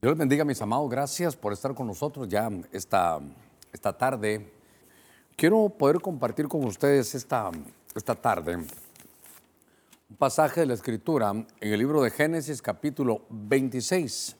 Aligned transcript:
Dios 0.00 0.12
les 0.12 0.18
bendiga, 0.18 0.44
mis 0.44 0.62
amados. 0.62 0.88
Gracias 0.88 1.34
por 1.34 1.52
estar 1.52 1.74
con 1.74 1.88
nosotros 1.88 2.28
ya 2.28 2.48
esta, 2.70 3.18
esta 3.72 3.92
tarde. 3.98 4.48
Quiero 5.34 5.68
poder 5.70 6.00
compartir 6.00 6.46
con 6.46 6.64
ustedes 6.64 7.16
esta, 7.16 7.50
esta 7.96 8.14
tarde 8.14 8.58
un 8.58 10.16
pasaje 10.16 10.60
de 10.60 10.66
la 10.66 10.74
Escritura 10.74 11.30
en 11.30 11.48
el 11.60 11.80
libro 11.80 12.00
de 12.00 12.12
Génesis 12.12 12.62
capítulo 12.62 13.22
26. 13.30 14.36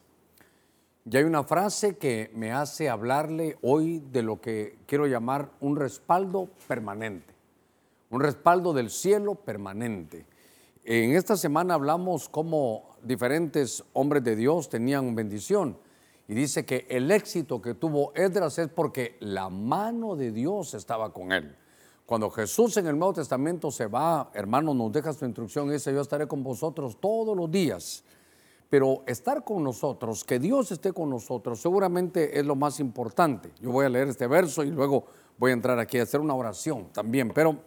Y 1.06 1.16
hay 1.16 1.24
una 1.24 1.42
frase 1.42 1.96
que 1.96 2.30
me 2.36 2.52
hace 2.52 2.88
hablarle 2.88 3.58
hoy 3.60 3.98
de 4.12 4.22
lo 4.22 4.40
que 4.40 4.78
quiero 4.86 5.08
llamar 5.08 5.50
un 5.60 5.74
respaldo 5.74 6.48
permanente, 6.68 7.34
un 8.10 8.20
respaldo 8.20 8.72
del 8.72 8.90
cielo 8.90 9.34
permanente. 9.34 10.24
En 10.90 11.14
esta 11.14 11.36
semana 11.36 11.74
hablamos 11.74 12.30
cómo 12.30 12.96
diferentes 13.02 13.84
hombres 13.92 14.24
de 14.24 14.34
Dios 14.34 14.70
tenían 14.70 15.14
bendición. 15.14 15.76
Y 16.26 16.32
dice 16.32 16.64
que 16.64 16.86
el 16.88 17.10
éxito 17.10 17.60
que 17.60 17.74
tuvo 17.74 18.14
Esdras 18.14 18.56
es 18.56 18.68
porque 18.68 19.18
la 19.20 19.50
mano 19.50 20.16
de 20.16 20.32
Dios 20.32 20.72
estaba 20.72 21.12
con 21.12 21.30
él. 21.32 21.54
Cuando 22.06 22.30
Jesús 22.30 22.78
en 22.78 22.86
el 22.86 22.98
Nuevo 22.98 23.12
Testamento 23.12 23.70
se 23.70 23.84
va, 23.86 24.30
hermano, 24.32 24.72
nos 24.72 24.90
deja 24.90 25.12
su 25.12 25.26
instrucción 25.26 25.68
y 25.68 25.72
dice, 25.72 25.92
yo 25.92 26.00
estaré 26.00 26.26
con 26.26 26.42
vosotros 26.42 26.98
todos 26.98 27.36
los 27.36 27.50
días. 27.50 28.02
Pero 28.70 29.02
estar 29.06 29.44
con 29.44 29.62
nosotros, 29.62 30.24
que 30.24 30.38
Dios 30.38 30.72
esté 30.72 30.94
con 30.94 31.10
nosotros, 31.10 31.60
seguramente 31.60 32.40
es 32.40 32.46
lo 32.46 32.56
más 32.56 32.80
importante. 32.80 33.52
Yo 33.60 33.72
voy 33.72 33.84
a 33.84 33.90
leer 33.90 34.08
este 34.08 34.26
verso 34.26 34.64
y 34.64 34.70
luego 34.70 35.04
voy 35.36 35.50
a 35.50 35.52
entrar 35.52 35.78
aquí 35.78 35.98
a 35.98 36.04
hacer 36.04 36.20
una 36.20 36.32
oración 36.32 36.88
también. 36.94 37.30
Pero 37.34 37.58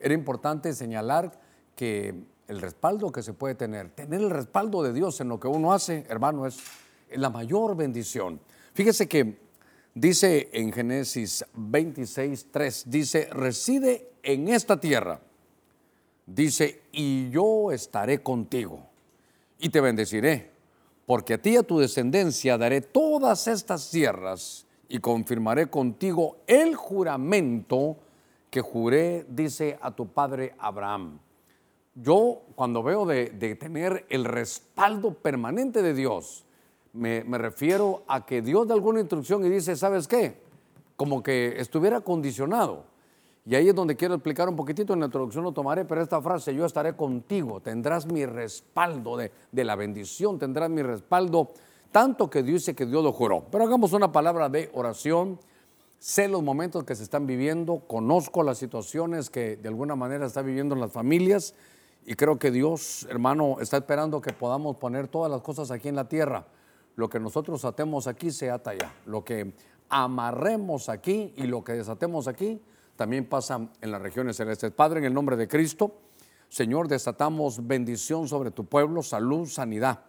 era 0.00 0.14
importante 0.14 0.72
señalar 0.72 1.44
que 1.76 2.32
el 2.48 2.60
respaldo 2.60 3.10
que 3.10 3.22
se 3.22 3.32
puede 3.32 3.54
tener, 3.54 3.90
tener 3.90 4.20
el 4.20 4.30
respaldo 4.30 4.82
de 4.82 4.92
Dios 4.92 5.20
en 5.20 5.28
lo 5.28 5.40
que 5.40 5.48
uno 5.48 5.72
hace, 5.72 6.04
hermano, 6.08 6.46
es 6.46 6.58
la 7.14 7.30
mayor 7.30 7.76
bendición. 7.76 8.40
Fíjese 8.74 9.08
que 9.08 9.38
dice 9.94 10.50
en 10.52 10.72
Génesis 10.72 11.44
26, 11.54 12.48
3, 12.50 12.84
dice, 12.86 13.28
reside 13.30 14.10
en 14.22 14.48
esta 14.48 14.78
tierra, 14.78 15.20
dice, 16.26 16.82
y 16.92 17.30
yo 17.30 17.72
estaré 17.72 18.22
contigo 18.22 18.86
y 19.58 19.68
te 19.70 19.80
bendeciré, 19.80 20.50
porque 21.06 21.34
a 21.34 21.38
ti 21.42 21.50
y 21.50 21.56
a 21.56 21.62
tu 21.62 21.78
descendencia 21.78 22.58
daré 22.58 22.80
todas 22.80 23.46
estas 23.46 23.90
tierras 23.90 24.66
y 24.88 24.98
confirmaré 24.98 25.68
contigo 25.68 26.38
el 26.46 26.74
juramento 26.74 27.96
que 28.50 28.60
juré, 28.60 29.26
dice 29.28 29.78
a 29.80 29.90
tu 29.90 30.08
padre 30.08 30.54
Abraham 30.58 31.18
yo 31.94 32.42
cuando 32.54 32.82
veo 32.82 33.06
de, 33.06 33.26
tener 33.58 34.04
el 34.08 34.24
respaldo 34.24 35.14
permanente 35.14 35.82
de 35.82 35.94
Dios, 35.94 36.44
me, 36.92 37.22
refiero 37.38 38.02
a 38.08 38.26
que 38.26 38.42
Dios 38.42 38.66
da 38.66 38.74
alguna 38.74 39.00
instrucción 39.00 39.44
y 39.44 39.48
dice, 39.48 39.76
¿sabes 39.76 40.08
qué? 40.08 40.36
Como 40.96 41.22
que 41.22 41.54
estuviera 41.58 42.00
condicionado. 42.00 42.84
Y 43.46 43.54
ahí 43.54 43.68
es 43.68 43.74
donde 43.74 43.94
quiero 43.94 44.14
explicar 44.14 44.48
un 44.48 44.56
poquitito, 44.56 44.94
en 44.94 45.00
la 45.00 45.06
introducción 45.06 45.44
lo 45.44 45.52
tomaré, 45.52 45.84
pero 45.84 46.02
esta 46.02 46.20
frase, 46.22 46.54
yo 46.54 46.64
estaré 46.64 46.96
contigo, 46.96 47.60
tendrás 47.60 48.06
mi 48.06 48.24
respaldo 48.24 49.16
de, 49.16 49.30
de 49.52 49.64
la 49.64 49.76
bendición, 49.76 50.38
tendrás 50.38 50.70
mi 50.70 50.82
respaldo, 50.82 51.50
tanto 51.92 52.30
que 52.30 52.42
dice 52.42 52.74
que 52.74 52.86
Dios 52.86 53.04
lo 53.04 53.12
juró. 53.12 53.44
Pero 53.50 53.64
hagamos 53.64 53.92
una 53.92 54.10
palabra 54.10 54.48
de 54.48 54.70
oración, 54.72 55.38
sé 55.98 56.26
los 56.26 56.42
momentos 56.42 56.84
que 56.84 56.94
se 56.94 57.02
están 57.02 57.26
viviendo, 57.26 57.80
conozco 57.80 58.42
las 58.42 58.58
situaciones 58.58 59.28
que 59.28 59.56
de 59.56 59.68
alguna 59.68 59.94
manera 59.94 60.26
están 60.26 60.46
viviendo 60.46 60.74
las 60.74 60.92
familias, 60.92 61.54
y 62.06 62.14
creo 62.14 62.38
que 62.38 62.50
Dios, 62.50 63.06
hermano, 63.08 63.56
está 63.60 63.78
esperando 63.78 64.20
que 64.20 64.32
podamos 64.32 64.76
poner 64.76 65.08
todas 65.08 65.30
las 65.30 65.40
cosas 65.40 65.70
aquí 65.70 65.88
en 65.88 65.96
la 65.96 66.08
tierra. 66.08 66.46
Lo 66.96 67.08
que 67.08 67.18
nosotros 67.18 67.64
atemos 67.64 68.06
aquí 68.06 68.30
se 68.30 68.50
ata 68.50 68.70
allá. 68.70 68.92
Lo 69.06 69.24
que 69.24 69.54
amarremos 69.88 70.88
aquí 70.88 71.32
y 71.36 71.44
lo 71.44 71.64
que 71.64 71.72
desatemos 71.72 72.28
aquí 72.28 72.60
también 72.96 73.26
pasa 73.26 73.68
en 73.80 73.90
las 73.90 74.02
regiones 74.02 74.36
celestes. 74.36 74.70
Padre, 74.70 74.98
en 75.00 75.06
el 75.06 75.14
nombre 75.14 75.36
de 75.36 75.48
Cristo, 75.48 75.94
Señor, 76.48 76.88
desatamos 76.88 77.66
bendición 77.66 78.28
sobre 78.28 78.50
tu 78.50 78.66
pueblo, 78.66 79.02
salud, 79.02 79.48
sanidad. 79.48 80.00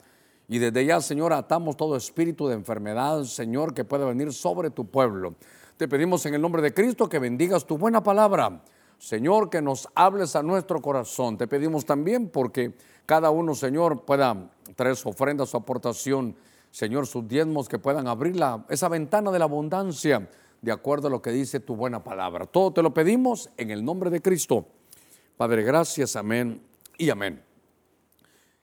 Y 0.47 0.59
desde 0.59 0.85
ya, 0.85 1.01
Señor, 1.01 1.33
atamos 1.33 1.77
todo 1.77 1.95
espíritu 1.95 2.47
de 2.47 2.55
enfermedad, 2.55 3.23
Señor, 3.23 3.73
que 3.73 3.83
pueda 3.83 4.05
venir 4.05 4.31
sobre 4.33 4.69
tu 4.69 4.85
pueblo. 4.85 5.35
Te 5.77 5.87
pedimos 5.87 6.25
en 6.25 6.35
el 6.35 6.41
nombre 6.41 6.61
de 6.61 6.73
Cristo 6.73 7.09
que 7.09 7.19
bendigas 7.19 7.65
tu 7.65 7.77
buena 7.77 8.03
palabra 8.03 8.61
Señor, 8.97 9.49
que 9.49 9.61
nos 9.61 9.87
hables 9.95 10.35
a 10.35 10.43
nuestro 10.43 10.81
corazón. 10.81 11.37
Te 11.37 11.47
pedimos 11.47 11.85
también 11.85 12.29
porque 12.29 12.73
cada 13.05 13.29
uno, 13.29 13.53
Señor, 13.53 14.01
pueda 14.01 14.49
traer 14.75 14.95
su 14.95 15.09
ofrenda, 15.09 15.45
su 15.45 15.57
aportación, 15.57 16.35
Señor, 16.71 17.07
sus 17.07 17.27
diezmos, 17.27 17.69
que 17.69 17.79
puedan 17.79 18.07
abrir 18.07 18.35
esa 18.69 18.89
ventana 18.89 19.31
de 19.31 19.39
la 19.39 19.45
abundancia 19.45 20.29
de 20.61 20.71
acuerdo 20.71 21.07
a 21.07 21.11
lo 21.11 21.21
que 21.21 21.31
dice 21.31 21.59
tu 21.59 21.75
buena 21.75 22.03
palabra. 22.03 22.45
Todo 22.45 22.73
te 22.73 22.81
lo 22.81 22.93
pedimos 22.93 23.49
en 23.57 23.71
el 23.71 23.85
nombre 23.85 24.09
de 24.09 24.21
Cristo. 24.21 24.65
Padre, 25.37 25.63
gracias, 25.63 26.15
amén 26.15 26.61
y 26.97 27.09
amén. 27.09 27.41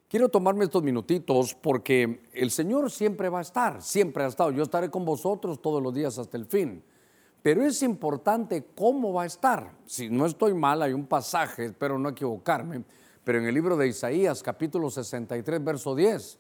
Quiero 0.09 0.29
tomarme 0.29 0.65
estos 0.65 0.83
minutitos 0.83 1.55
porque 1.55 2.23
el 2.33 2.51
Señor 2.51 2.91
siempre 2.91 3.29
va 3.29 3.39
a 3.39 3.43
estar, 3.43 3.81
siempre 3.81 4.25
ha 4.25 4.27
estado. 4.27 4.51
Yo 4.51 4.63
estaré 4.63 4.91
con 4.91 5.05
vosotros 5.05 5.63
todos 5.63 5.83
los 5.83 5.95
días 5.95 6.19
hasta 6.19 6.37
el 6.37 6.45
fin. 6.45 6.83
Pero 7.43 7.65
es 7.65 7.83
importante 7.83 8.65
cómo 8.75 9.13
va 9.13 9.25
a 9.25 9.27
estar. 9.27 9.73
Si 9.85 10.09
no 10.09 10.27
estoy 10.27 10.55
mal, 10.55 10.81
hay 10.81 10.93
un 10.93 11.07
pasaje, 11.07 11.67
espero 11.67 11.99
no 11.99 12.11
equivocarme, 12.11 12.85
pero 13.25 13.39
en 13.39 13.47
el 13.47 13.55
libro 13.55 13.77
de 13.77 13.89
Isaías, 13.89 14.43
capítulo 14.43 14.91
63, 14.91 15.63
verso 15.63 15.95
10, 15.95 16.39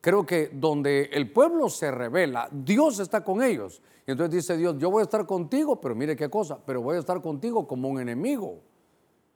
creo 0.00 0.24
que 0.24 0.50
donde 0.52 1.10
el 1.12 1.32
pueblo 1.32 1.68
se 1.68 1.90
revela, 1.90 2.48
Dios 2.52 3.00
está 3.00 3.24
con 3.24 3.42
ellos. 3.42 3.82
Y 4.06 4.12
entonces 4.12 4.36
dice 4.36 4.56
Dios, 4.56 4.76
yo 4.78 4.88
voy 4.88 5.00
a 5.00 5.04
estar 5.04 5.26
contigo, 5.26 5.80
pero 5.80 5.96
mire 5.96 6.14
qué 6.14 6.30
cosa, 6.30 6.58
pero 6.64 6.80
voy 6.80 6.96
a 6.96 7.00
estar 7.00 7.20
contigo 7.20 7.66
como 7.66 7.88
un 7.88 8.00
enemigo. 8.00 8.60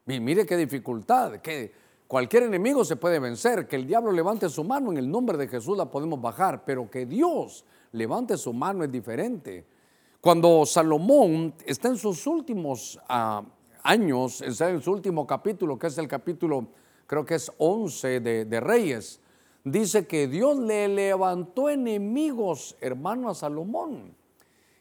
Y 0.06 0.20
mire 0.20 0.46
qué 0.46 0.56
dificultad, 0.56 1.40
que 1.40 1.72
cualquier 2.06 2.44
enemigo 2.44 2.84
se 2.84 2.94
puede 2.94 3.18
vencer, 3.18 3.66
que 3.66 3.74
el 3.74 3.86
diablo 3.86 4.12
levante 4.12 4.48
su 4.48 4.62
mano, 4.62 4.92
en 4.92 4.98
el 4.98 5.10
nombre 5.10 5.36
de 5.36 5.48
Jesús 5.48 5.76
la 5.76 5.90
podemos 5.90 6.20
bajar, 6.20 6.64
pero 6.64 6.88
que 6.88 7.04
Dios 7.04 7.64
levante 7.92 8.36
su 8.36 8.52
mano 8.52 8.84
es 8.84 8.92
diferente. 8.92 9.66
Cuando 10.20 10.66
Salomón 10.66 11.54
está 11.64 11.88
en 11.88 11.96
sus 11.96 12.26
últimos 12.26 13.00
ah, 13.08 13.42
años, 13.82 14.42
está 14.42 14.68
en 14.68 14.82
su 14.82 14.92
último 14.92 15.26
capítulo, 15.26 15.78
que 15.78 15.86
es 15.86 15.96
el 15.96 16.08
capítulo, 16.08 16.66
creo 17.06 17.24
que 17.24 17.36
es 17.36 17.50
11 17.56 18.20
de, 18.20 18.60
Reyes, 18.60 19.18
dice 19.64 20.06
que 20.06 20.28
Dios 20.28 20.58
le 20.58 20.88
levantó 20.88 21.70
enemigos, 21.70 22.76
hermano, 22.82 23.30
a 23.30 23.34
Salomón. 23.34 24.14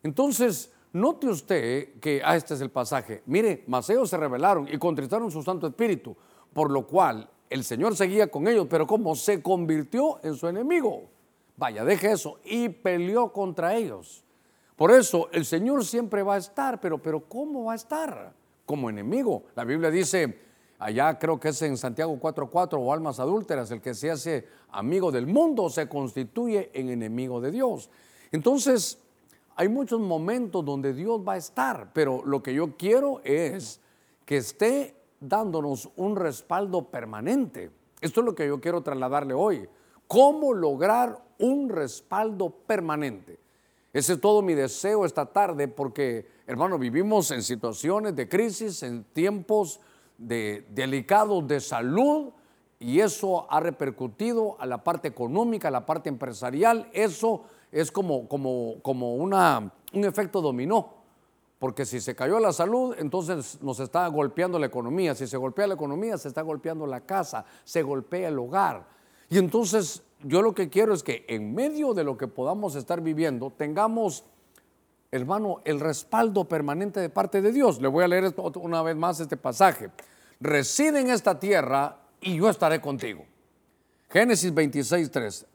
Entonces, 0.03 0.73
note 0.91 1.27
usted 1.27 2.01
que, 2.01 2.21
ah, 2.21 2.35
este 2.35 2.55
es 2.55 2.59
el 2.59 2.69
pasaje, 2.69 3.23
mire, 3.25 3.63
Maceos 3.67 4.09
se 4.09 4.17
rebelaron 4.17 4.67
y 4.69 4.77
contristaron 4.77 5.31
su 5.31 5.41
Santo 5.41 5.67
Espíritu, 5.67 6.17
por 6.51 6.69
lo 6.69 6.85
cual 6.85 7.29
el 7.49 7.63
Señor 7.63 7.95
seguía 7.95 8.29
con 8.29 8.45
ellos, 8.45 8.67
pero 8.69 8.85
como 8.85 9.15
se 9.15 9.41
convirtió 9.41 10.19
en 10.21 10.35
su 10.35 10.49
enemigo, 10.49 11.03
vaya, 11.55 11.85
deje 11.85 12.11
eso, 12.11 12.39
y 12.43 12.67
peleó 12.67 13.31
contra 13.31 13.77
ellos. 13.77 14.25
Por 14.79 14.91
eso 14.91 15.27
el 15.33 15.43
Señor 15.43 15.83
siempre 15.83 16.23
va 16.23 16.35
a 16.35 16.37
estar, 16.37 16.79
pero, 16.79 16.99
pero 16.99 17.19
¿cómo 17.27 17.65
va 17.65 17.73
a 17.73 17.75
estar? 17.75 18.31
Como 18.65 18.89
enemigo. 18.89 19.43
La 19.53 19.65
Biblia 19.65 19.91
dice, 19.91 20.39
allá 20.79 21.19
creo 21.19 21.37
que 21.37 21.49
es 21.49 21.61
en 21.63 21.75
Santiago 21.75 22.17
4.4 22.17 22.77
o 22.79 22.93
almas 22.93 23.19
adúlteras, 23.19 23.69
el 23.71 23.81
que 23.81 23.93
se 23.93 24.09
hace 24.09 24.47
amigo 24.69 25.11
del 25.11 25.27
mundo 25.27 25.69
se 25.69 25.89
constituye 25.89 26.71
en 26.73 26.87
enemigo 26.87 27.41
de 27.41 27.51
Dios. 27.51 27.89
Entonces, 28.31 28.99
hay 29.57 29.67
muchos 29.67 29.99
momentos 29.99 30.63
donde 30.63 30.93
Dios 30.93 31.19
va 31.27 31.33
a 31.33 31.37
estar, 31.37 31.91
pero 31.91 32.23
lo 32.23 32.41
que 32.41 32.53
yo 32.53 32.77
quiero 32.77 33.19
es 33.25 33.81
que 34.23 34.37
esté 34.37 34.95
dándonos 35.19 35.89
un 35.97 36.15
respaldo 36.15 36.89
permanente. 36.89 37.69
Esto 37.99 38.21
es 38.21 38.25
lo 38.25 38.33
que 38.33 38.47
yo 38.47 38.61
quiero 38.61 38.81
trasladarle 38.81 39.33
hoy. 39.33 39.67
¿Cómo 40.07 40.53
lograr 40.53 41.21
un 41.37 41.67
respaldo 41.67 42.49
permanente? 42.49 43.48
Ese 43.99 44.13
es 44.13 44.21
todo 44.21 44.41
mi 44.41 44.53
deseo 44.53 45.03
esta 45.03 45.25
tarde 45.25 45.67
porque, 45.67 46.25
hermano, 46.47 46.79
vivimos 46.79 47.31
en 47.31 47.43
situaciones 47.43 48.15
de 48.15 48.29
crisis, 48.29 48.81
en 48.81 49.03
tiempos 49.03 49.81
de, 50.17 50.65
delicados 50.69 51.45
de 51.45 51.59
salud 51.59 52.31
y 52.79 53.01
eso 53.01 53.45
ha 53.51 53.59
repercutido 53.59 54.55
a 54.57 54.65
la 54.65 54.85
parte 54.85 55.09
económica, 55.09 55.67
a 55.67 55.71
la 55.71 55.85
parte 55.85 56.07
empresarial. 56.07 56.89
Eso 56.93 57.43
es 57.73 57.91
como, 57.91 58.29
como, 58.29 58.75
como 58.81 59.15
una, 59.15 59.69
un 59.91 60.05
efecto 60.05 60.39
dominó. 60.39 60.93
Porque 61.59 61.85
si 61.85 61.99
se 61.99 62.15
cayó 62.15 62.39
la 62.39 62.53
salud, 62.53 62.95
entonces 62.99 63.61
nos 63.61 63.81
está 63.81 64.07
golpeando 64.07 64.57
la 64.59 64.67
economía. 64.67 65.13
Si 65.13 65.27
se 65.27 65.35
golpea 65.35 65.67
la 65.67 65.73
economía, 65.73 66.17
se 66.17 66.29
está 66.29 66.41
golpeando 66.41 66.87
la 66.87 67.01
casa, 67.01 67.43
se 67.65 67.83
golpea 67.83 68.29
el 68.29 68.39
hogar. 68.39 68.87
Y 69.29 69.39
entonces 69.39 70.03
yo 70.23 70.41
lo 70.41 70.53
que 70.53 70.69
quiero 70.69 70.93
es 70.93 71.03
que 71.03 71.25
en 71.27 71.53
medio 71.53 71.93
de 71.93 72.03
lo 72.03 72.17
que 72.17 72.27
podamos 72.27 72.75
estar 72.75 73.01
viviendo, 73.01 73.51
tengamos, 73.51 74.25
hermano, 75.11 75.61
el 75.63 75.79
respaldo 75.79 76.45
permanente 76.45 76.99
de 76.99 77.09
parte 77.09 77.41
de 77.41 77.51
Dios. 77.51 77.81
Le 77.81 77.87
voy 77.87 78.03
a 78.03 78.07
leer 78.07 78.33
una 78.55 78.81
vez 78.81 78.95
más 78.95 79.19
este 79.19 79.37
pasaje. 79.37 79.89
Reside 80.39 80.99
en 80.99 81.09
esta 81.09 81.39
tierra 81.39 81.97
y 82.21 82.37
yo 82.37 82.49
estaré 82.49 82.81
contigo. 82.81 83.25
Génesis 84.09 84.53
26, 84.53 85.11
3. 85.11 85.45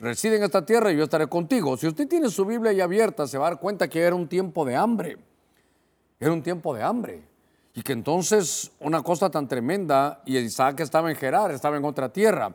reside 0.00 0.36
en 0.36 0.44
esta 0.44 0.64
tierra 0.64 0.92
y 0.92 0.96
yo 0.96 1.04
estaré 1.04 1.26
contigo. 1.26 1.76
Si 1.76 1.86
usted 1.86 2.06
tiene 2.06 2.28
su 2.28 2.44
Biblia 2.44 2.70
ahí 2.70 2.80
abierta, 2.80 3.26
se 3.26 3.38
va 3.38 3.48
a 3.48 3.50
dar 3.50 3.60
cuenta 3.60 3.88
que 3.88 4.00
era 4.00 4.14
un 4.14 4.28
tiempo 4.28 4.64
de 4.64 4.76
hambre. 4.76 5.16
Era 6.20 6.32
un 6.32 6.42
tiempo 6.42 6.74
de 6.74 6.82
hambre. 6.82 7.22
Y 7.74 7.82
que 7.82 7.92
entonces 7.92 8.72
una 8.80 9.02
cosa 9.02 9.30
tan 9.30 9.48
tremenda, 9.48 10.22
y 10.24 10.36
Isaac 10.36 10.80
estaba 10.80 11.10
en 11.10 11.16
Gerar, 11.16 11.50
estaba 11.50 11.76
en 11.76 11.84
otra 11.84 12.12
tierra. 12.12 12.54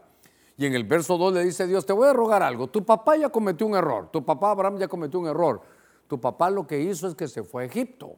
Y 0.58 0.66
en 0.66 0.74
el 0.76 0.84
verso 0.84 1.18
2 1.18 1.34
le 1.34 1.44
dice 1.44 1.68
Dios, 1.68 1.86
te 1.86 1.94
voy 1.94 2.08
a 2.08 2.14
rogar 2.14 2.44
algo. 2.44 2.68
Tu 2.68 2.86
papá 2.86 3.18
ya 3.18 3.30
cometió 3.30 3.66
un 3.66 3.76
error. 3.76 4.10
Tu 4.12 4.24
papá 4.24 4.52
Abraham 4.52 4.78
ya 4.78 4.88
cometió 4.88 5.20
un 5.20 5.28
error. 5.28 5.62
Tu 6.08 6.20
papá 6.20 6.50
lo 6.50 6.68
que 6.68 6.80
hizo 6.80 7.08
es 7.08 7.16
que 7.16 7.28
se 7.28 7.44
fue 7.44 7.64
a 7.64 7.66
Egipto. 7.66 8.18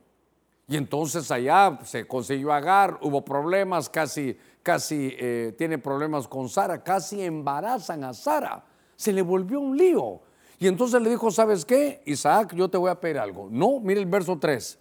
Y 0.67 0.77
entonces 0.77 1.29
allá 1.31 1.79
se 1.83 2.07
consiguió 2.07 2.51
Agar, 2.51 2.97
hubo 3.01 3.23
problemas, 3.23 3.87
casi, 3.87 4.35
casi 4.63 5.15
eh, 5.17 5.53
tiene 5.57 5.77
problemas 5.77 6.27
con 6.27 6.49
Sara, 6.49 6.83
casi 6.83 7.21
embarazan 7.21 8.03
a 8.03 8.13
Sara. 8.13 8.65
Se 8.95 9.13
le 9.13 9.21
volvió 9.21 9.59
un 9.59 9.77
lío. 9.77 10.21
Y 10.57 10.67
entonces 10.67 11.01
le 11.01 11.09
dijo, 11.09 11.29
¿sabes 11.31 11.65
qué? 11.65 12.01
Isaac, 12.05 12.55
yo 12.55 12.69
te 12.69 12.77
voy 12.77 12.89
a 12.89 12.99
pedir 12.99 13.19
algo. 13.19 13.47
No, 13.51 13.79
mire 13.79 13.99
el 13.99 14.07
verso 14.07 14.37
3. 14.39 14.79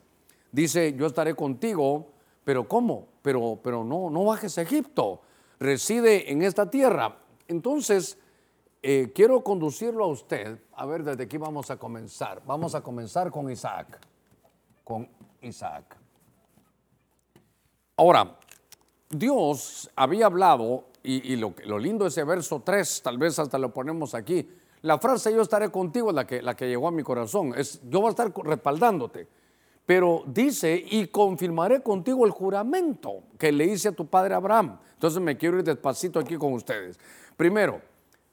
Dice, 0.51 0.95
yo 0.95 1.07
estaré 1.07 1.35
contigo, 1.35 2.13
pero 2.45 2.67
¿cómo? 2.67 3.09
Pero, 3.23 3.59
pero 3.63 3.85
no, 3.85 4.09
no 4.09 4.25
bajes 4.25 4.57
a 4.57 4.63
Egipto. 4.63 5.21
Reside 5.59 6.31
en 6.31 6.43
esta 6.43 6.71
tierra. 6.71 7.19
Entonces, 7.49 8.19
eh, 8.83 9.13
quiero 9.15 9.43
conducirlo 9.43 10.05
a 10.05 10.09
usted. 10.09 10.59
A 10.75 10.87
ver, 10.87 11.05
desde 11.05 11.25
aquí 11.25 11.39
vamos 11.39 11.71
a 11.71 11.77
comenzar. 11.77 12.43
Vamos 12.47 12.75
a 12.75 12.83
comenzar 12.83 13.31
con 13.31 13.51
Isaac. 13.51 13.99
Con 14.83 15.09
Isaac. 15.41 15.97
Ahora, 17.97 18.39
Dios 19.09 19.91
había 19.97 20.27
hablado, 20.27 20.85
y, 21.03 21.37
lo, 21.37 21.55
lo, 21.65 21.79
lindo 21.79 22.05
de 22.05 22.09
ese 22.09 22.25
verso 22.25 22.63
3, 22.65 23.03
tal 23.03 23.19
vez 23.19 23.39
hasta 23.39 23.59
lo 23.59 23.73
ponemos 23.73 24.15
aquí. 24.15 24.49
La 24.83 24.99
frase 24.99 25.33
yo 25.33 25.41
estaré 25.41 25.71
contigo 25.71 26.11
es 26.11 26.15
la 26.15 26.27
que, 26.27 26.43
la 26.43 26.55
que 26.55 26.69
llegó 26.69 26.89
a 26.89 26.91
mi 26.91 27.03
corazón. 27.03 27.55
Es 27.57 27.81
yo 27.89 28.01
voy 28.01 28.09
a 28.09 28.11
estar 28.11 28.33
respaldándote. 28.45 29.29
Pero 29.87 30.25
dice, 30.27 30.83
y 30.91 31.07
confirmaré 31.09 31.83
contigo 31.83 32.25
el 32.25 32.33
juramento 32.33 33.23
que 33.39 33.53
le 33.53 33.67
hice 33.67 33.89
a 33.89 33.93
tu 33.93 34.07
padre 34.07 34.35
Abraham. 34.35 34.79
Entonces 34.93 35.23
me 35.23 35.37
quiero 35.37 35.59
ir 35.59 35.65
despacito 35.65 36.19
aquí 36.19 36.37
con 36.37 36.55
ustedes. 36.55 36.99
Primero, 37.37 37.81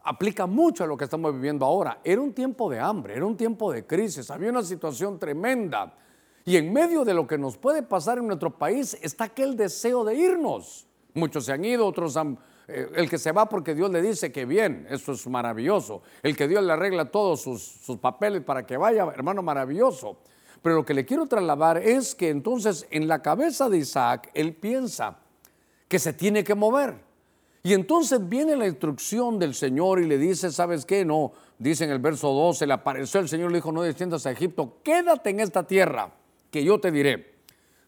aplica 0.04 0.46
mucho 0.46 0.84
a 0.84 0.88
lo 0.88 0.98
que 0.98 1.06
estamos 1.06 1.34
viviendo 1.34 1.66
ahora. 1.66 2.00
Era 2.04 2.22
un 2.22 2.34
tiempo 2.34 2.70
de 2.70 2.80
hambre, 2.80 3.16
era 3.16 3.26
un 3.26 3.38
tiempo 3.38 3.72
de 3.72 3.86
crisis, 3.86 4.30
había 4.32 4.50
una 4.50 4.64
situación 4.64 5.20
tremenda. 5.20 5.94
Y 6.44 6.58
en 6.58 6.74
medio 6.74 7.06
de 7.06 7.14
lo 7.14 7.28
que 7.28 7.38
nos 7.38 7.58
puede 7.58 7.84
pasar 7.84 8.18
en 8.18 8.28
nuestro 8.28 8.58
país 8.58 8.98
está 9.02 9.26
aquel 9.26 9.56
deseo 9.56 10.04
de 10.04 10.16
irnos. 10.16 10.88
Muchos 11.14 11.46
se 11.46 11.54
han 11.54 11.64
ido, 11.64 11.86
otros 11.86 12.18
han... 12.18 12.38
Eh, 12.68 12.90
el 12.96 13.10
que 13.10 13.18
se 13.18 13.32
va 13.32 13.48
porque 13.48 13.76
Dios 13.76 13.92
le 13.92 14.02
dice 14.02 14.32
que 14.32 14.46
bien, 14.46 14.88
eso 14.90 15.12
es 15.12 15.28
maravilloso. 15.28 16.02
El 16.24 16.36
que 16.36 16.48
Dios 16.48 16.64
le 16.64 16.74
arregla 16.74 17.12
todos 17.12 17.42
sus, 17.42 17.62
sus 17.62 17.98
papeles 17.98 18.42
para 18.42 18.66
que 18.66 18.78
vaya, 18.78 19.06
hermano, 19.14 19.44
maravilloso. 19.44 20.18
Pero 20.62 20.76
lo 20.76 20.86
que 20.86 20.94
le 20.94 21.06
quiero 21.06 21.26
trasladar 21.26 21.78
es 21.78 22.16
que 22.16 22.30
entonces 22.30 22.88
en 22.92 23.08
la 23.08 23.22
cabeza 23.22 23.68
de 23.70 23.78
Isaac, 23.78 24.30
él 24.34 24.56
piensa 24.56 25.18
que 25.88 26.00
se 26.00 26.14
tiene 26.14 26.44
que 26.44 26.56
mover. 26.56 27.11
Y 27.64 27.74
entonces 27.74 28.28
viene 28.28 28.56
la 28.56 28.68
instrucción 28.68 29.38
del 29.38 29.54
Señor 29.54 30.00
y 30.00 30.08
le 30.08 30.18
dice, 30.18 30.52
¿sabes 30.52 30.86
qué? 30.86 31.06
No, 31.06 31.32
dice 31.60 31.84
en 31.84 31.92
el 31.92 32.00
verso 32.00 32.30
12, 32.34 32.66
le 32.66 32.74
apareció 32.74 33.20
el 33.20 33.30
Señor, 33.30 33.52
le 33.52 33.58
dijo, 33.58 33.72
no 33.72 33.84
desciendas 33.84 34.26
a 34.26 34.32
Egipto, 34.32 34.78
quédate 34.84 35.30
en 35.30 35.40
esta 35.40 35.68
tierra 35.68 36.12
que 36.50 36.64
yo 36.64 36.80
te 36.80 36.92
diré. 36.92 37.36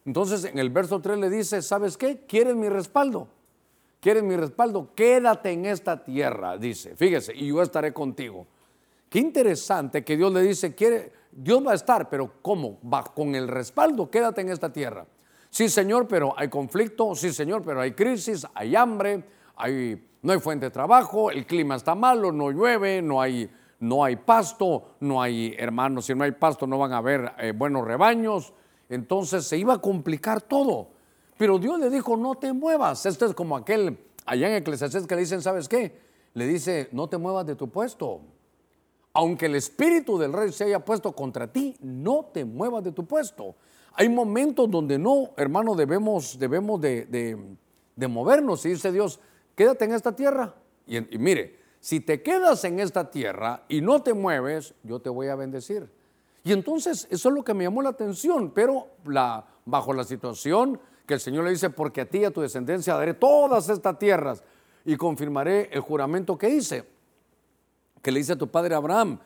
Entonces 0.06 0.46
en 0.46 0.60
el 0.60 0.70
verso 0.70 1.02
3 1.02 1.18
le 1.18 1.30
dice, 1.30 1.62
¿sabes 1.62 1.98
qué? 1.98 2.26
¿Quieres 2.28 2.56
mi 2.56 2.70
respaldo? 2.70 3.28
¿Quieres 4.00 4.22
mi 4.22 4.36
respaldo? 4.36 4.90
Quédate 4.94 5.52
en 5.52 5.66
esta 5.66 6.04
tierra, 6.04 6.58
dice. 6.58 6.96
Fíjese, 6.96 7.34
y 7.34 7.48
yo 7.48 7.62
estaré 7.62 7.94
contigo. 7.94 8.46
Qué 9.10 9.20
interesante 9.20 10.04
que 10.04 10.18
Dios 10.18 10.34
le 10.34 10.42
dice, 10.42 10.76
quiere, 10.76 11.14
Dios 11.32 11.66
va 11.66 11.72
a 11.72 11.76
estar, 11.76 12.10
pero 12.10 12.34
¿cómo? 12.42 12.80
Va 12.82 13.04
con 13.04 13.34
el 13.34 13.48
respaldo, 13.48 14.10
quédate 14.10 14.42
en 14.42 14.50
esta 14.50 14.74
tierra. 14.74 15.06
Sí, 15.50 15.70
Señor, 15.70 16.08
pero 16.08 16.34
hay 16.38 16.50
conflicto, 16.50 17.16
sí, 17.16 17.32
Señor, 17.32 17.62
pero 17.64 17.80
hay 17.80 17.94
crisis, 17.94 18.46
hay 18.54 18.76
hambre, 18.76 19.24
no 19.58 20.34
hay 20.34 20.40
fuente 20.40 20.68
de 20.68 20.72
trabajo, 20.72 21.32
el 21.32 21.46
clima 21.46 21.76
está 21.76 21.96
malo, 21.96 22.32
no 22.32 22.52
llueve, 22.52 23.02
no 23.02 23.22
hay 23.22 23.50
no 23.80 24.02
hay 24.02 24.16
pasto, 24.16 24.96
no 25.02 25.22
hay 25.22 25.56
hermanos, 25.58 26.06
si 26.06 26.16
no 26.16 26.24
hay 26.24 26.32
pasto 26.32 26.66
no 26.66 26.78
van 26.78 26.94
a 26.94 26.98
haber 26.98 27.34
eh, 27.38 27.52
buenos 27.52 27.86
rebaños, 27.86 28.54
entonces 28.88 29.46
se 29.46 29.58
iba 29.58 29.74
a 29.74 29.80
complicar 29.80 30.42
todo. 30.42 30.88
Pero 31.38 31.60
Dios 31.60 31.80
le 31.80 31.90
dijo, 31.90 32.16
no 32.16 32.36
te 32.36 32.54
muevas. 32.54 33.06
Esto 33.06 33.26
es 33.26 33.34
como 33.34 33.58
aquel 33.58 33.98
allá 34.26 34.48
en 34.48 34.56
Eclesiastés 34.56 35.06
que 35.06 35.16
le 35.16 35.22
dicen, 35.22 35.42
¿sabes 35.42 35.68
qué? 35.68 36.00
Le 36.34 36.48
dice, 36.48 36.88
no 36.94 37.10
te 37.10 37.18
muevas 37.18 37.46
de 37.46 37.56
tu 37.56 37.70
puesto. 37.70 38.22
Aunque 39.14 39.48
el 39.48 39.56
espíritu 39.56 40.18
del 40.18 40.32
rey 40.34 40.52
se 40.52 40.64
haya 40.64 40.80
puesto 40.80 41.12
contra 41.12 41.52
ti, 41.52 41.76
no 41.82 42.30
te 42.34 42.46
muevas 42.46 42.84
de 42.84 42.92
tu 42.92 43.06
puesto. 43.06 43.56
Hay 43.94 44.10
momentos 44.10 44.70
donde 44.72 44.98
no, 44.98 45.32
hermano, 45.38 45.76
debemos, 45.76 46.40
debemos 46.40 46.80
de, 46.80 47.38
movernos. 48.10 48.66
Y 48.66 48.70
dice 48.70 48.92
Dios, 48.92 49.20
quédate 49.56 49.86
en 49.86 49.94
esta 49.94 50.16
tierra. 50.16 50.54
y 50.86 51.18
mire, 51.18 51.64
si 51.80 52.00
te 52.00 52.22
quedas 52.22 52.64
en 52.64 52.80
esta 52.80 53.12
tierra 53.12 53.66
y 53.68 53.82
no 53.82 54.02
te 54.02 54.14
mueves, 54.14 54.74
yo 54.84 55.02
te 55.02 55.10
voy 55.10 55.28
a 55.28 55.36
bendecir. 55.36 55.90
Y 56.44 56.54
entonces 56.54 57.08
eso 57.10 57.28
es 57.28 57.36
lo 57.36 57.44
que 57.44 57.54
me 57.54 57.66
llamó 57.66 57.82
la 57.82 57.90
atención, 57.90 58.52
pero 58.52 58.88
bajo 59.66 59.92
la 59.92 60.06
situación 60.06 60.80
que 61.06 61.16
el 61.16 61.20
Señor 61.20 61.44
le 61.44 61.52
dice, 61.52 61.70
porque 61.70 62.00
a 62.00 62.06
ti 62.06 62.20
y 62.20 62.24
a 62.24 62.32
tu 62.32 62.40
descendencia 62.40 62.96
daré 62.96 63.14
todas 63.14 63.68
estas 63.68 64.00
tierras 64.00 64.44
y 64.86 64.96
confirmaré 64.96 65.70
el 65.74 65.82
juramento 65.82 66.38
que 66.38 66.50
hice, 66.50 66.86
que 68.02 68.14
le 68.14 68.22
hice 68.22 68.32
a 68.32 68.38
tu 68.38 68.50
padre 68.50 68.76
Abraham. 68.76 69.20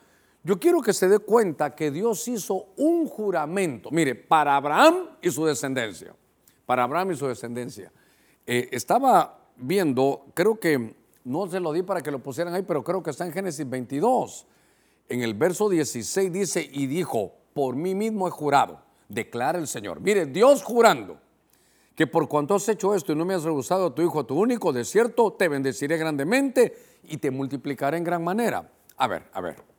Yo 0.44 0.60
quiero 0.60 0.82
que 0.82 0.94
se 0.94 1.08
dé 1.08 1.20
cuenta 1.20 1.76
que 1.76 1.92
Dios 1.92 2.28
hizo 2.28 2.70
un 2.78 3.08
juramento, 3.08 3.90
mire, 3.92 4.16
para 4.16 4.56
Abraham 4.56 5.10
y 5.22 5.30
su 5.30 5.46
descendencia, 5.46 6.16
para 6.66 6.86
Abraham 6.86 7.12
y 7.12 7.16
su 7.16 7.28
descendencia. 7.28 7.92
Eh, 8.48 8.70
estaba 8.72 9.47
viendo, 9.58 10.26
creo 10.34 10.60
que 10.60 10.96
no 11.24 11.48
se 11.48 11.60
lo 11.60 11.74
di 11.74 11.84
para 11.84 12.02
que 12.02 12.12
lo 12.12 12.20
pusieran 12.20 12.54
ahí, 12.54 12.64
pero 12.64 12.84
creo 12.84 13.04
que 13.04 13.10
está 13.10 13.26
en 13.26 13.34
Génesis 13.34 13.70
22. 13.70 14.46
En 15.10 15.22
el 15.22 15.34
verso 15.34 15.70
16 15.70 16.32
dice, 16.32 16.70
y 16.72 16.88
dijo, 16.88 17.34
por 17.54 17.76
mí 17.76 17.96
mismo 17.96 18.28
he 18.28 18.32
jurado, 18.32 18.82
declara 19.10 19.60
el 19.60 19.68
Señor. 19.68 20.00
Mire, 20.00 20.26
Dios 20.26 20.64
jurando 20.64 21.20
que 21.96 22.06
por 22.06 22.28
cuanto 22.28 22.56
has 22.56 22.70
hecho 22.70 22.94
esto 22.94 23.12
y 23.12 23.16
no 23.16 23.26
me 23.26 23.34
has 23.34 23.44
rehusado 23.44 23.88
a 23.88 23.96
tu 23.96 24.04
hijo, 24.04 24.20
a 24.20 24.28
tu 24.28 24.40
único, 24.40 24.72
de 24.72 24.86
cierto, 24.86 25.34
te 25.34 25.48
bendeciré 25.48 25.98
grandemente 25.98 26.78
y 27.04 27.18
te 27.18 27.32
multiplicaré 27.32 27.98
en 27.98 28.04
gran 28.04 28.24
manera. 28.24 28.70
A 28.98 29.08
ver, 29.08 29.24
a 29.34 29.42
ver. 29.42 29.77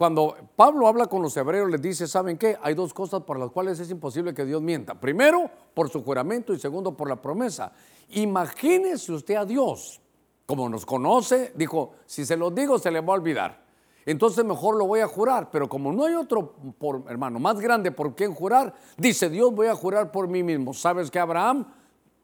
Cuando 0.00 0.34
Pablo 0.56 0.88
habla 0.88 1.08
con 1.08 1.20
los 1.20 1.36
hebreos, 1.36 1.70
les 1.70 1.82
dice, 1.82 2.06
¿saben 2.06 2.38
qué? 2.38 2.56
Hay 2.62 2.72
dos 2.72 2.94
cosas 2.94 3.20
por 3.20 3.38
las 3.38 3.50
cuales 3.50 3.78
es 3.80 3.90
imposible 3.90 4.32
que 4.32 4.46
Dios 4.46 4.62
mienta. 4.62 4.98
Primero, 4.98 5.50
por 5.74 5.90
su 5.90 6.02
juramento 6.02 6.54
y 6.54 6.58
segundo, 6.58 6.96
por 6.96 7.06
la 7.06 7.20
promesa. 7.20 7.70
Imagínese 8.08 9.12
usted 9.12 9.34
a 9.34 9.44
Dios, 9.44 10.00
como 10.46 10.70
nos 10.70 10.86
conoce, 10.86 11.52
dijo, 11.54 11.96
si 12.06 12.24
se 12.24 12.38
lo 12.38 12.50
digo 12.50 12.78
se 12.78 12.90
le 12.90 13.02
va 13.02 13.12
a 13.12 13.16
olvidar. 13.18 13.62
Entonces 14.06 14.42
mejor 14.42 14.78
lo 14.78 14.86
voy 14.86 15.00
a 15.00 15.06
jurar, 15.06 15.50
pero 15.50 15.68
como 15.68 15.92
no 15.92 16.06
hay 16.06 16.14
otro, 16.14 16.54
por, 16.78 17.04
hermano, 17.06 17.38
más 17.38 17.60
grande 17.60 17.92
por 17.92 18.14
quien 18.14 18.32
jurar, 18.32 18.72
dice 18.96 19.28
Dios, 19.28 19.54
voy 19.54 19.66
a 19.66 19.74
jurar 19.74 20.10
por 20.10 20.28
mí 20.28 20.42
mismo. 20.42 20.72
¿Sabes 20.72 21.10
qué, 21.10 21.18
Abraham? 21.18 21.74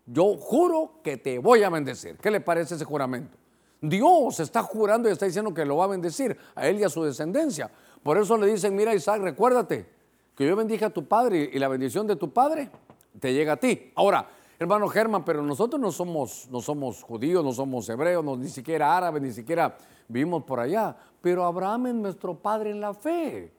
Yo 0.07 0.39
juro 0.39 1.01
que 1.05 1.19
te 1.19 1.39
voy 1.39 1.63
a 1.63 1.69
bendecir. 1.69 2.17
¿Qué 2.17 2.31
le 2.31 2.41
parece 2.41 2.77
ese 2.77 2.87
juramento? 2.87 3.37
Dios 3.81 4.41
está 4.41 4.63
jurando 4.63 5.09
y 5.09 5.13
está 5.13 5.27
diciendo 5.27 5.53
que 5.53 5.65
lo 5.65 5.77
va 5.77 5.85
a 5.85 5.89
bendecir 5.89 6.37
a 6.55 6.67
él 6.67 6.81
y 6.81 6.85
a 6.85 6.89
su 6.89 7.03
descendencia. 7.03 7.71
Por 8.03 8.19
eso 8.19 8.37
le 8.37 8.47
dicen, 8.47 8.75
mira 8.75 8.95
Isaac, 8.95 9.21
recuérdate 9.21 9.87
que 10.35 10.47
yo 10.47 10.55
bendije 10.57 10.85
a 10.85 10.91
tu 10.91 11.07
padre 11.07 11.51
y 11.53 11.59
la 11.59 11.69
bendición 11.69 12.07
de 12.07 12.17
tu 12.17 12.31
padre 12.33 12.71
te 13.19 13.33
llega 13.33 13.55
a 13.55 13.57
ti. 13.57 13.93
Ahora, 13.95 14.29
hermano 14.59 14.89
Germán, 14.89 15.25
pero 15.25 15.43
nosotros 15.43 15.81
no 15.81 15.91
somos, 15.91 16.49
no 16.51 16.61
somos 16.61 17.03
judíos, 17.03 17.45
no 17.45 17.53
somos 17.53 17.89
hebreos, 17.89 18.25
no, 18.25 18.37
ni 18.37 18.49
siquiera 18.49 18.97
árabes, 18.97 19.23
ni 19.23 19.33
siquiera 19.33 19.77
vivimos 20.09 20.45
por 20.45 20.61
allá. 20.61 20.97
Pero 21.21 21.45
Abraham 21.45 21.89
es 21.89 21.95
nuestro 21.95 22.35
padre 22.35 22.71
en 22.71 22.81
la 22.81 22.95
fe. 22.95 23.53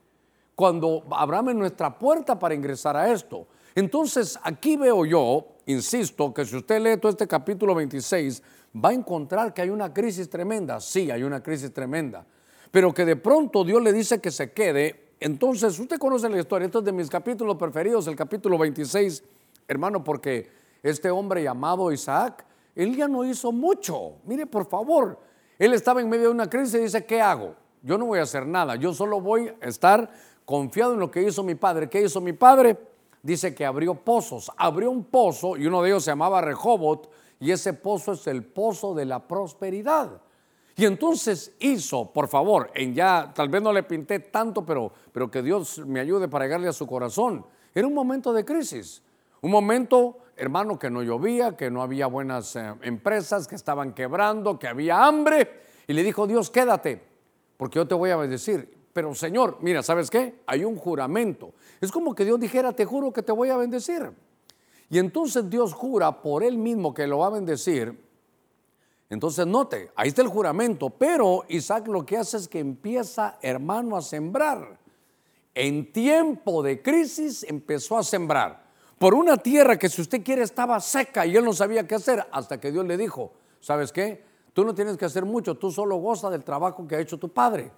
Cuando 0.55 1.03
Abraham 1.11 1.49
es 1.49 1.55
nuestra 1.55 1.97
puerta 1.97 2.37
para 2.39 2.55
ingresar 2.55 2.95
a 2.95 3.11
esto. 3.11 3.47
Entonces, 3.75 4.39
aquí 4.41 4.75
veo 4.75 5.05
yo, 5.05 5.45
insisto, 5.67 6.33
que 6.33 6.45
si 6.45 6.55
usted 6.55 6.81
lee 6.81 6.97
todo 6.97 7.11
este 7.11 7.27
capítulo 7.27 7.75
26, 7.75 8.41
va 8.75 8.89
a 8.89 8.93
encontrar 8.93 9.53
que 9.53 9.61
hay 9.61 9.69
una 9.69 9.93
crisis 9.93 10.29
tremenda. 10.29 10.79
Sí, 10.79 11.09
hay 11.11 11.23
una 11.23 11.41
crisis 11.41 11.73
tremenda. 11.73 12.25
Pero 12.71 12.93
que 12.93 13.05
de 13.05 13.15
pronto 13.15 13.63
Dios 13.63 13.81
le 13.81 13.93
dice 13.93 14.19
que 14.19 14.31
se 14.31 14.51
quede. 14.51 15.13
Entonces, 15.19 15.79
usted 15.79 15.97
conoce 15.97 16.29
la 16.29 16.39
historia. 16.39 16.65
Esto 16.65 16.79
es 16.79 16.85
de 16.85 16.91
mis 16.91 17.09
capítulos 17.09 17.57
preferidos, 17.57 18.07
el 18.07 18.15
capítulo 18.15 18.57
26, 18.57 19.23
hermano, 19.67 20.03
porque 20.03 20.49
este 20.83 21.09
hombre 21.09 21.43
llamado 21.43 21.91
Isaac, 21.91 22.45
él 22.75 22.95
ya 22.95 23.07
no 23.07 23.25
hizo 23.25 23.51
mucho. 23.51 24.13
Mire, 24.25 24.45
por 24.45 24.67
favor, 24.67 25.19
él 25.57 25.73
estaba 25.73 26.01
en 26.01 26.09
medio 26.09 26.25
de 26.25 26.31
una 26.31 26.49
crisis 26.49 26.75
y 26.75 26.83
dice, 26.83 27.05
¿qué 27.05 27.21
hago? 27.21 27.55
Yo 27.81 27.97
no 27.97 28.05
voy 28.05 28.19
a 28.19 28.23
hacer 28.23 28.45
nada, 28.45 28.75
yo 28.75 28.93
solo 28.93 29.21
voy 29.21 29.51
a 29.61 29.67
estar 29.67 30.09
confiado 30.45 30.93
en 30.93 30.99
lo 30.99 31.09
que 31.09 31.21
hizo 31.23 31.43
mi 31.43 31.55
padre. 31.55 31.89
¿Qué 31.89 32.01
hizo 32.01 32.21
mi 32.21 32.33
padre? 32.33 32.77
Dice 33.23 33.53
que 33.53 33.65
abrió 33.65 33.95
pozos, 33.95 34.51
abrió 34.55 34.91
un 34.91 35.03
pozo 35.03 35.57
y 35.57 35.65
uno 35.65 35.81
de 35.81 35.89
ellos 35.89 36.03
se 36.03 36.11
llamaba 36.11 36.41
Rehobot 36.41 37.09
y 37.39 37.51
ese 37.51 37.73
pozo 37.73 38.13
es 38.13 38.27
el 38.27 38.43
pozo 38.43 38.93
de 38.93 39.05
la 39.05 39.27
prosperidad. 39.27 40.21
Y 40.75 40.85
entonces 40.85 41.53
hizo, 41.59 42.11
por 42.13 42.27
favor, 42.27 42.69
en 42.75 42.93
ya, 42.93 43.31
tal 43.33 43.49
vez 43.49 43.63
no 43.63 43.73
le 43.73 43.83
pinté 43.83 44.19
tanto, 44.19 44.63
pero, 44.63 44.91
pero 45.11 45.29
que 45.29 45.41
Dios 45.41 45.79
me 45.79 45.99
ayude 45.99 46.27
para 46.27 46.45
llegarle 46.45 46.67
a 46.67 46.73
su 46.73 46.85
corazón. 46.85 47.43
Era 47.73 47.87
un 47.87 47.95
momento 47.95 48.31
de 48.31 48.45
crisis, 48.45 49.01
un 49.41 49.49
momento, 49.49 50.19
hermano, 50.35 50.77
que 50.77 50.91
no 50.91 51.01
llovía, 51.01 51.57
que 51.57 51.71
no 51.71 51.81
había 51.81 52.05
buenas 52.05 52.55
eh, 52.55 52.73
empresas, 52.83 53.47
que 53.47 53.55
estaban 53.55 53.93
quebrando, 53.93 54.59
que 54.59 54.67
había 54.67 55.03
hambre. 55.03 55.61
Y 55.87 55.93
le 55.93 56.03
dijo, 56.03 56.27
Dios, 56.27 56.51
quédate, 56.51 57.01
porque 57.57 57.77
yo 57.77 57.87
te 57.87 57.95
voy 57.95 58.11
a 58.11 58.17
bendecir. 58.17 58.77
Pero 58.93 59.13
Señor, 59.15 59.57
mira, 59.61 59.81
¿sabes 59.83 60.09
qué? 60.09 60.41
Hay 60.45 60.63
un 60.63 60.75
juramento. 60.75 61.53
Es 61.81 61.91
como 61.91 62.13
que 62.13 62.25
Dios 62.25 62.39
dijera, 62.39 62.73
te 62.73 62.85
juro 62.85 63.13
que 63.13 63.23
te 63.23 63.31
voy 63.31 63.49
a 63.49 63.57
bendecir. 63.57 64.11
Y 64.89 64.99
entonces 64.99 65.49
Dios 65.49 65.73
jura 65.73 66.21
por 66.21 66.43
él 66.43 66.57
mismo 66.57 66.93
que 66.93 67.07
lo 67.07 67.19
va 67.19 67.27
a 67.27 67.31
bendecir. 67.31 67.97
Entonces 69.09 69.45
note, 69.47 69.91
ahí 69.95 70.09
está 70.09 70.21
el 70.21 70.27
juramento, 70.27 70.89
pero 70.89 71.43
Isaac 71.47 71.87
lo 71.87 72.05
que 72.05 72.17
hace 72.17 72.37
es 72.37 72.47
que 72.47 72.59
empieza, 72.59 73.37
hermano, 73.41 73.95
a 73.95 74.01
sembrar. 74.01 74.79
En 75.53 75.91
tiempo 75.91 76.61
de 76.61 76.81
crisis 76.81 77.43
empezó 77.43 77.97
a 77.97 78.03
sembrar 78.03 78.67
por 78.99 79.13
una 79.13 79.37
tierra 79.37 79.77
que 79.77 79.89
si 79.89 80.01
usted 80.01 80.23
quiere 80.23 80.43
estaba 80.43 80.79
seca 80.79 81.25
y 81.25 81.35
él 81.35 81.45
no 81.45 81.53
sabía 81.53 81.87
qué 81.87 81.95
hacer 81.95 82.27
hasta 82.31 82.59
que 82.59 82.71
Dios 82.71 82.85
le 82.85 82.97
dijo, 82.97 83.31
¿sabes 83.59 83.91
qué? 83.91 84.23
Tú 84.53 84.65
no 84.65 84.73
tienes 84.73 84.97
que 84.97 85.05
hacer 85.05 85.23
mucho, 85.23 85.55
tú 85.55 85.71
solo 85.71 85.97
goza 85.97 86.29
del 86.29 86.43
trabajo 86.43 86.87
que 86.87 86.95
ha 86.95 86.99
hecho 86.99 87.17
tu 87.17 87.29
padre. 87.29 87.71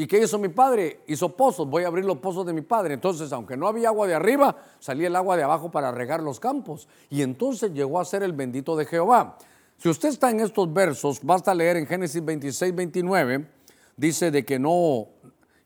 ¿Y 0.00 0.06
qué 0.06 0.22
hizo 0.22 0.38
mi 0.38 0.48
padre? 0.48 1.00
Hizo 1.08 1.30
pozos, 1.30 1.68
voy 1.68 1.82
a 1.82 1.88
abrir 1.88 2.04
los 2.04 2.18
pozos 2.18 2.46
de 2.46 2.52
mi 2.52 2.60
padre. 2.60 2.94
Entonces, 2.94 3.32
aunque 3.32 3.56
no 3.56 3.66
había 3.66 3.88
agua 3.88 4.06
de 4.06 4.14
arriba, 4.14 4.56
salía 4.78 5.08
el 5.08 5.16
agua 5.16 5.36
de 5.36 5.42
abajo 5.42 5.72
para 5.72 5.90
regar 5.90 6.22
los 6.22 6.38
campos. 6.38 6.86
Y 7.10 7.22
entonces 7.22 7.72
llegó 7.72 7.98
a 7.98 8.04
ser 8.04 8.22
el 8.22 8.32
bendito 8.32 8.76
de 8.76 8.86
Jehová. 8.86 9.36
Si 9.76 9.88
usted 9.88 10.10
está 10.10 10.30
en 10.30 10.38
estos 10.38 10.72
versos, 10.72 11.18
basta 11.20 11.52
leer 11.52 11.78
en 11.78 11.86
Génesis 11.88 12.24
26, 12.24 12.76
29, 12.76 13.48
dice 13.96 14.30
de 14.30 14.44
que 14.44 14.56
no 14.60 15.08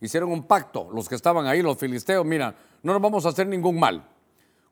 hicieron 0.01 0.33
un 0.33 0.45
pacto, 0.45 0.89
los 0.95 1.11
que 1.11 1.15
estaban 1.15 1.47
ahí, 1.47 1.61
los 1.61 1.77
filisteos, 1.77 2.25
mira, 2.25 2.55
no 2.83 2.95
nos 2.95 3.03
vamos 3.03 3.27
a 3.27 3.29
hacer 3.29 3.47
ningún 3.47 3.79
mal. 3.79 4.09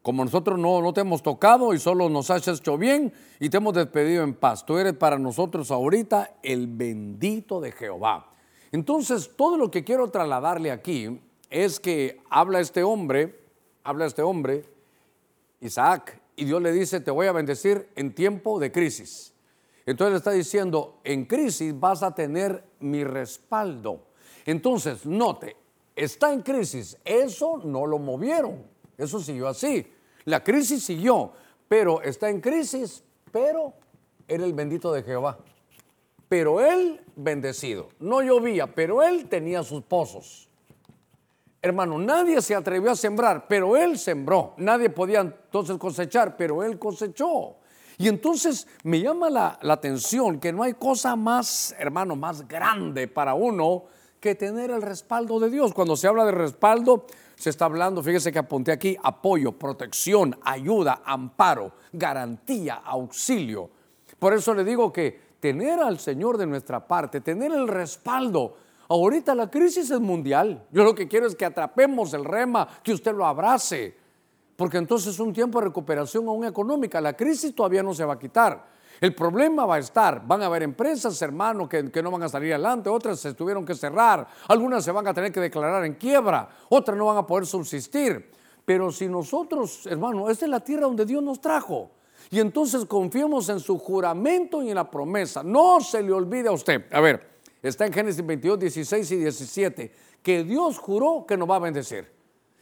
Como 0.01 0.25
nosotros 0.25 0.59
no, 0.59 0.81
no 0.81 0.95
te 0.95 1.03
hemos 1.03 1.23
tocado 1.23 1.75
y 1.75 1.79
solo 1.79 2.09
nos 2.09 2.31
has 2.31 2.49
hecho 2.49 2.79
bien 2.79 3.13
y 3.39 3.51
te 3.51 3.59
hemos 3.59 3.75
despedido 3.75 4.25
en 4.25 4.33
paz. 4.33 4.65
Tú 4.65 4.79
eres 4.79 4.95
para 4.95 5.19
nosotros 5.19 5.71
ahorita 5.71 6.39
el 6.43 6.67
bendito 6.67 7.61
de 7.61 7.73
Jehová. 7.73 8.30
Entonces, 8.73 9.31
todo 9.37 9.57
lo 9.57 9.71
que 9.71 9.85
quiero 9.85 10.11
trasladarle 10.11 10.71
aquí 10.71 11.21
es 11.51 11.81
que 11.81 12.21
habla 12.31 12.61
este 12.61 12.83
hombre, 12.83 13.41
habla 13.83 14.07
este 14.07 14.23
hombre, 14.23 14.65
Isaac, 15.61 16.21
y 16.37 16.45
Dios 16.45 16.63
le 16.63 16.73
dice, 16.73 17.01
te 17.01 17.11
voy 17.11 17.27
a 17.27 17.33
bendecir 17.33 17.89
en 17.97 18.15
tiempo 18.15 18.59
de 18.61 18.71
crisis. 18.71 19.35
Entonces 19.85 20.19
está 20.19 20.31
diciendo, 20.31 21.01
en 21.03 21.25
crisis 21.25 21.79
vas 21.79 22.03
a 22.03 22.15
tener 22.15 22.65
mi 22.79 23.03
respaldo. 23.03 24.07
Entonces, 24.47 25.05
note, 25.05 25.57
está 25.97 26.33
en 26.33 26.43
crisis, 26.43 26.97
eso 27.05 27.61
no 27.65 27.87
lo 27.87 27.99
movieron, 27.99 28.65
eso 28.97 29.19
siguió 29.21 29.49
así. 29.49 29.93
La 30.25 30.45
crisis 30.45 30.85
siguió, 30.85 31.33
pero 31.69 32.01
está 32.03 32.31
en 32.31 32.41
crisis, 32.41 33.03
pero 33.33 33.75
era 34.29 34.45
el 34.45 34.53
bendito 34.53 34.93
de 34.93 35.03
Jehová 35.03 35.39
pero 36.31 36.61
él 36.61 37.01
bendecido. 37.17 37.89
No 37.99 38.23
llovía, 38.23 38.73
pero 38.73 39.03
él 39.03 39.29
tenía 39.29 39.65
sus 39.65 39.83
pozos. 39.83 40.49
Hermano, 41.61 41.99
nadie 41.99 42.41
se 42.41 42.55
atrevió 42.55 42.93
a 42.93 42.95
sembrar, 42.95 43.49
pero 43.49 43.77
él 43.77 43.99
sembró. 43.99 44.55
Nadie 44.57 44.91
podía 44.91 45.23
entonces 45.23 45.77
cosechar, 45.77 46.37
pero 46.37 46.63
él 46.63 46.79
cosechó. 46.79 47.57
Y 47.99 48.07
entonces 48.07 48.69
me 48.85 49.01
llama 49.01 49.29
la, 49.29 49.59
la, 49.61 49.75
atención 49.75 50.39
que 50.39 50.53
no 50.53 50.63
hay 50.63 50.75
cosa 50.75 51.17
más, 51.17 51.75
hermano, 51.81 52.15
más 52.15 52.47
grande 52.47 53.09
para 53.09 53.35
uno 53.35 53.87
que 54.21 54.37
tener 54.37 54.71
el 54.71 54.83
respaldo 54.83 55.41
de 55.41 55.51
Dios. 55.51 55.75
Cuando 55.75 55.97
se 55.97 56.07
habla 56.07 56.25
de 56.25 56.33
respaldo, 56.33 57.07
se 57.35 57.51
está 57.51 57.65
hablando, 57.65 58.05
fíjese 58.05 58.31
que 58.31 58.39
apunté 58.39 58.71
aquí, 58.71 58.97
apoyo, 59.03 59.51
protección, 59.51 60.39
ayuda, 60.45 61.03
amparo, 61.05 61.73
garantía, 61.93 62.77
auxilio. 62.85 63.69
Por 64.21 64.33
eso 64.33 64.55
le 64.55 64.63
digo 64.63 64.93
que 64.93 65.30
tener 65.41 65.81
al 65.81 65.99
Señor 65.99 66.39
de 66.39 66.47
nuestra 66.47 66.87
parte, 66.87 67.21
tener 67.21 67.53
el 67.53 67.67
respaldo. 67.67 68.55
Ahorita 68.89 69.35
la 69.35 69.51
crisis 69.51 69.91
es 69.91 70.01
mundial. 70.01 70.67
Yo 70.71 70.85
lo 70.85 70.95
que 70.95 71.09
quiero 71.09 71.27
es 71.27 71.35
que 71.35 71.45
atrapemos 71.45 72.13
el 72.15 72.25
rema, 72.25 72.69
que 72.83 72.93
usted 72.93 73.15
lo 73.15 73.27
abrace, 73.27 73.97
porque 74.57 74.79
entonces 74.79 75.15
es 75.15 75.21
un 75.21 75.33
tiempo 75.33 75.59
de 75.59 75.67
recuperación 75.67 76.29
aún 76.29 76.45
económica. 76.45 77.01
La 77.01 77.17
crisis 77.17 77.55
todavía 77.55 77.83
no 77.83 77.95
se 77.95 78.05
va 78.05 78.15
a 78.15 78.19
quitar. 78.19 78.69
El 79.01 79.15
problema 79.15 79.65
va 79.65 79.77
a 79.77 79.79
estar, 79.79 80.27
van 80.27 80.43
a 80.43 80.47
haber 80.47 80.63
empresas, 80.63 81.21
hermano, 81.23 81.67
que, 81.67 81.91
que, 81.91 82.03
no 82.03 82.11
van 82.11 82.25
a 82.25 82.29
salir 82.29 82.53
adelante, 82.53 82.91
otras 82.91 83.19
se 83.19 83.33
tuvieron 83.33 83.65
que 83.65 83.75
cerrar, 83.75 84.27
algunas 84.47 84.85
se 84.85 84.93
van 84.93 85.07
a 85.09 85.15
tener 85.15 85.33
que 85.33 85.41
declarar 85.41 85.87
en 85.87 85.95
quiebra, 85.95 86.51
otras 86.69 86.99
no 86.99 87.07
van 87.07 87.17
a 87.17 87.27
poder 87.27 87.47
subsistir. 87.47 88.31
Pero 88.63 88.93
si 88.93 89.09
nosotros, 89.09 89.87
hermano, 89.87 90.29
esta 90.29 90.45
es 90.45 90.51
la 90.51 90.61
tierra 90.61 90.83
donde 90.83 91.07
Dios 91.07 91.23
nos 91.23 91.41
trajo. 91.41 91.91
Y 92.31 92.39
entonces 92.39 92.85
confiemos 92.85 93.49
en 93.49 93.59
su 93.59 93.77
juramento 93.79 94.63
y 94.63 94.69
en 94.71 94.77
la 94.77 94.89
promesa. 94.89 95.43
No 95.43 95.81
se 95.81 96.01
le 96.03 96.13
olvide 96.13 96.49
a 96.49 96.53
usted. 96.53 96.87
A 96.93 97.01
ver, 97.01 97.29
está 97.61 97.87
en 97.87 97.93
Génesis 97.93 98.25
22, 98.25 98.59
16 98.61 99.11
y 99.11 99.17
17, 99.17 99.93
que 100.23 100.45
Dios 100.45 100.79
juró 100.79 101.27
que 101.27 101.37
nos 101.37 101.51
va 101.51 101.57
a 101.57 101.61
bendecir. 101.61 102.09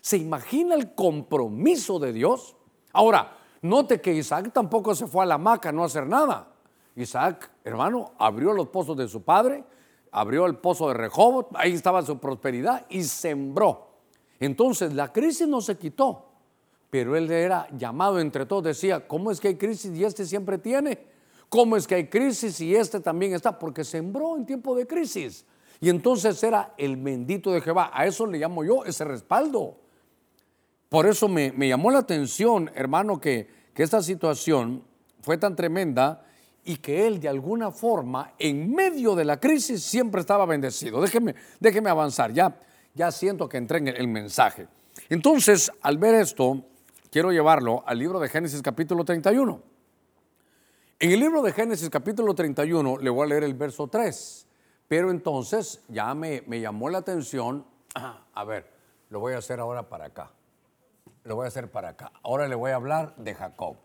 ¿Se 0.01 0.17
imagina 0.17 0.75
el 0.75 0.95
compromiso 0.95 1.99
de 1.99 2.15
Dios? 2.15 2.57
Ahora, 2.93 3.37
note 3.61 4.01
que 4.01 4.15
Isaac 4.15 4.53
tampoco 4.55 4.95
se 4.95 5.07
fue 5.07 5.25
a 5.25 5.27
la 5.27 5.35
hamaca 5.35 5.69
a 5.69 5.73
no 5.73 5.85
hacer 5.85 6.07
nada. 6.07 6.49
Isaac, 6.97 7.51
hermano, 7.63 8.13
abrió 8.19 8.55
los 8.55 8.69
pozos 8.69 8.97
de 8.97 9.07
su 9.07 9.23
padre, 9.23 9.65
abrió 10.11 10.47
el 10.47 10.57
pozo 10.57 10.89
de 10.89 10.95
Rehoboth, 10.95 11.49
ahí 11.55 11.75
estaba 11.75 12.03
su 12.03 12.19
prosperidad 12.19 12.87
y 12.89 13.05
sembró. 13.05 13.89
Entonces 14.41 14.95
la 14.95 15.13
crisis 15.13 15.47
no 15.47 15.61
se 15.61 15.77
quitó, 15.77 16.28
pero 16.91 17.17
él 17.17 17.31
era 17.31 17.69
llamado 17.77 18.19
entre 18.19 18.47
todos, 18.47 18.65
decía, 18.65 19.07
¿cómo 19.07 19.31
es 19.31 19.41
que 19.41 19.49
hay 19.49 19.57
crisis 19.57 19.97
y 19.97 20.05
este 20.05 20.25
siempre 20.25 20.59
tiene? 20.59 20.99
¿Cómo 21.49 21.77
es 21.77 21.87
que 21.87 21.95
hay 21.95 22.09
crisis 22.09 22.61
y 22.61 22.75
este 22.75 23.01
también 23.01 23.35
está? 23.35 23.59
Porque 23.59 23.85
sembró 23.85 24.37
en 24.37 24.47
tiempo 24.47 24.75
de 24.75 24.87
crisis. 24.87 25.45
Y 25.81 25.89
entonces 25.89 26.43
era 26.43 26.75
el 26.77 26.97
bendito 26.97 27.53
de 27.53 27.61
Jehová. 27.61 27.91
A 27.93 28.07
eso 28.07 28.27
le 28.27 28.39
llamo 28.39 28.65
yo 28.65 28.85
ese 28.85 29.05
respaldo. 29.05 29.77
Por 30.89 31.07
eso 31.07 31.29
me, 31.29 31.53
llamó 31.69 31.91
la 31.91 31.99
atención, 31.99 32.71
hermano, 32.75 33.21
que, 33.21 33.49
que 33.75 33.83
esta 33.83 34.03
situación 34.03 34.83
fue 35.21 35.39
tan 35.39 35.55
tremenda 35.55 36.25
y 36.65 36.77
que 36.77 37.07
él 37.07 37.21
de 37.21 37.29
alguna 37.29 37.71
forma, 37.71 38.35
en 38.39 38.71
medio 38.71 39.15
de 39.15 39.25
la 39.25 39.39
crisis, 39.39 39.83
siempre 39.83 40.21
estaba 40.21 40.47
bendecido. 40.47 41.01
Déjeme, 41.01 41.35
déjeme 41.61 41.91
avanzar, 41.91 42.33
ya, 42.33 42.59
ya 42.95 43.11
siento 43.11 43.49
que 43.49 43.59
entré 43.59 43.79
en 43.79 43.89
el 43.89 44.09
mensaje. 44.09 44.69
Entonces, 45.09 45.71
al 45.83 45.99
ver 45.99 46.15
esto, 46.15 46.65
quiero 47.11 47.33
llevarlo 47.33 47.83
al 47.87 47.99
libro 47.99 48.21
de 48.21 48.29
Génesis 48.29 48.63
capítulo 48.63 49.05
31. 49.05 49.63
En 51.01 51.11
el 51.13 51.21
libro 51.21 51.43
de 51.43 51.53
Génesis 51.53 51.89
capítulo 51.91 52.35
31 52.35 52.99
le 52.99 53.11
voy 53.11 53.25
a 53.25 53.29
leer 53.29 53.45
el 53.45 53.55
verso 53.55 53.87
3, 53.87 54.47
pero 54.89 55.11
entonces 55.11 55.83
ya 55.89 56.15
me, 56.15 56.43
me 56.47 56.61
llamó 56.61 56.91
la 56.91 56.99
atención, 56.99 57.65
a 58.35 58.45
ver, 58.45 58.71
lo 59.11 59.21
voy 59.21 59.35
a 59.35 59.39
hacer 59.39 59.61
ahora 59.61 59.89
para 59.89 60.07
acá, 60.07 60.33
lo 61.25 61.37
voy 61.37 61.45
a 61.45 61.49
hacer 61.49 61.71
para 61.71 61.91
acá. 61.91 62.13
Ahora 62.23 62.49
le 62.49 62.55
voy 62.55 62.73
a 62.73 62.77
hablar 62.77 63.15
de 63.17 63.35
Jacob. 63.35 63.77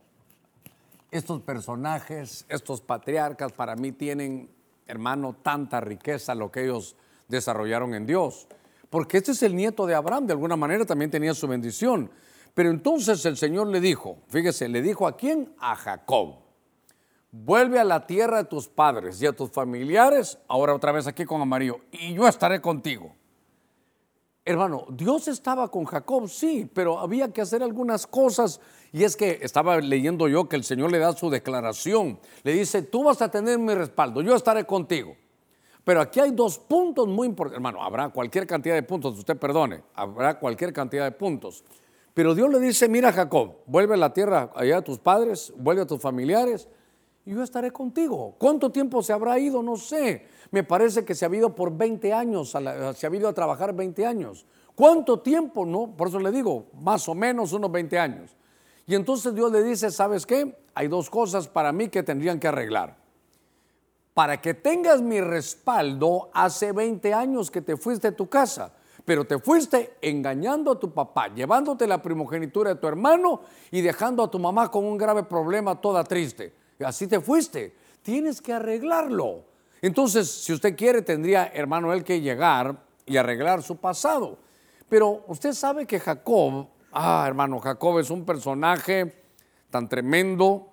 Estos 1.12 1.42
personajes, 1.42 2.46
estos 2.50 2.82
patriarcas 2.82 3.52
para 3.52 3.76
mí 3.76 3.92
tienen, 3.92 4.50
hermano, 4.88 5.36
tanta 5.44 5.80
riqueza 5.80 6.34
lo 6.34 6.52
que 6.52 6.64
ellos 6.64 6.96
desarrollaron 7.28 7.94
en 7.94 8.08
Dios. 8.08 8.48
Porque 8.90 9.18
este 9.18 9.32
es 9.32 9.44
el 9.44 9.56
nieto 9.56 9.86
de 9.86 9.94
Abraham, 9.94 10.26
de 10.26 10.34
alguna 10.34 10.56
manera 10.56 10.86
también 10.86 11.12
tenía 11.12 11.34
su 11.36 11.48
bendición. 11.48 12.10
Pero 12.54 12.70
entonces 12.70 13.26
el 13.26 13.38
Señor 13.38 13.68
le 13.68 13.80
dijo, 13.80 14.20
fíjese, 14.28 14.70
le 14.70 14.82
dijo 14.82 15.08
a 15.08 15.18
quién? 15.18 15.54
A 15.60 15.76
Jacob. 15.76 16.36
Vuelve 17.32 17.80
a 17.80 17.84
la 17.84 18.06
tierra 18.06 18.38
de 18.38 18.44
tus 18.44 18.68
padres 18.68 19.20
y 19.22 19.26
a 19.26 19.34
tus 19.34 19.50
familiares, 19.50 20.38
ahora 20.48 20.76
otra 20.76 20.92
vez 20.92 21.08
aquí 21.08 21.26
con 21.26 21.42
Amarillo, 21.42 21.80
y 21.92 22.14
yo 22.14 22.28
estaré 22.28 22.62
contigo. 22.62 23.16
Hermano, 24.46 24.86
Dios 24.90 25.30
estaba 25.30 25.72
con 25.72 25.86
Jacob, 25.86 26.28
sí, 26.28 26.70
pero 26.72 27.00
había 27.00 27.32
que 27.32 27.42
hacer 27.42 27.64
algunas 27.64 28.06
cosas. 28.06 28.60
Y 28.92 29.06
es 29.06 29.16
que 29.16 29.40
estaba 29.42 29.80
leyendo 29.80 30.28
yo 30.28 30.50
que 30.50 30.58
el 30.58 30.66
Señor 30.66 30.92
le 30.92 31.00
da 31.00 31.14
su 31.14 31.30
declaración. 31.30 32.20
Le 32.44 32.52
dice, 32.52 32.82
tú 32.82 33.06
vas 33.06 33.22
a 33.22 33.32
tener 33.32 33.58
mi 33.58 33.74
respaldo, 33.74 34.22
yo 34.22 34.36
estaré 34.36 34.66
contigo. 34.66 35.16
Pero 35.86 36.02
aquí 36.02 36.20
hay 36.20 36.32
dos 36.32 36.60
puntos 36.60 37.08
muy 37.08 37.28
importantes. 37.28 37.58
Hermano, 37.58 37.82
habrá 37.82 38.10
cualquier 38.10 38.46
cantidad 38.46 38.76
de 38.76 38.84
puntos, 38.84 39.18
usted 39.18 39.38
perdone, 39.38 39.82
habrá 39.94 40.38
cualquier 40.38 40.74
cantidad 40.74 41.06
de 41.06 41.12
puntos. 41.12 41.64
Pero 42.14 42.36
Dios 42.36 42.50
le 42.52 42.60
dice, 42.60 42.88
mira 42.88 43.12
Jacob, 43.12 43.58
vuelve 43.66 43.96
a 43.96 43.98
la 43.98 44.14
tierra 44.14 44.52
allá 44.56 44.78
a 44.78 44.82
tus 44.84 45.00
padres, 45.00 45.52
vuelve 45.58 45.82
a 45.82 45.88
tus 45.88 46.00
familiares 46.00 46.68
y 47.26 47.32
yo 47.32 47.42
estaré 47.42 47.72
contigo. 47.72 48.36
¿Cuánto 48.38 48.72
tiempo 48.72 49.02
se 49.02 49.14
habrá 49.14 49.40
ido? 49.40 49.64
No 49.64 49.78
sé. 49.78 50.28
Me 50.52 50.64
parece 50.64 51.04
que 51.04 51.16
se 51.16 51.26
ha 51.26 51.36
ido 51.36 51.56
por 51.56 51.76
20 51.76 52.14
años, 52.14 52.52
se 52.96 53.08
ha 53.08 53.16
ido 53.16 53.28
a 53.28 53.34
trabajar 53.34 53.74
20 53.74 54.06
años. 54.06 54.46
¿Cuánto 54.76 55.22
tiempo? 55.22 55.66
No, 55.66 55.96
por 55.96 56.10
eso 56.10 56.20
le 56.20 56.32
digo, 56.32 56.68
más 56.82 57.10
o 57.10 57.16
menos 57.16 57.52
unos 57.54 57.72
20 57.72 57.98
años. 57.98 58.36
Y 58.86 58.94
entonces 58.94 59.34
Dios 59.34 59.52
le 59.52 59.64
dice, 59.64 59.90
¿sabes 59.90 60.26
qué? 60.26 60.56
Hay 60.76 60.88
dos 60.90 61.10
cosas 61.10 61.48
para 61.48 61.72
mí 61.72 61.90
que 61.90 62.04
tendrían 62.04 62.40
que 62.40 62.48
arreglar. 62.48 62.98
para 64.14 64.40
que 64.42 64.54
tengas 64.54 65.02
mi 65.02 65.20
respaldo, 65.22 66.30
hace 66.34 66.72
20 66.72 67.14
años 67.14 67.50
que 67.50 67.62
te 67.62 67.78
fuiste 67.78 68.12
de 68.12 68.16
tu 68.16 68.30
casa, 68.30 68.74
pero 69.06 69.26
te 69.26 69.40
fuiste 69.40 69.98
engañando 70.02 70.72
a 70.72 70.80
tu 70.80 70.94
papá, 70.94 71.34
llevándote 71.34 71.88
la 71.88 72.02
primogenitura 72.02 72.74
de 72.74 72.80
tu 72.80 72.88
hermano 72.88 73.42
y 73.72 73.82
dejando 73.82 74.24
a 74.24 74.32
tu 74.32 74.40
mamá 74.40 74.72
con 74.72 74.86
un 74.86 74.98
grave 74.98 75.24
problema 75.24 75.80
toda 75.80 76.04
triste. 76.04 76.54
Así 76.84 77.08
te 77.08 77.20
fuiste. 77.20 77.76
Tienes 78.02 78.42
que 78.42 78.54
arreglarlo. 78.54 79.46
Entonces, 79.82 80.30
si 80.32 80.54
usted 80.54 80.76
quiere, 80.76 81.02
tendría, 81.02 81.48
hermano, 81.54 81.94
él 81.94 82.04
que 82.04 82.22
llegar 82.22 82.78
y 83.06 83.18
arreglar 83.18 83.62
su 83.62 83.78
pasado. 83.78 84.38
Pero 84.88 85.24
usted 85.28 85.54
sabe 85.54 85.86
que 85.86 86.00
Jacob, 86.00 86.68
ah, 86.92 87.26
hermano, 87.28 87.60
Jacob 87.60 88.00
es 88.00 88.10
un 88.10 88.26
personaje 88.26 89.24
tan 89.70 89.90
tremendo, 89.90 90.70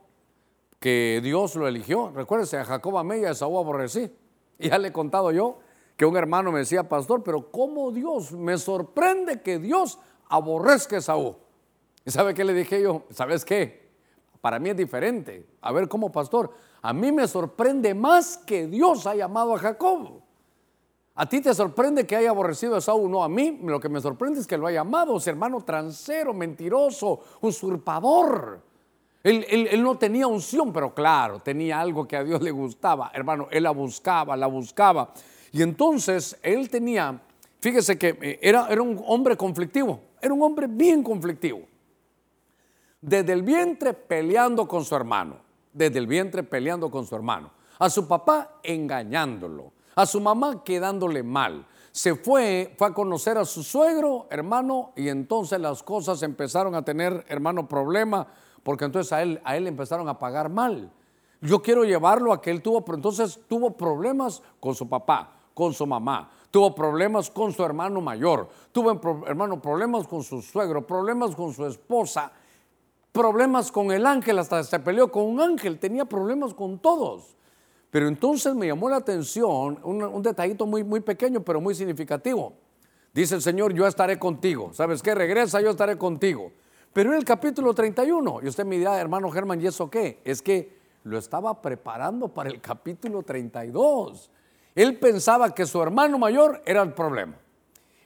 que 0.81 1.21
Dios 1.23 1.55
lo 1.57 1.69
eligió. 1.69 2.11
Recuérdese, 2.11 2.57
a 2.57 2.65
Jacob 2.65 2.97
amé 2.97 3.19
y 3.19 3.25
a 3.25 3.33
Esaú 3.33 3.59
aborrecí. 3.59 4.11
Ya 4.59 4.77
le 4.77 4.89
he 4.89 4.93
contado 4.93 5.33
yo 5.33 5.59
que 6.01 6.07
un 6.07 6.17
hermano 6.17 6.51
me 6.51 6.61
decía, 6.61 6.89
pastor, 6.89 7.23
pero 7.23 7.51
¿cómo 7.51 7.93
Dios? 7.93 8.33
Me 8.33 8.57
sorprende 8.57 9.43
que 9.43 9.59
Dios 9.59 9.99
aborrezca 10.31 10.97
a 10.97 11.01
Esaú. 11.01 11.37
¿Y 12.07 12.11
sabe 12.11 12.33
qué 12.33 12.43
le 12.43 12.55
dije 12.55 12.81
yo? 12.81 13.03
¿Sabes 13.11 13.45
qué? 13.45 13.91
Para 14.41 14.59
mí 14.59 14.71
es 14.71 14.79
diferente. 14.79 15.47
A 15.61 15.73
ver, 15.73 15.91
¿cómo 15.91 16.11
pastor? 16.11 16.55
A 16.81 16.95
mí 16.95 17.13
me 17.13 17.29
sorprende 17.29 17.93
más 17.93 18.39
que 18.39 18.67
Dios 18.67 19.07
haya 19.07 19.27
amado 19.27 19.55
a 19.55 19.59
Jacob. 19.59 20.23
A 21.17 21.29
ti 21.29 21.43
te 21.43 21.53
sorprende 21.53 22.07
que 22.07 22.17
haya 22.17 22.31
aborrecido 22.31 22.77
a 22.77 22.79
Esaú. 22.79 23.07
No, 23.07 23.23
a 23.23 23.29
mí 23.29 23.61
lo 23.63 23.79
que 23.79 23.91
me 23.91 24.01
sorprende 24.01 24.41
es 24.41 24.47
que 24.47 24.57
lo 24.57 24.69
haya 24.69 24.81
amado. 24.81 25.19
Ese 25.19 25.29
hermano 25.29 25.63
transero, 25.65 26.33
mentiroso, 26.33 27.21
usurpador. 27.43 28.63
Él, 29.23 29.83
no 29.83 29.99
tenía 29.99 30.27
unción, 30.27 30.73
pero 30.73 30.95
claro, 30.95 31.41
tenía 31.41 31.79
algo 31.79 32.09
que 32.09 32.17
a 32.17 32.25
Dios 32.25 32.41
le 32.41 32.53
gustaba. 32.53 33.11
Hermano, 33.13 33.49
él 33.51 33.65
la 33.65 33.73
buscaba, 33.73 34.35
la 34.35 34.47
buscaba. 34.47 35.13
Y 35.53 35.63
entonces 35.63 36.39
él 36.43 36.69
tenía, 36.69 37.21
fíjese 37.61 37.99
que 37.99 38.19
eh, 38.21 38.39
era, 38.43 38.69
era 38.69 38.83
un 38.83 39.03
hombre 39.07 39.37
conflictivo, 39.37 40.01
era 40.21 40.33
un 40.33 40.43
hombre 40.43 40.67
bien 40.67 41.03
conflictivo. 41.03 41.63
Desde 43.01 43.33
el 43.33 43.43
vientre 43.43 43.95
peleando 43.95 44.69
con 44.69 44.85
su 44.85 44.95
hermano, 44.95 45.37
desde 45.73 45.99
el 45.99 46.07
vientre 46.07 46.43
peleando 46.43 46.91
con 46.91 47.07
su 47.07 47.15
hermano. 47.15 47.51
A 47.79 47.89
su 47.89 48.07
papá 48.07 48.61
engañándolo, 48.63 49.73
a 49.95 50.05
su 50.05 50.21
mamá 50.21 50.63
quedándole 50.63 51.23
mal. 51.23 51.67
Se 51.93 52.15
fue, 52.15 52.75
fue 52.77 52.89
a 52.89 52.95
conocer 52.95 53.39
a 53.39 53.45
su 53.45 53.63
suegro, 53.63 54.27
hermano, 54.31 54.93
y 54.97 55.09
entonces 55.09 55.59
las 55.59 55.83
cosas 55.83 56.23
empezaron 56.23 56.75
a 56.75 56.85
tener, 56.85 57.25
hermano, 57.29 57.67
problema 57.67 58.27
porque 58.63 58.85
entonces 58.85 59.13
a 59.13 59.23
él, 59.23 59.41
a 59.45 59.57
él 59.57 59.67
empezaron 59.67 60.09
a 60.09 60.19
pagar 60.19 60.49
mal. 60.49 60.91
Yo 61.41 61.63
quiero 61.63 61.85
llevarlo 61.85 62.33
a 62.33 62.43
que 62.43 62.51
él 62.51 62.63
tuvo, 62.63 62.85
pero 62.85 62.97
entonces 62.97 63.41
tuvo 63.49 63.77
problemas 63.77 64.43
con 64.59 64.75
su 64.75 64.89
papá, 64.89 65.40
con 65.61 65.75
su 65.75 65.87
mamá, 65.87 66.31
tuvo 66.51 66.75
problemas 66.75 67.29
con 67.29 67.53
su 67.53 67.63
hermano 67.63 68.01
mayor, 68.01 68.49
tuvo 68.73 68.99
hermano 69.27 69.61
problemas 69.61 70.09
con 70.09 70.23
su 70.23 70.41
suegro, 70.41 70.87
problemas 70.87 71.37
con 71.37 71.53
su 71.53 71.67
esposa, 71.67 72.33
problemas 73.13 73.71
con 73.71 73.93
el 73.93 74.07
ángel, 74.07 74.39
hasta 74.39 74.65
se 74.65 74.81
peleó 74.81 75.13
con 75.13 75.25
un 75.25 75.39
ángel, 75.39 75.79
tenía 75.79 76.07
problemas 76.07 76.55
con 76.55 76.79
todos. 76.79 77.37
Pero 77.91 78.09
entonces 78.09 78.55
me 78.55 78.69
llamó 78.69 78.89
la 78.89 78.97
atención 78.97 79.79
un, 79.83 80.23
detallito 80.23 80.65
muy, 80.65 80.83
muy 80.83 81.01
pequeño, 81.01 81.43
pero 81.43 81.61
muy 81.61 81.75
significativo. 81.75 82.55
Dice 83.13 83.35
el 83.35 83.43
Señor, 83.43 83.75
yo 83.75 83.87
estaré 83.87 84.19
contigo. 84.19 84.71
¿Sabes 84.73 85.03
qué? 85.03 85.15
Regresa, 85.15 85.61
yo 85.61 85.69
estaré 85.69 85.99
contigo. 85.99 86.53
Pero 86.95 87.13
en 87.13 87.19
el 87.19 87.25
capítulo 87.27 87.75
31, 87.75 88.41
y 88.45 88.49
usted 88.49 88.65
me 88.65 88.79
dirá, 88.79 88.99
hermano 88.99 89.31
Germán, 89.31 89.61
¿y 89.61 89.67
eso 89.67 89.91
qué? 89.91 90.23
Es 90.25 90.41
que 90.41 90.81
lo 91.05 91.19
estaba 91.19 91.61
preparando 91.61 92.29
para 92.29 92.49
el 92.49 92.63
capítulo 92.63 93.23
32. 93.23 94.31
Él 94.81 94.99
pensaba 94.99 95.55
que 95.55 95.67
su 95.67 95.83
hermano 95.83 96.19
mayor 96.19 96.63
era 96.65 96.81
el 96.81 96.95
problema. 96.95 97.35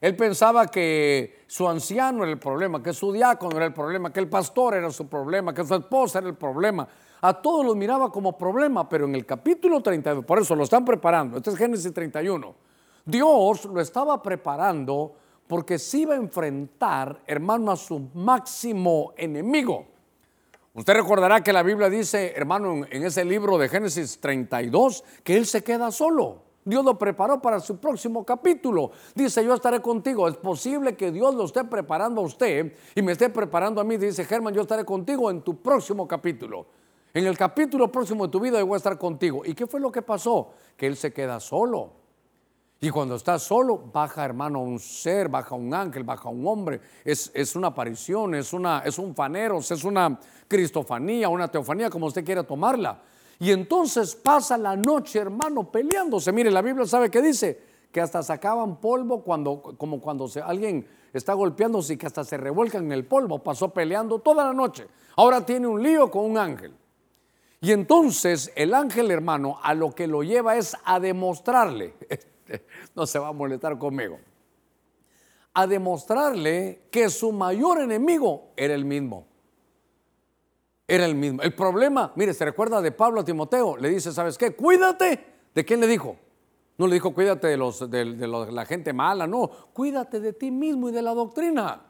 Él 0.00 0.16
pensaba 0.16 0.66
que 0.66 1.44
su 1.46 1.68
anciano 1.68 2.24
era 2.24 2.32
el 2.32 2.38
problema, 2.40 2.82
que 2.82 2.92
su 2.92 3.12
diácono 3.12 3.54
era 3.54 3.66
el 3.66 3.72
problema, 3.72 4.12
que 4.12 4.18
el 4.18 4.28
pastor 4.28 4.74
era 4.74 4.90
su 4.90 5.06
problema, 5.06 5.54
que 5.54 5.64
su 5.64 5.72
esposa 5.76 6.18
era 6.18 6.26
el 6.26 6.34
problema. 6.34 6.88
A 7.20 7.32
todos 7.32 7.64
los 7.64 7.76
miraba 7.76 8.10
como 8.10 8.36
problema, 8.36 8.88
pero 8.88 9.04
en 9.04 9.14
el 9.14 9.24
capítulo 9.24 9.80
32, 9.80 10.24
por 10.24 10.40
eso 10.40 10.56
lo 10.56 10.64
están 10.64 10.84
preparando, 10.84 11.36
este 11.36 11.50
es 11.50 11.56
Génesis 11.56 11.94
31, 11.94 12.52
Dios 13.04 13.66
lo 13.66 13.80
estaba 13.80 14.20
preparando 14.20 15.14
porque 15.46 15.78
se 15.78 15.98
iba 15.98 16.14
a 16.14 16.16
enfrentar, 16.16 17.20
hermano, 17.24 17.70
a 17.70 17.76
su 17.76 18.00
máximo 18.14 19.12
enemigo. 19.16 19.86
Usted 20.72 20.92
recordará 20.92 21.40
que 21.40 21.52
la 21.52 21.62
Biblia 21.62 21.88
dice, 21.88 22.32
hermano, 22.34 22.84
en 22.90 23.04
ese 23.04 23.24
libro 23.24 23.58
de 23.58 23.68
Génesis 23.68 24.18
32, 24.20 25.04
que 25.22 25.36
él 25.36 25.46
se 25.46 25.62
queda 25.62 25.92
solo. 25.92 26.43
Dios 26.64 26.84
lo 26.84 26.96
preparó 26.96 27.42
para 27.42 27.60
su 27.60 27.76
próximo 27.76 28.24
capítulo. 28.24 28.90
Dice, 29.14 29.44
yo 29.44 29.54
estaré 29.54 29.80
contigo. 29.80 30.26
Es 30.28 30.36
posible 30.36 30.96
que 30.96 31.12
Dios 31.12 31.34
lo 31.34 31.44
esté 31.44 31.64
preparando 31.64 32.22
a 32.22 32.24
usted 32.24 32.74
y 32.94 33.02
me 33.02 33.12
esté 33.12 33.28
preparando 33.28 33.80
a 33.80 33.84
mí. 33.84 33.96
Dice, 33.96 34.24
Germán, 34.24 34.54
yo 34.54 34.62
estaré 34.62 34.84
contigo 34.84 35.30
en 35.30 35.42
tu 35.42 35.60
próximo 35.60 36.08
capítulo. 36.08 36.66
En 37.12 37.26
el 37.26 37.36
capítulo 37.36 37.92
próximo 37.92 38.26
de 38.26 38.32
tu 38.32 38.40
vida 38.40 38.58
yo 38.58 38.66
voy 38.66 38.74
a 38.74 38.78
estar 38.78 38.98
contigo. 38.98 39.42
¿Y 39.44 39.54
qué 39.54 39.66
fue 39.66 39.78
lo 39.78 39.92
que 39.92 40.02
pasó? 40.02 40.52
Que 40.76 40.86
él 40.86 40.96
se 40.96 41.12
queda 41.12 41.38
solo. 41.38 42.04
Y 42.80 42.90
cuando 42.90 43.14
está 43.14 43.38
solo, 43.38 43.78
baja 43.78 44.24
hermano 44.24 44.60
un 44.60 44.78
ser, 44.78 45.28
baja 45.28 45.54
un 45.54 45.72
ángel, 45.72 46.02
baja 46.02 46.28
un 46.28 46.46
hombre. 46.46 46.80
Es, 47.04 47.56
una 47.56 47.68
aparición, 47.68 48.34
es, 48.34 48.52
una, 48.52 48.80
es 48.80 48.98
un 48.98 49.14
faneros, 49.14 49.70
es 49.70 49.84
una 49.84 50.18
cristofanía, 50.48 51.28
una 51.28 51.48
teofanía, 51.48 51.88
como 51.88 52.06
usted 52.06 52.24
quiera 52.24 52.42
tomarla. 52.42 53.00
Y 53.38 53.50
entonces 53.50 54.14
pasa 54.14 54.56
la 54.56 54.76
noche, 54.76 55.18
hermano, 55.18 55.70
peleándose. 55.70 56.32
Mire, 56.32 56.50
la 56.50 56.62
Biblia 56.62 56.86
sabe 56.86 57.10
que 57.10 57.20
dice 57.20 57.60
que 57.90 58.00
hasta 58.00 58.22
sacaban 58.22 58.80
polvo 58.80 59.22
cuando, 59.22 59.62
como 59.76 60.00
cuando 60.00 60.28
alguien 60.44 60.86
está 61.12 61.32
golpeándose 61.34 61.94
y 61.94 61.96
que 61.96 62.06
hasta 62.06 62.24
se 62.24 62.36
revuelcan 62.36 62.86
en 62.86 62.92
el 62.92 63.04
polvo. 63.04 63.38
Pasó 63.42 63.72
peleando 63.72 64.18
toda 64.18 64.44
la 64.44 64.52
noche. 64.52 64.86
Ahora 65.16 65.44
tiene 65.44 65.66
un 65.66 65.82
lío 65.82 66.10
con 66.10 66.24
un 66.24 66.38
ángel. 66.38 66.74
Y 67.60 67.72
entonces 67.72 68.52
el 68.56 68.74
ángel, 68.74 69.10
hermano, 69.10 69.58
a 69.62 69.74
lo 69.74 69.94
que 69.94 70.06
lo 70.06 70.22
lleva 70.22 70.56
es 70.56 70.76
a 70.84 71.00
demostrarle. 71.00 71.94
no 72.94 73.06
se 73.06 73.18
va 73.18 73.28
a 73.28 73.32
molestar 73.32 73.78
conmigo. 73.78 74.18
A 75.54 75.66
demostrarle 75.66 76.82
que 76.90 77.08
su 77.08 77.32
mayor 77.32 77.80
enemigo 77.80 78.48
era 78.56 78.74
el 78.74 78.84
mismo. 78.84 79.26
Era 80.86 81.06
el 81.06 81.14
mismo. 81.14 81.42
El 81.42 81.54
problema, 81.54 82.12
mire, 82.16 82.34
se 82.34 82.44
recuerda 82.44 82.82
de 82.82 82.92
Pablo 82.92 83.20
a 83.20 83.24
Timoteo, 83.24 83.76
le 83.76 83.88
dice, 83.88 84.12
¿sabes 84.12 84.36
qué? 84.36 84.54
Cuídate. 84.54 85.32
¿De 85.54 85.64
quién 85.64 85.80
le 85.80 85.86
dijo? 85.86 86.16
No 86.76 86.86
le 86.86 86.94
dijo, 86.94 87.14
cuídate 87.14 87.46
de, 87.46 87.56
los, 87.56 87.88
de, 87.90 88.04
la 88.04 88.66
gente 88.66 88.92
mala, 88.92 89.26
no, 89.26 89.48
cuídate 89.72 90.18
de 90.18 90.32
ti 90.32 90.50
mismo 90.50 90.88
y 90.88 90.92
de 90.92 91.02
la 91.02 91.14
doctrina. 91.14 91.86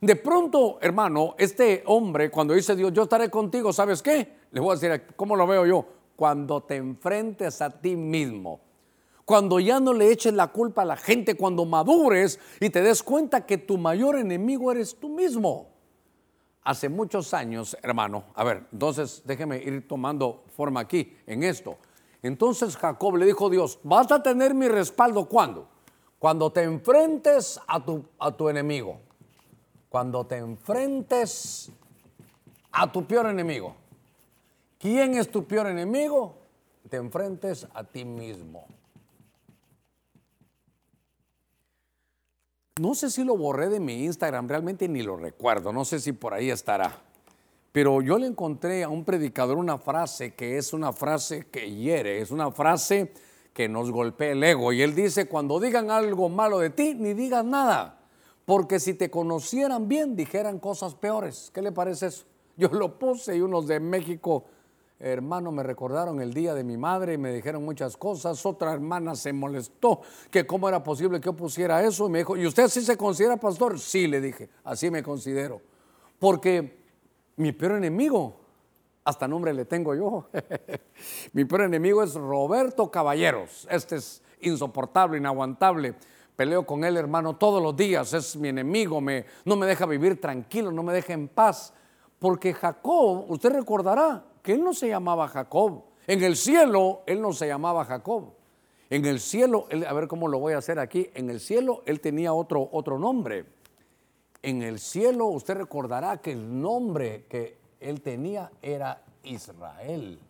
De 0.00 0.14
pronto, 0.14 0.78
hermano, 0.82 1.34
este 1.38 1.82
hombre, 1.86 2.30
cuando 2.30 2.52
dice 2.52 2.76
Dios, 2.76 2.92
yo 2.92 3.04
estaré 3.04 3.30
contigo, 3.30 3.72
¿sabes 3.72 4.02
qué? 4.02 4.36
Le 4.52 4.60
voy 4.60 4.72
a 4.72 4.78
decir, 4.78 5.06
¿cómo 5.16 5.34
lo 5.36 5.46
veo 5.46 5.64
yo? 5.64 5.86
Cuando 6.14 6.62
te 6.62 6.76
enfrentes 6.76 7.62
a 7.62 7.70
ti 7.70 7.96
mismo 7.96 8.60
cuando 9.26 9.58
ya 9.58 9.80
no 9.80 9.92
le 9.92 10.12
eches 10.12 10.32
la 10.32 10.46
culpa 10.46 10.82
a 10.82 10.84
la 10.84 10.96
gente, 10.96 11.34
cuando 11.34 11.64
madures 11.64 12.38
y 12.60 12.70
te 12.70 12.80
des 12.80 13.02
cuenta 13.02 13.44
que 13.44 13.58
tu 13.58 13.76
mayor 13.76 14.16
enemigo 14.16 14.70
eres 14.70 14.94
tú 14.94 15.08
mismo. 15.08 15.75
Hace 16.66 16.88
muchos 16.88 17.32
años, 17.32 17.76
hermano, 17.80 18.24
a 18.34 18.42
ver, 18.42 18.66
entonces 18.72 19.22
déjeme 19.24 19.58
ir 19.58 19.86
tomando 19.86 20.42
forma 20.48 20.80
aquí 20.80 21.16
en 21.24 21.44
esto. 21.44 21.78
Entonces 22.24 22.76
Jacob 22.76 23.14
le 23.14 23.24
dijo 23.24 23.46
a 23.46 23.50
Dios, 23.50 23.78
vas 23.84 24.10
a 24.10 24.20
tener 24.20 24.52
mi 24.52 24.66
respaldo 24.66 25.28
cuando? 25.28 25.68
Cuando 26.18 26.50
te 26.50 26.64
enfrentes 26.64 27.60
a 27.68 27.84
tu, 27.84 28.04
a 28.18 28.32
tu 28.32 28.48
enemigo. 28.48 28.98
Cuando 29.88 30.26
te 30.26 30.38
enfrentes 30.38 31.70
a 32.72 32.90
tu 32.90 33.06
peor 33.06 33.26
enemigo. 33.26 33.76
¿Quién 34.76 35.14
es 35.14 35.30
tu 35.30 35.44
peor 35.44 35.68
enemigo? 35.68 36.34
Te 36.90 36.96
enfrentes 36.96 37.68
a 37.74 37.84
ti 37.84 38.04
mismo. 38.04 38.66
No 42.78 42.94
sé 42.94 43.08
si 43.08 43.24
lo 43.24 43.38
borré 43.38 43.70
de 43.70 43.80
mi 43.80 44.04
Instagram, 44.04 44.48
realmente 44.48 44.86
ni 44.86 45.00
lo 45.00 45.16
recuerdo, 45.16 45.72
no 45.72 45.86
sé 45.86 45.98
si 45.98 46.12
por 46.12 46.34
ahí 46.34 46.50
estará. 46.50 47.00
Pero 47.72 48.02
yo 48.02 48.18
le 48.18 48.26
encontré 48.26 48.84
a 48.84 48.90
un 48.90 49.02
predicador 49.02 49.56
una 49.56 49.78
frase 49.78 50.34
que 50.34 50.58
es 50.58 50.74
una 50.74 50.92
frase 50.92 51.46
que 51.46 51.74
hiere, 51.74 52.20
es 52.20 52.30
una 52.30 52.50
frase 52.50 53.14
que 53.54 53.66
nos 53.66 53.90
golpea 53.90 54.32
el 54.32 54.44
ego. 54.44 54.74
Y 54.74 54.82
él 54.82 54.94
dice, 54.94 55.26
cuando 55.26 55.58
digan 55.58 55.90
algo 55.90 56.28
malo 56.28 56.58
de 56.58 56.68
ti, 56.68 56.92
ni 56.92 57.14
digas 57.14 57.46
nada. 57.46 57.98
Porque 58.44 58.78
si 58.78 58.92
te 58.92 59.08
conocieran 59.08 59.88
bien, 59.88 60.14
dijeran 60.14 60.58
cosas 60.58 60.94
peores. 60.94 61.50
¿Qué 61.54 61.62
le 61.62 61.72
parece 61.72 62.08
eso? 62.08 62.26
Yo 62.58 62.68
lo 62.68 62.98
puse 62.98 63.38
y 63.38 63.40
unos 63.40 63.66
de 63.68 63.80
México 63.80 64.44
hermano, 64.98 65.52
me 65.52 65.62
recordaron 65.62 66.20
el 66.20 66.32
día 66.32 66.54
de 66.54 66.64
mi 66.64 66.76
madre 66.76 67.14
y 67.14 67.18
me 67.18 67.32
dijeron 67.32 67.64
muchas 67.64 67.96
cosas. 67.96 68.44
Otra 68.46 68.72
hermana 68.72 69.14
se 69.14 69.32
molestó 69.32 70.00
que 70.30 70.46
cómo 70.46 70.68
era 70.68 70.82
posible 70.82 71.20
que 71.20 71.26
yo 71.26 71.32
pusiera 71.34 71.82
eso. 71.84 72.06
Y 72.06 72.10
me 72.10 72.18
dijo, 72.18 72.36
¿y 72.36 72.46
usted 72.46 72.68
sí 72.68 72.82
se 72.82 72.96
considera 72.96 73.36
pastor? 73.36 73.78
Sí, 73.78 74.06
le 74.06 74.20
dije, 74.20 74.48
así 74.64 74.90
me 74.90 75.02
considero. 75.02 75.60
Porque 76.18 76.84
mi 77.36 77.52
peor 77.52 77.72
enemigo 77.72 78.40
hasta 79.04 79.28
nombre 79.28 79.52
le 79.52 79.64
tengo 79.66 79.94
yo. 79.94 80.28
mi 81.32 81.44
peor 81.44 81.62
enemigo 81.62 82.02
es 82.02 82.14
Roberto 82.14 82.90
Caballeros. 82.90 83.68
Este 83.70 83.96
es 83.96 84.22
insoportable, 84.40 85.18
inaguantable. 85.18 85.94
Peleo 86.34 86.66
con 86.66 86.84
él, 86.84 86.96
hermano, 86.96 87.36
todos 87.36 87.62
los 87.62 87.76
días. 87.76 88.12
Es 88.12 88.36
mi 88.36 88.48
enemigo, 88.48 89.00
me, 89.00 89.26
no 89.44 89.56
me 89.56 89.66
deja 89.66 89.86
vivir 89.86 90.20
tranquilo, 90.20 90.72
no 90.72 90.82
me 90.82 90.92
deja 90.92 91.12
en 91.12 91.28
paz. 91.28 91.72
Porque 92.18 92.52
Jacob, 92.54 93.30
usted 93.30 93.52
recordará 93.52 94.24
que 94.46 94.52
él 94.52 94.62
no 94.62 94.72
se 94.72 94.86
llamaba 94.86 95.26
Jacob. 95.26 95.82
En 96.06 96.22
el 96.22 96.36
cielo, 96.36 97.02
él 97.06 97.20
no 97.20 97.32
se 97.32 97.48
llamaba 97.48 97.84
Jacob. 97.84 98.32
En 98.88 99.04
el 99.04 99.18
cielo, 99.18 99.66
a 99.88 99.92
ver 99.92 100.06
cómo 100.06 100.28
lo 100.28 100.38
voy 100.38 100.52
a 100.52 100.58
hacer 100.58 100.78
aquí. 100.78 101.10
En 101.14 101.28
el 101.30 101.40
cielo, 101.40 101.82
él 101.84 102.00
tenía 102.00 102.32
otro, 102.32 102.68
otro 102.70 102.96
nombre. 102.96 103.44
En 104.42 104.62
el 104.62 104.78
cielo, 104.78 105.26
usted 105.26 105.56
recordará 105.56 106.18
que 106.18 106.30
el 106.30 106.60
nombre 106.60 107.26
que 107.28 107.58
él 107.80 108.00
tenía 108.02 108.52
era 108.62 109.02
Israel. 109.24 110.20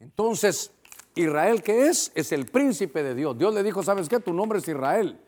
Entonces, 0.00 0.72
Israel, 1.14 1.62
¿qué 1.62 1.88
es? 1.88 2.12
Es 2.14 2.32
el 2.32 2.46
príncipe 2.46 3.02
de 3.02 3.14
Dios. 3.14 3.36
Dios 3.36 3.52
le 3.52 3.62
dijo, 3.62 3.82
¿sabes 3.82 4.08
qué? 4.08 4.20
Tu 4.20 4.32
nombre 4.32 4.60
es 4.60 4.66
Israel. 4.66 5.20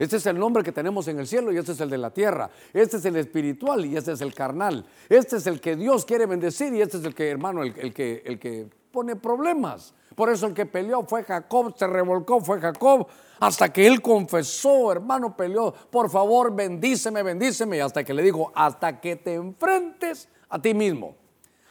Este 0.00 0.16
es 0.16 0.24
el 0.24 0.38
nombre 0.38 0.62
que 0.62 0.72
tenemos 0.72 1.06
en 1.08 1.18
el 1.18 1.26
cielo 1.26 1.52
y 1.52 1.58
este 1.58 1.72
es 1.72 1.80
el 1.82 1.90
de 1.90 1.98
la 1.98 2.08
tierra. 2.08 2.48
Este 2.72 2.96
es 2.96 3.04
el 3.04 3.16
espiritual 3.16 3.84
y 3.84 3.98
este 3.98 4.12
es 4.12 4.22
el 4.22 4.32
carnal. 4.32 4.86
Este 5.10 5.36
es 5.36 5.46
el 5.46 5.60
que 5.60 5.76
Dios 5.76 6.06
quiere 6.06 6.24
bendecir 6.24 6.72
y 6.72 6.80
este 6.80 6.96
es 6.96 7.04
el 7.04 7.14
que, 7.14 7.28
hermano, 7.28 7.62
el, 7.62 7.92
que, 7.92 8.22
el 8.24 8.38
que 8.38 8.66
pone 8.90 9.14
problemas. 9.16 9.92
Por 10.14 10.30
eso 10.30 10.46
el 10.46 10.54
que 10.54 10.64
peleó 10.64 11.02
fue 11.02 11.22
Jacob, 11.22 11.74
se 11.76 11.86
revolcó, 11.86 12.40
fue 12.40 12.58
Jacob, 12.58 13.08
hasta 13.40 13.70
que 13.70 13.86
él 13.86 14.00
confesó, 14.00 14.90
hermano, 14.90 15.36
peleó, 15.36 15.74
por 15.90 16.08
favor, 16.08 16.54
bendíceme, 16.56 17.22
bendíceme, 17.22 17.76
y 17.76 17.80
hasta 17.80 18.02
que 18.02 18.14
le 18.14 18.22
dijo, 18.22 18.50
hasta 18.54 19.02
que 19.02 19.16
te 19.16 19.34
enfrentes 19.34 20.30
a 20.48 20.58
ti 20.58 20.72
mismo 20.72 21.19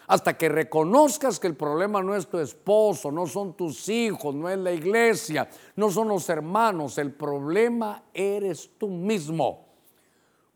hasta 0.10 0.36
que 0.36 0.50
reconozcas 0.50 1.40
que 1.40 1.46
el 1.46 1.56
problema 1.56 2.02
no 2.02 2.16
es 2.16 2.28
tu 2.28 2.40
esposo, 2.40 3.12
no 3.12 3.28
son 3.28 3.54
tus 3.54 3.88
hijos, 3.90 4.34
no 4.34 4.50
es 4.50 4.58
la 4.58 4.72
iglesia, 4.72 5.48
no 5.76 5.92
son 5.92 6.08
los 6.08 6.28
hermanos, 6.30 6.98
el 6.98 7.14
problema 7.14 8.06
eres 8.12 8.72
tú 8.80 8.88
mismo. 8.88 9.68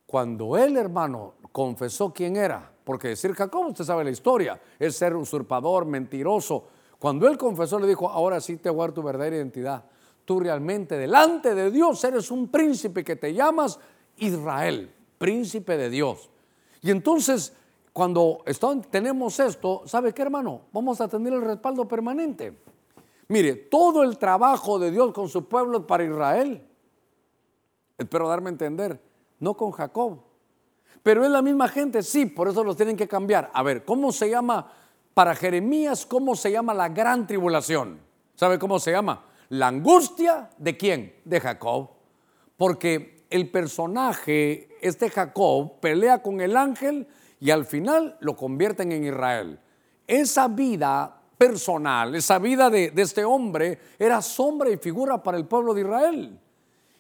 Cuando 0.08 0.58
él, 0.58 0.76
hermano, 0.76 1.36
confesó 1.52 2.12
quién 2.12 2.36
era, 2.36 2.68
porque 2.84 3.10
decir 3.10 3.36
Jacob, 3.36 3.68
usted 3.68 3.84
sabe 3.84 4.04
la 4.04 4.10
historia, 4.10 4.60
es 4.80 4.96
ser 4.96 5.16
usurpador, 5.16 5.86
mentiroso. 5.86 6.66
Cuando 6.98 7.28
él 7.28 7.38
confesó, 7.38 7.78
le 7.78 7.86
dijo, 7.86 8.10
ahora 8.10 8.42
sí 8.42 8.58
te 8.58 8.74
dar 8.74 8.92
tu 8.92 9.04
verdadera 9.04 9.36
identidad. 9.36 9.86
Tú 10.26 10.40
realmente 10.40 10.98
delante 10.98 11.54
de 11.54 11.70
Dios 11.70 12.04
eres 12.04 12.32
un 12.32 12.48
príncipe 12.48 13.04
que 13.04 13.18
te 13.18 13.32
llamas 13.36 13.80
Israel, 14.18 14.92
príncipe 15.20 15.78
de 15.78 15.92
Dios. 15.92 16.32
Y 16.82 16.90
entonces 16.90 17.54
cuando 17.94 18.44
tenemos 18.90 19.40
esto, 19.40 19.84
¿sabe 19.86 20.14
qué 20.14 20.24
hermano? 20.24 20.62
Vamos 20.72 21.00
a 21.00 21.08
tener 21.08 21.32
el 21.32 21.42
respaldo 21.42 21.88
permanente. 21.88 22.58
Mire, 23.28 23.54
todo 23.54 24.02
el 24.02 24.18
trabajo 24.18 24.80
de 24.80 24.90
Dios 24.90 25.14
con 25.14 25.30
su 25.30 25.48
pueblo 25.48 25.78
es 25.78 25.84
para 25.86 26.04
Israel. 26.04 26.68
Espero 27.96 28.28
darme 28.28 28.50
a 28.50 28.54
entender, 28.54 29.00
no 29.40 29.54
con 29.54 29.72
Jacob. 29.72 30.20
Pero 31.04 31.24
es 31.24 31.30
la 31.30 31.44
misma 31.44 31.68
gente, 31.68 32.02
sí, 32.02 32.26
por 32.26 32.48
eso 32.48 32.64
los 32.64 32.76
tienen 32.76 32.98
que 32.98 33.08
cambiar. 33.08 33.52
A 33.54 33.62
ver, 33.62 33.86
¿cómo 33.86 34.12
se 34.12 34.30
llama 34.30 34.72
para 35.14 35.36
Jeremías? 35.36 36.06
¿Cómo 36.06 36.36
se 36.36 36.52
llama 36.52 36.74
la 36.74 36.90
gran 36.90 37.28
tribulación? 37.28 38.00
¿Sabe 38.36 38.58
cómo 38.58 38.80
se 38.80 38.92
llama? 38.92 39.26
La 39.50 39.68
angustia 39.68 40.50
de 40.58 40.76
quién? 40.78 41.16
De 41.26 41.40
Jacob. 41.40 41.90
Porque 42.58 43.26
el 43.30 43.52
personaje, 43.52 44.70
este 44.82 45.10
Jacob, 45.10 45.80
pelea 45.80 46.24
con 46.24 46.42
el 46.42 46.58
ángel 46.58 47.08
y 47.44 47.52
al 47.52 47.66
final 47.66 48.16
lo 48.22 48.38
convierten 48.38 48.94
en 48.94 49.04
Israel. 49.04 49.60
Esa 50.08 50.48
vida 50.48 51.14
personal, 51.38 52.16
esa 52.16 52.40
vida 52.40 52.70
de, 52.70 52.94
este 52.96 53.26
hombre 53.26 53.78
era 54.00 54.22
sombra 54.22 54.70
y 54.70 54.78
figura 54.78 55.22
para 55.22 55.38
el 55.38 55.46
pueblo 55.46 55.74
de 55.74 55.82
Israel. 55.82 56.40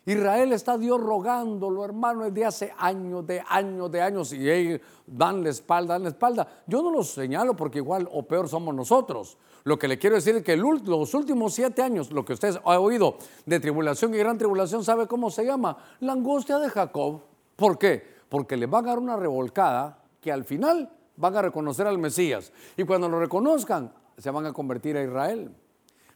Israel 0.05 0.51
está 0.51 0.77
Dios 0.77 0.99
rogándolo, 0.99 1.85
hermano, 1.85 2.25
desde 2.25 2.45
hace 2.45 2.73
años, 2.77 3.25
de 3.25 3.41
años, 3.47 3.89
de 3.89 4.01
años, 4.01 4.33
y 4.33 4.51
ellos 4.51 4.81
dan 5.07 5.45
la 5.45 5.49
espalda, 5.49 5.93
dan 5.93 6.03
la 6.03 6.09
espalda. 6.09 6.45
Yo 6.67 6.83
no 6.83 6.91
los 6.91 7.11
señalo 7.11 7.55
porque 7.55 7.77
igual 7.77 8.09
o 8.11 8.23
peor 8.23 8.49
somos 8.49 8.75
nosotros. 8.75 9.37
Lo 9.63 9.79
que 9.79 9.87
le 9.87 9.97
quiero 9.97 10.17
decir 10.17 10.35
es 10.35 10.43
que 10.43 10.57
los 10.57 11.13
últimos 11.13 11.53
siete 11.53 11.81
años, 11.81 12.11
lo 12.11 12.25
que 12.25 12.33
usted 12.33 12.57
ha 12.65 12.79
oído 12.81 13.15
de 13.45 13.61
tribulación 13.61 14.13
y 14.13 14.17
gran 14.17 14.37
tribulación, 14.37 14.83
¿sabe 14.83 15.07
cómo 15.07 15.31
se 15.31 15.45
llama? 15.45 15.77
La 16.01 16.11
angustia 16.11 16.59
de 16.59 16.69
Jacob. 16.69 17.21
¿Por 17.55 17.77
qué? 17.77 18.05
Porque 18.27 18.57
le 18.57 18.65
van 18.65 18.83
a 18.83 18.89
dar 18.89 18.99
una 18.99 19.15
revolcada 19.15 20.02
que 20.23 20.31
al 20.31 20.45
final 20.45 20.89
van 21.17 21.35
a 21.35 21.41
reconocer 21.41 21.85
al 21.85 21.97
Mesías. 21.97 22.51
Y 22.77 22.85
cuando 22.85 23.09
lo 23.09 23.19
reconozcan, 23.19 23.93
se 24.17 24.31
van 24.31 24.45
a 24.45 24.53
convertir 24.53 24.95
a 24.95 25.03
Israel. 25.03 25.51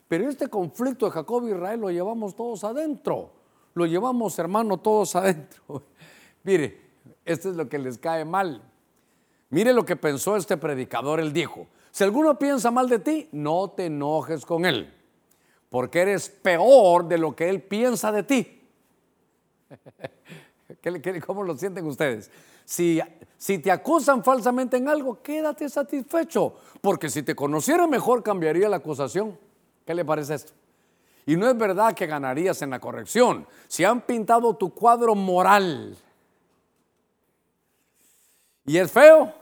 Pero 0.08 0.30
este 0.30 0.48
conflicto 0.48 1.08
de 1.08 1.12
Jacob 1.12 1.46
y 1.46 1.52
Israel 1.52 1.82
lo 1.82 1.92
llevamos 1.92 2.36
todos 2.36 2.64
adentro. 2.64 3.32
Lo 3.74 3.86
llevamos, 3.86 4.40
hermano, 4.40 4.78
todos 4.78 5.16
adentro. 5.18 5.84
Mire, 6.44 6.82
esto 7.26 7.50
es 7.50 7.58
lo 7.58 7.68
que 7.68 7.78
les 7.78 7.98
cae 7.98 8.24
mal. 8.24 8.62
Mire 9.50 9.74
lo 9.74 9.86
que 9.86 9.98
pensó 9.98 10.38
este 10.38 10.56
predicador. 10.56 11.20
Él 11.20 11.34
dijo, 11.34 11.68
si 11.92 12.06
alguno 12.06 12.40
piensa 12.40 12.72
mal 12.72 12.88
de 12.88 13.00
ti, 13.00 13.28
no 13.34 13.72
te 13.72 13.88
enojes 13.88 14.46
con 14.46 14.66
él, 14.66 14.94
porque 15.70 16.02
eres 16.02 16.30
peor 16.30 17.08
de 17.08 17.18
lo 17.18 17.36
que 17.36 17.50
él 17.50 17.62
piensa 17.62 18.12
de 18.12 18.24
ti. 18.24 18.62
¿Cómo 21.26 21.44
lo 21.44 21.58
sienten 21.58 21.86
ustedes? 21.86 22.30
Si, 22.66 23.00
si 23.38 23.60
te 23.60 23.72
acusan 23.72 24.24
falsamente 24.24 24.78
en 24.78 24.90
algo, 24.90 25.22
quédate 25.22 25.70
satisfecho, 25.70 26.56
porque 26.82 27.10
si 27.10 27.24
te 27.24 27.36
conociera 27.36 27.88
mejor 27.88 28.24
cambiaría 28.24 28.68
la 28.70 28.78
acusación. 28.78 29.38
¿Qué 29.86 29.94
le 29.94 30.04
parece 30.04 30.36
esto? 30.36 30.54
Y 31.26 31.36
no 31.36 31.50
es 31.50 31.58
verdad 31.58 31.94
que 31.94 32.08
ganarías 32.08 32.62
en 32.62 32.70
la 32.70 32.80
corrección. 32.80 33.48
Si 33.68 33.84
han 33.84 34.02
pintado 34.02 34.56
tu 34.56 34.74
cuadro 34.74 35.16
moral 35.16 35.96
y 38.66 38.78
es 38.78 38.92
feo, 38.92 39.34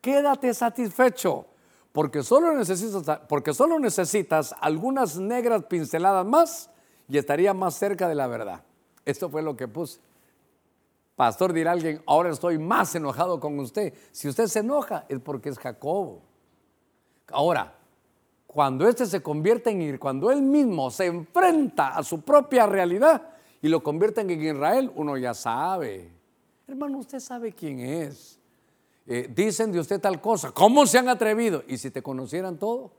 quédate 0.00 0.52
satisfecho, 0.52 1.46
porque 1.92 2.22
solo 2.22 2.52
necesitas, 2.52 3.20
porque 3.28 3.54
solo 3.54 3.78
necesitas 3.78 4.54
algunas 4.60 5.16
negras 5.16 5.64
pinceladas 5.64 6.24
más 6.26 6.70
y 7.08 7.16
estaría 7.18 7.54
más 7.54 7.74
cerca 7.74 8.08
de 8.08 8.14
la 8.14 8.26
verdad. 8.26 8.62
Esto 9.04 9.30
fue 9.30 9.42
lo 9.42 9.56
que 9.56 9.68
puse. 9.68 10.00
Pastor, 11.16 11.54
dirá 11.54 11.72
alguien, 11.72 12.02
ahora 12.06 12.30
estoy 12.30 12.58
más 12.58 12.94
enojado 12.94 13.40
con 13.40 13.58
usted. 13.58 13.94
Si 14.12 14.28
usted 14.28 14.46
se 14.46 14.58
enoja 14.60 15.06
es 15.08 15.18
porque 15.18 15.48
es 15.48 15.58
Jacobo. 15.58 16.20
Ahora, 17.28 17.74
cuando 18.46 18.86
éste 18.86 19.06
se 19.06 19.22
convierte 19.22 19.70
en 19.70 19.80
ir, 19.80 19.98
cuando 19.98 20.30
él 20.30 20.42
mismo 20.42 20.90
se 20.90 21.06
enfrenta 21.06 21.96
a 21.96 22.02
su 22.02 22.20
propia 22.20 22.66
realidad 22.66 23.30
y 23.62 23.68
lo 23.68 23.82
convierte 23.82 24.20
en 24.20 24.30
Israel, 24.30 24.92
uno 24.94 25.16
ya 25.16 25.32
sabe. 25.32 26.12
Hermano, 26.68 26.98
usted 26.98 27.18
sabe 27.18 27.52
quién 27.52 27.80
es. 27.80 28.38
Eh, 29.06 29.30
dicen 29.34 29.72
de 29.72 29.80
usted 29.80 29.98
tal 29.98 30.20
cosa. 30.20 30.52
¿Cómo 30.52 30.84
se 30.84 30.98
han 30.98 31.08
atrevido? 31.08 31.64
¿Y 31.66 31.78
si 31.78 31.90
te 31.90 32.02
conocieran 32.02 32.58
todo? 32.58 32.90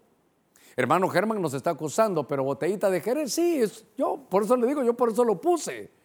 Hermano 0.75 1.07
Germán 1.09 1.41
nos 1.41 1.53
está 1.53 1.71
acusando, 1.71 2.27
pero 2.27 2.43
botellita 2.43 2.89
de 2.89 3.01
Jerez, 3.01 3.33
sí, 3.33 3.61
yo 3.97 4.17
por 4.29 4.43
eso 4.43 4.55
le 4.55 4.67
digo, 4.67 4.83
yo 4.83 4.95
por 4.95 5.09
eso 5.09 5.23
lo 5.23 5.39
puse. 5.39 5.96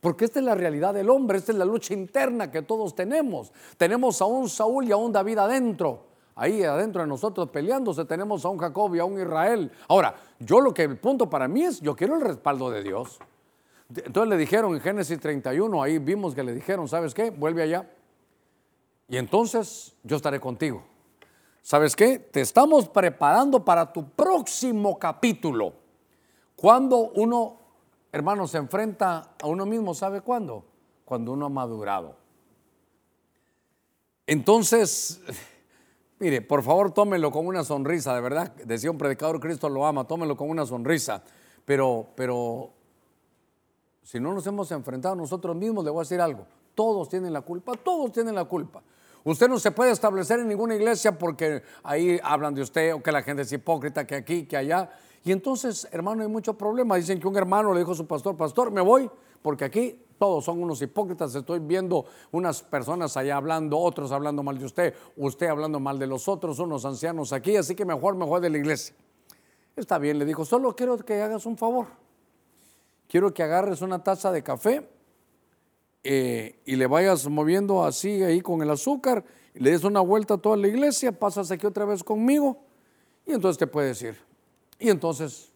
Porque 0.00 0.24
esta 0.24 0.38
es 0.38 0.44
la 0.44 0.54
realidad 0.54 0.94
del 0.94 1.10
hombre, 1.10 1.38
esta 1.38 1.52
es 1.52 1.58
la 1.58 1.64
lucha 1.64 1.92
interna 1.92 2.50
que 2.50 2.62
todos 2.62 2.94
tenemos. 2.94 3.52
Tenemos 3.76 4.20
a 4.22 4.24
un 4.24 4.48
Saúl 4.48 4.86
y 4.88 4.92
a 4.92 4.96
un 4.96 5.12
David 5.12 5.38
adentro. 5.38 6.06
Ahí 6.34 6.62
adentro 6.62 7.02
de 7.02 7.08
nosotros 7.08 7.50
peleándose 7.50 8.06
tenemos 8.06 8.44
a 8.46 8.48
un 8.48 8.56
Jacob 8.56 8.94
y 8.94 8.98
a 8.98 9.04
un 9.04 9.20
Israel. 9.20 9.70
Ahora, 9.88 10.14
yo 10.38 10.60
lo 10.60 10.72
que 10.72 10.84
el 10.84 10.98
punto 10.98 11.28
para 11.28 11.48
mí 11.48 11.64
es, 11.64 11.80
yo 11.80 11.94
quiero 11.94 12.16
el 12.16 12.22
respaldo 12.22 12.70
de 12.70 12.82
Dios. 12.82 13.18
Entonces 13.94 14.30
le 14.30 14.36
dijeron 14.38 14.74
en 14.74 14.80
Génesis 14.80 15.20
31, 15.20 15.82
ahí 15.82 15.98
vimos 15.98 16.34
que 16.34 16.42
le 16.42 16.54
dijeron, 16.54 16.88
¿sabes 16.88 17.12
qué? 17.12 17.28
Vuelve 17.30 17.62
allá. 17.62 17.90
Y 19.08 19.18
entonces 19.18 19.94
yo 20.02 20.16
estaré 20.16 20.40
contigo. 20.40 20.82
¿Sabes 21.60 21.94
qué? 21.94 22.18
Te 22.18 22.40
estamos 22.40 22.88
preparando 22.88 23.64
para 23.64 23.92
tu 23.92 24.08
próximo 24.08 24.98
capítulo. 24.98 25.74
Cuando 26.56 27.10
uno 27.10 27.59
hermano, 28.12 28.46
se 28.46 28.58
enfrenta 28.58 29.34
a 29.40 29.46
uno 29.46 29.66
mismo, 29.66 29.94
¿sabe 29.94 30.20
cuándo? 30.20 30.64
Cuando 31.04 31.32
uno 31.32 31.46
ha 31.46 31.50
madurado. 31.50 32.16
Entonces, 34.26 35.20
mire, 36.18 36.42
por 36.42 36.62
favor 36.62 36.92
tómelo 36.92 37.30
con 37.30 37.46
una 37.46 37.64
sonrisa, 37.64 38.14
de 38.14 38.20
verdad, 38.20 38.54
decía 38.64 38.90
un 38.90 38.98
predicador, 38.98 39.40
Cristo 39.40 39.68
lo 39.68 39.86
ama, 39.86 40.06
tómelo 40.06 40.36
con 40.36 40.48
una 40.48 40.66
sonrisa, 40.66 41.22
pero, 41.64 42.06
pero, 42.14 42.70
si 44.02 44.20
no 44.20 44.32
nos 44.32 44.46
hemos 44.46 44.70
enfrentado 44.72 45.14
nosotros 45.14 45.56
mismos, 45.56 45.84
le 45.84 45.90
voy 45.90 46.00
a 46.00 46.02
decir 46.02 46.20
algo, 46.20 46.46
todos 46.74 47.08
tienen 47.08 47.32
la 47.32 47.42
culpa, 47.42 47.72
todos 47.74 48.12
tienen 48.12 48.34
la 48.34 48.44
culpa. 48.44 48.82
Usted 49.22 49.48
no 49.48 49.58
se 49.58 49.70
puede 49.70 49.90
establecer 49.90 50.40
en 50.40 50.48
ninguna 50.48 50.74
iglesia 50.74 51.18
porque 51.18 51.62
ahí 51.82 52.18
hablan 52.22 52.54
de 52.54 52.62
usted 52.62 52.94
o 52.94 53.02
que 53.02 53.12
la 53.12 53.22
gente 53.22 53.42
es 53.42 53.52
hipócrita, 53.52 54.06
que 54.06 54.14
aquí, 54.14 54.46
que 54.46 54.56
allá. 54.56 54.90
Y 55.24 55.32
entonces, 55.32 55.86
hermano, 55.92 56.22
hay 56.22 56.28
mucho 56.28 56.54
problema. 56.54 56.96
Dicen 56.96 57.20
que 57.20 57.28
un 57.28 57.36
hermano 57.36 57.72
le 57.74 57.80
dijo 57.80 57.92
a 57.92 57.96
su 57.96 58.06
pastor, 58.06 58.36
pastor, 58.36 58.70
me 58.70 58.80
voy, 58.80 59.10
porque 59.42 59.64
aquí 59.64 59.98
todos 60.18 60.44
son 60.44 60.62
unos 60.62 60.82
hipócritas, 60.82 61.34
estoy 61.34 61.60
viendo 61.60 62.04
unas 62.30 62.62
personas 62.62 63.16
allá 63.16 63.36
hablando, 63.36 63.78
otros 63.78 64.12
hablando 64.12 64.42
mal 64.42 64.58
de 64.58 64.66
usted, 64.66 64.94
usted 65.16 65.46
hablando 65.46 65.80
mal 65.80 65.98
de 65.98 66.06
los 66.06 66.28
otros, 66.28 66.58
unos 66.58 66.84
ancianos 66.84 67.32
aquí, 67.32 67.56
así 67.56 67.74
que 67.74 67.86
mejor, 67.86 68.16
mejor 68.16 68.40
de 68.42 68.50
la 68.50 68.58
iglesia. 68.58 68.94
Está 69.76 69.98
bien, 69.98 70.18
le 70.18 70.26
dijo, 70.26 70.44
solo 70.44 70.76
quiero 70.76 70.98
que 70.98 71.22
hagas 71.22 71.46
un 71.46 71.56
favor. 71.56 71.86
Quiero 73.08 73.32
que 73.32 73.42
agarres 73.42 73.80
una 73.80 74.04
taza 74.04 74.30
de 74.30 74.42
café 74.42 74.86
eh, 76.04 76.60
y 76.66 76.76
le 76.76 76.86
vayas 76.86 77.26
moviendo 77.26 77.82
así 77.82 78.22
ahí 78.22 78.42
con 78.42 78.60
el 78.60 78.70
azúcar, 78.70 79.24
y 79.54 79.60
le 79.60 79.70
des 79.70 79.84
una 79.84 80.00
vuelta 80.00 80.34
a 80.34 80.38
toda 80.38 80.56
la 80.56 80.68
iglesia, 80.68 81.12
pasas 81.12 81.50
aquí 81.50 81.66
otra 81.66 81.84
vez 81.84 82.04
conmigo 82.04 82.58
y 83.26 83.32
entonces 83.32 83.58
te 83.58 83.66
puedes 83.66 84.00
ir. 84.02 84.29
Y 84.80 84.88
entonces, 84.88 85.52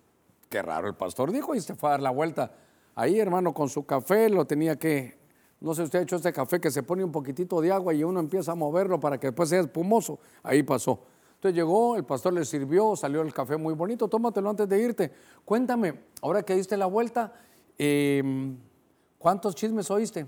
qué 0.49 0.63
raro 0.63 0.87
el 0.87 0.95
pastor 0.95 1.33
dijo 1.33 1.55
y 1.55 1.61
se 1.61 1.75
fue 1.75 1.89
a 1.89 1.93
dar 1.93 2.03
la 2.03 2.11
vuelta 2.11 2.53
ahí, 2.95 3.19
hermano, 3.19 3.53
con 3.53 3.69
su 3.69 3.85
café, 3.85 4.29
lo 4.29 4.45
tenía 4.45 4.79
que, 4.79 5.19
no 5.61 5.75
sé 5.75 5.83
usted 5.83 5.99
ha 5.99 6.03
hecho 6.03 6.17
este 6.17 6.33
café 6.33 6.61
que 6.61 6.71
se 6.71 6.85
pone 6.85 7.03
un 7.03 7.11
poquitito 7.11 7.61
de 7.61 7.73
agua 7.73 7.93
y 7.93 8.05
uno 8.05 8.21
empieza 8.21 8.53
a 8.53 8.55
moverlo 8.55 9.01
para 9.01 9.19
que 9.19 9.29
después 9.29 9.49
sea 9.49 9.61
espumoso. 9.61 10.21
Ahí 10.45 10.63
pasó. 10.63 11.01
Entonces 11.35 11.57
llegó, 11.57 11.97
el 11.97 12.05
pastor 12.05 12.33
le 12.35 12.45
sirvió, 12.45 12.95
salió 12.95 13.23
el 13.23 13.35
café 13.35 13.57
muy 13.57 13.75
bonito, 13.75 14.07
tómatelo 14.07 14.51
antes 14.51 14.69
de 14.69 14.81
irte. 14.81 15.13
Cuéntame, 15.45 16.05
ahora 16.23 16.43
que 16.43 16.55
diste 16.55 16.77
la 16.77 16.87
vuelta, 16.87 17.33
eh, 17.77 18.55
¿Cuántos 19.25 19.55
chismes 19.55 19.91
oíste? 19.91 20.27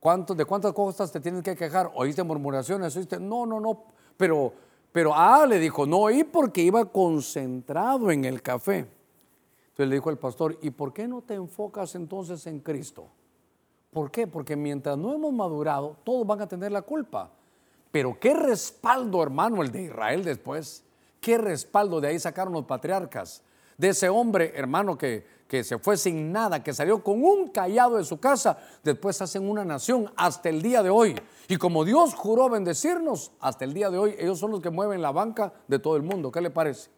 ¿Cuántos, 0.00 0.36
¿De 0.36 0.44
cuántas 0.44 0.72
cosas 0.72 1.12
te 1.12 1.20
tienes 1.20 1.44
que 1.44 1.54
quejar? 1.54 1.92
¿Oíste 1.94 2.24
murmuraciones? 2.24 2.96
¿Oíste? 2.96 3.20
No, 3.20 3.46
no, 3.46 3.60
no. 3.60 3.84
Pero, 4.16 4.52
pero, 4.92 5.14
ah, 5.14 5.46
le 5.46 5.58
dijo, 5.58 5.86
no 5.86 6.00
oí 6.00 6.22
porque 6.22 6.62
iba 6.62 6.84
concentrado 6.84 8.10
en 8.10 8.24
el 8.26 8.42
café. 8.42 8.86
Entonces 9.68 9.88
le 9.88 9.94
dijo 9.94 10.10
el 10.10 10.18
pastor, 10.18 10.58
¿y 10.60 10.70
por 10.70 10.92
qué 10.92 11.08
no 11.08 11.22
te 11.22 11.34
enfocas 11.34 11.94
entonces 11.94 12.46
en 12.46 12.60
Cristo? 12.60 13.08
¿Por 13.90 14.10
qué? 14.10 14.26
Porque 14.26 14.54
mientras 14.54 14.98
no 14.98 15.14
hemos 15.14 15.32
madurado, 15.32 15.96
todos 16.04 16.26
van 16.26 16.42
a 16.42 16.46
tener 16.46 16.72
la 16.72 16.82
culpa. 16.82 17.30
Pero 17.90 18.18
qué 18.20 18.34
respaldo, 18.34 19.22
hermano, 19.22 19.62
el 19.62 19.72
de 19.72 19.82
Israel 19.84 20.24
después. 20.24 20.84
Qué 21.20 21.38
respaldo 21.38 22.00
de 22.00 22.08
ahí 22.08 22.18
sacaron 22.18 22.52
los 22.52 22.64
patriarcas. 22.64 23.42
De 23.82 23.88
ese 23.88 24.08
hombre, 24.08 24.52
hermano, 24.54 24.96
que, 24.96 25.26
que 25.48 25.64
se 25.64 25.76
fue 25.76 25.96
sin 25.96 26.30
nada, 26.30 26.62
que 26.62 26.72
salió 26.72 27.02
con 27.02 27.24
un 27.24 27.48
callado 27.48 27.96
de 27.96 28.04
su 28.04 28.20
casa, 28.20 28.56
después 28.84 29.20
hacen 29.20 29.50
una 29.50 29.64
nación 29.64 30.08
hasta 30.14 30.50
el 30.50 30.62
día 30.62 30.84
de 30.84 30.90
hoy. 30.90 31.16
Y 31.48 31.56
como 31.56 31.84
Dios 31.84 32.14
juró 32.14 32.48
bendecirnos, 32.48 33.32
hasta 33.40 33.64
el 33.64 33.74
día 33.74 33.90
de 33.90 33.98
hoy 33.98 34.14
ellos 34.20 34.38
son 34.38 34.52
los 34.52 34.60
que 34.60 34.70
mueven 34.70 35.02
la 35.02 35.10
banca 35.10 35.52
de 35.66 35.80
todo 35.80 35.96
el 35.96 36.04
mundo. 36.04 36.30
¿Qué 36.30 36.40
le 36.40 36.50
parece? 36.50 36.90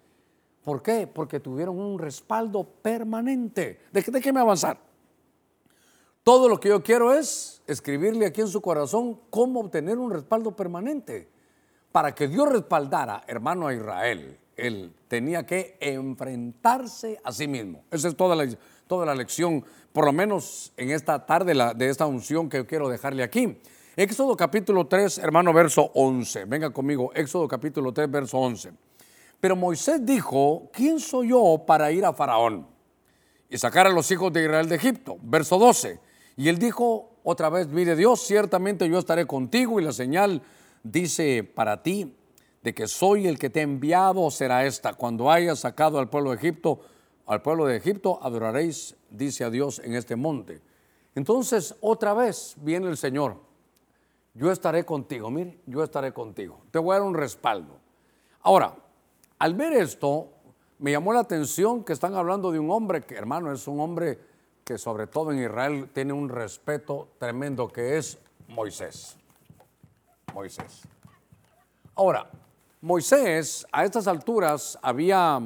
¿Por 0.62 0.82
qué? 0.82 1.06
Porque 1.06 1.40
tuvieron 1.40 1.80
un 1.80 1.98
respaldo 1.98 2.64
permanente. 2.64 3.80
¿De 3.90 4.32
me 4.34 4.40
avanzar? 4.40 4.78
Todo 6.22 6.50
lo 6.50 6.60
que 6.60 6.68
yo 6.68 6.82
quiero 6.82 7.14
es 7.14 7.62
escribirle 7.66 8.26
aquí 8.26 8.42
en 8.42 8.48
su 8.48 8.60
corazón 8.60 9.22
cómo 9.30 9.60
obtener 9.60 9.96
un 9.96 10.10
respaldo 10.10 10.54
permanente. 10.54 11.30
Para 11.92 12.14
que 12.14 12.28
Dios 12.28 12.46
respaldara, 12.46 13.24
hermano, 13.26 13.68
a 13.68 13.72
Israel 13.72 14.38
él 14.56 14.92
tenía 15.08 15.46
que 15.46 15.76
enfrentarse 15.80 17.20
a 17.24 17.32
sí 17.32 17.48
mismo. 17.48 17.84
Esa 17.90 18.08
es 18.08 18.16
toda 18.16 18.36
la, 18.36 18.48
toda 18.86 19.06
la 19.06 19.14
lección, 19.14 19.64
por 19.92 20.04
lo 20.04 20.12
menos 20.12 20.72
en 20.76 20.90
esta 20.90 21.26
tarde 21.26 21.54
de 21.74 21.88
esta 21.88 22.06
unción 22.06 22.48
que 22.48 22.66
quiero 22.66 22.88
dejarle 22.88 23.22
aquí. 23.22 23.58
Éxodo 23.96 24.36
capítulo 24.36 24.86
3, 24.86 25.18
hermano, 25.18 25.52
verso 25.52 25.90
11. 25.94 26.46
Venga 26.46 26.70
conmigo, 26.70 27.12
Éxodo 27.14 27.46
capítulo 27.46 27.92
3, 27.92 28.10
verso 28.10 28.38
11. 28.38 28.72
Pero 29.40 29.56
Moisés 29.56 30.04
dijo, 30.04 30.70
¿quién 30.72 30.98
soy 30.98 31.28
yo 31.28 31.62
para 31.66 31.92
ir 31.92 32.04
a 32.04 32.12
Faraón 32.12 32.66
y 33.48 33.58
sacar 33.58 33.86
a 33.86 33.90
los 33.90 34.10
hijos 34.10 34.32
de 34.32 34.42
Israel 34.42 34.68
de 34.68 34.76
Egipto? 34.76 35.16
Verso 35.22 35.58
12. 35.58 36.00
Y 36.36 36.48
él 36.48 36.58
dijo 36.58 37.18
otra 37.22 37.50
vez, 37.50 37.68
mire 37.68 37.94
Dios, 37.94 38.26
ciertamente 38.26 38.88
yo 38.88 38.98
estaré 38.98 39.26
contigo 39.26 39.78
y 39.78 39.84
la 39.84 39.92
señal 39.92 40.42
dice 40.82 41.44
para 41.44 41.82
ti 41.82 42.16
de 42.64 42.74
que 42.74 42.88
soy 42.88 43.28
el 43.28 43.38
que 43.38 43.50
te 43.50 43.60
he 43.60 43.62
enviado 43.62 44.30
será 44.30 44.64
esta. 44.64 44.94
Cuando 44.94 45.30
hayas 45.30 45.58
sacado 45.58 45.98
al 45.98 46.08
pueblo 46.08 46.30
de 46.30 46.36
Egipto, 46.36 46.80
al 47.26 47.42
pueblo 47.42 47.66
de 47.66 47.76
Egipto, 47.76 48.18
adoraréis, 48.22 48.96
dice 49.10 49.44
a 49.44 49.50
Dios, 49.50 49.80
en 49.84 49.94
este 49.94 50.16
monte. 50.16 50.62
Entonces, 51.14 51.76
otra 51.82 52.14
vez 52.14 52.56
viene 52.56 52.88
el 52.88 52.96
Señor. 52.96 53.36
Yo 54.32 54.50
estaré 54.50 54.86
contigo, 54.86 55.30
mire, 55.30 55.60
yo 55.66 55.84
estaré 55.84 56.14
contigo. 56.14 56.62
Te 56.70 56.78
voy 56.78 56.96
a 56.96 57.00
dar 57.00 57.06
un 57.06 57.14
respaldo. 57.14 57.76
Ahora, 58.40 58.74
al 59.38 59.52
ver 59.52 59.74
esto, 59.74 60.30
me 60.78 60.90
llamó 60.90 61.12
la 61.12 61.20
atención 61.20 61.84
que 61.84 61.92
están 61.92 62.14
hablando 62.14 62.50
de 62.50 62.58
un 62.58 62.70
hombre 62.70 63.02
que, 63.02 63.14
hermano, 63.14 63.52
es 63.52 63.68
un 63.68 63.78
hombre 63.78 64.18
que 64.64 64.78
sobre 64.78 65.06
todo 65.06 65.32
en 65.32 65.38
Israel 65.38 65.90
tiene 65.92 66.14
un 66.14 66.30
respeto 66.30 67.08
tremendo, 67.18 67.68
que 67.68 67.98
es 67.98 68.18
Moisés. 68.48 69.18
Moisés. 70.32 70.88
Ahora, 71.94 72.28
Moisés 72.84 73.66
a 73.72 73.86
estas 73.86 74.06
alturas 74.06 74.78
había 74.82 75.40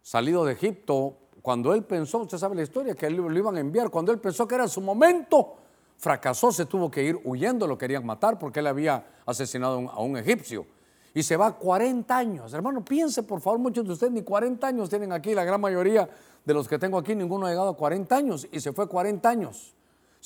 salido 0.00 0.44
de 0.44 0.52
Egipto 0.52 1.16
cuando 1.42 1.74
él 1.74 1.82
pensó, 1.82 2.18
usted 2.18 2.38
sabe 2.38 2.54
la 2.54 2.62
historia, 2.62 2.94
que 2.94 3.10
lo 3.10 3.36
iban 3.36 3.56
a 3.56 3.58
enviar, 3.58 3.90
cuando 3.90 4.12
él 4.12 4.20
pensó 4.20 4.46
que 4.46 4.54
era 4.54 4.68
su 4.68 4.80
momento, 4.80 5.56
fracasó, 5.96 6.52
se 6.52 6.66
tuvo 6.66 6.88
que 6.88 7.02
ir 7.02 7.18
huyendo, 7.24 7.66
lo 7.66 7.76
querían 7.76 8.06
matar 8.06 8.38
porque 8.38 8.60
él 8.60 8.68
había 8.68 9.04
asesinado 9.26 9.90
a 9.90 10.00
un 10.00 10.18
egipcio. 10.18 10.66
Y 11.14 11.24
se 11.24 11.36
va 11.36 11.50
40 11.58 12.16
años. 12.16 12.52
Hermano, 12.52 12.84
piense 12.84 13.24
por 13.24 13.40
favor, 13.40 13.58
muchos 13.58 13.84
de 13.84 13.94
ustedes 13.94 14.12
ni 14.12 14.22
40 14.22 14.68
años 14.68 14.88
tienen 14.88 15.10
aquí, 15.10 15.34
la 15.34 15.42
gran 15.42 15.60
mayoría 15.60 16.08
de 16.44 16.54
los 16.54 16.68
que 16.68 16.78
tengo 16.78 16.96
aquí, 16.96 17.16
ninguno 17.16 17.46
ha 17.46 17.50
llegado 17.50 17.70
a 17.70 17.76
40 17.76 18.14
años 18.14 18.46
y 18.52 18.60
se 18.60 18.72
fue 18.72 18.88
40 18.88 19.28
años. 19.28 19.75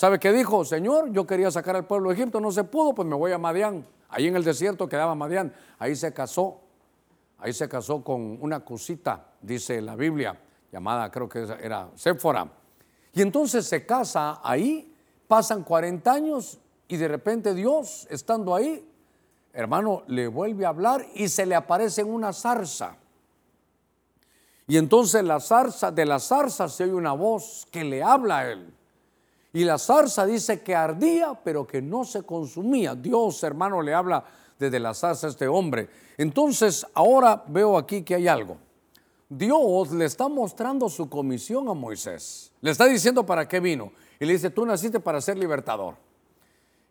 ¿Sabe 0.00 0.18
qué 0.18 0.32
dijo? 0.32 0.64
Señor, 0.64 1.12
yo 1.12 1.26
quería 1.26 1.50
sacar 1.50 1.76
al 1.76 1.86
pueblo 1.86 2.08
de 2.08 2.14
Egipto, 2.14 2.40
no 2.40 2.50
se 2.50 2.64
pudo, 2.64 2.94
pues 2.94 3.06
me 3.06 3.14
voy 3.14 3.32
a 3.32 3.38
Madián. 3.38 3.86
Ahí 4.08 4.28
en 4.28 4.34
el 4.34 4.42
desierto 4.42 4.88
quedaba 4.88 5.14
Madián. 5.14 5.52
Ahí 5.78 5.94
se 5.94 6.10
casó. 6.14 6.62
Ahí 7.36 7.52
se 7.52 7.68
casó 7.68 8.02
con 8.02 8.38
una 8.40 8.64
cosita, 8.64 9.26
dice 9.42 9.82
la 9.82 9.96
Biblia, 9.96 10.40
llamada, 10.72 11.10
creo 11.10 11.28
que 11.28 11.46
era 11.62 11.90
Séfora. 11.96 12.50
Y 13.12 13.20
entonces 13.20 13.66
se 13.66 13.84
casa 13.84 14.40
ahí, 14.42 14.90
pasan 15.28 15.64
40 15.64 16.10
años 16.10 16.58
y 16.88 16.96
de 16.96 17.06
repente 17.06 17.52
Dios, 17.52 18.06
estando 18.08 18.54
ahí, 18.54 18.82
hermano, 19.52 20.04
le 20.06 20.28
vuelve 20.28 20.64
a 20.64 20.70
hablar 20.70 21.04
y 21.14 21.28
se 21.28 21.44
le 21.44 21.54
aparece 21.54 22.00
en 22.00 22.10
una 22.10 22.32
zarza. 22.32 22.96
Y 24.66 24.78
entonces 24.78 25.22
la 25.24 25.40
zarza, 25.40 25.92
de 25.92 26.06
la 26.06 26.20
zarza 26.20 26.70
se 26.70 26.84
oye 26.84 26.94
una 26.94 27.12
voz 27.12 27.68
que 27.70 27.84
le 27.84 28.02
habla 28.02 28.38
a 28.38 28.50
él. 28.50 28.79
Y 29.52 29.64
la 29.64 29.78
zarza 29.78 30.26
dice 30.26 30.62
que 30.62 30.74
ardía, 30.74 31.38
pero 31.42 31.66
que 31.66 31.82
no 31.82 32.04
se 32.04 32.22
consumía. 32.22 32.94
Dios, 32.94 33.42
hermano, 33.42 33.82
le 33.82 33.92
habla 33.92 34.24
desde 34.58 34.78
la 34.78 34.94
zarza 34.94 35.26
a 35.26 35.30
este 35.30 35.48
hombre. 35.48 35.88
Entonces, 36.16 36.86
ahora 36.94 37.42
veo 37.48 37.76
aquí 37.76 38.02
que 38.02 38.14
hay 38.14 38.28
algo. 38.28 38.58
Dios 39.28 39.92
le 39.92 40.04
está 40.04 40.28
mostrando 40.28 40.88
su 40.88 41.08
comisión 41.08 41.68
a 41.68 41.74
Moisés. 41.74 42.52
Le 42.60 42.70
está 42.70 42.86
diciendo 42.86 43.24
para 43.24 43.48
qué 43.48 43.60
vino. 43.60 43.92
Y 44.18 44.26
le 44.26 44.34
dice, 44.34 44.50
tú 44.50 44.66
naciste 44.66 45.00
para 45.00 45.20
ser 45.20 45.38
libertador. 45.38 45.94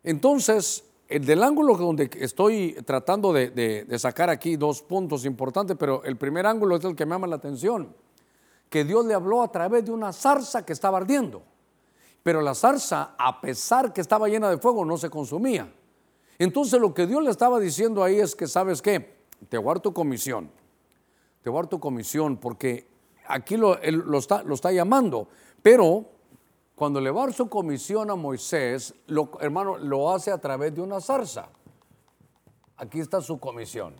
Entonces, 0.02 0.84
el 1.06 1.24
del 1.24 1.42
ángulo 1.42 1.76
donde 1.76 2.10
estoy 2.18 2.76
tratando 2.84 3.32
de, 3.32 3.50
de, 3.50 3.98
sacar 3.98 4.30
aquí 4.30 4.56
dos 4.56 4.80
puntos 4.80 5.24
importantes, 5.24 5.76
pero 5.78 6.02
el 6.04 6.16
primer 6.16 6.46
ángulo 6.46 6.76
es 6.76 6.84
el 6.84 6.96
que 6.96 7.04
me 7.04 7.12
llama 7.12 7.26
la 7.26 7.36
atención, 7.36 7.94
que 8.68 8.84
Dios 8.84 9.04
le 9.04 9.14
habló 9.14 9.42
a 9.42 9.50
través 9.50 9.84
de 9.84 9.90
una 9.90 10.12
zarza 10.12 10.64
que 10.64 10.72
estaba 10.72 10.98
ardiendo. 10.98 11.42
Pero 12.22 12.42
la 12.42 12.54
zarza, 12.54 13.14
a 13.18 13.40
pesar 13.40 13.92
que 13.92 14.00
estaba 14.00 14.28
llena 14.28 14.50
de 14.50 14.58
fuego, 14.58 14.84
no 14.84 14.96
se 14.96 15.08
consumía. 15.08 15.72
Entonces 16.38 16.80
lo 16.80 16.94
que 16.94 17.06
Dios 17.06 17.22
le 17.22 17.30
estaba 17.30 17.58
diciendo 17.58 18.02
ahí 18.02 18.18
es 18.18 18.34
que, 18.34 18.46
¿sabes 18.46 18.82
qué? 18.82 19.20
Te 19.48 19.58
guardo 19.58 19.82
tu 19.82 19.92
comisión. 19.92 20.50
Te 21.42 21.50
guardo 21.50 21.70
tu 21.70 21.80
comisión 21.80 22.36
porque 22.36 22.88
aquí 23.26 23.56
lo, 23.56 23.78
está, 23.78 24.42
lo 24.42 24.54
está 24.54 24.72
llamando. 24.72 25.28
Pero 25.62 26.06
cuando 26.74 27.00
le 27.00 27.10
va 27.10 27.22
a 27.22 27.26
dar 27.26 27.34
su 27.34 27.48
comisión 27.48 28.10
a 28.10 28.14
Moisés, 28.14 28.94
lo, 29.06 29.30
hermano, 29.40 29.78
lo 29.78 30.12
hace 30.12 30.30
a 30.30 30.38
través 30.38 30.74
de 30.74 30.80
una 30.80 31.00
zarza. 31.00 31.48
Aquí 32.76 33.00
está 33.00 33.20
su 33.20 33.38
comisión. 33.38 33.94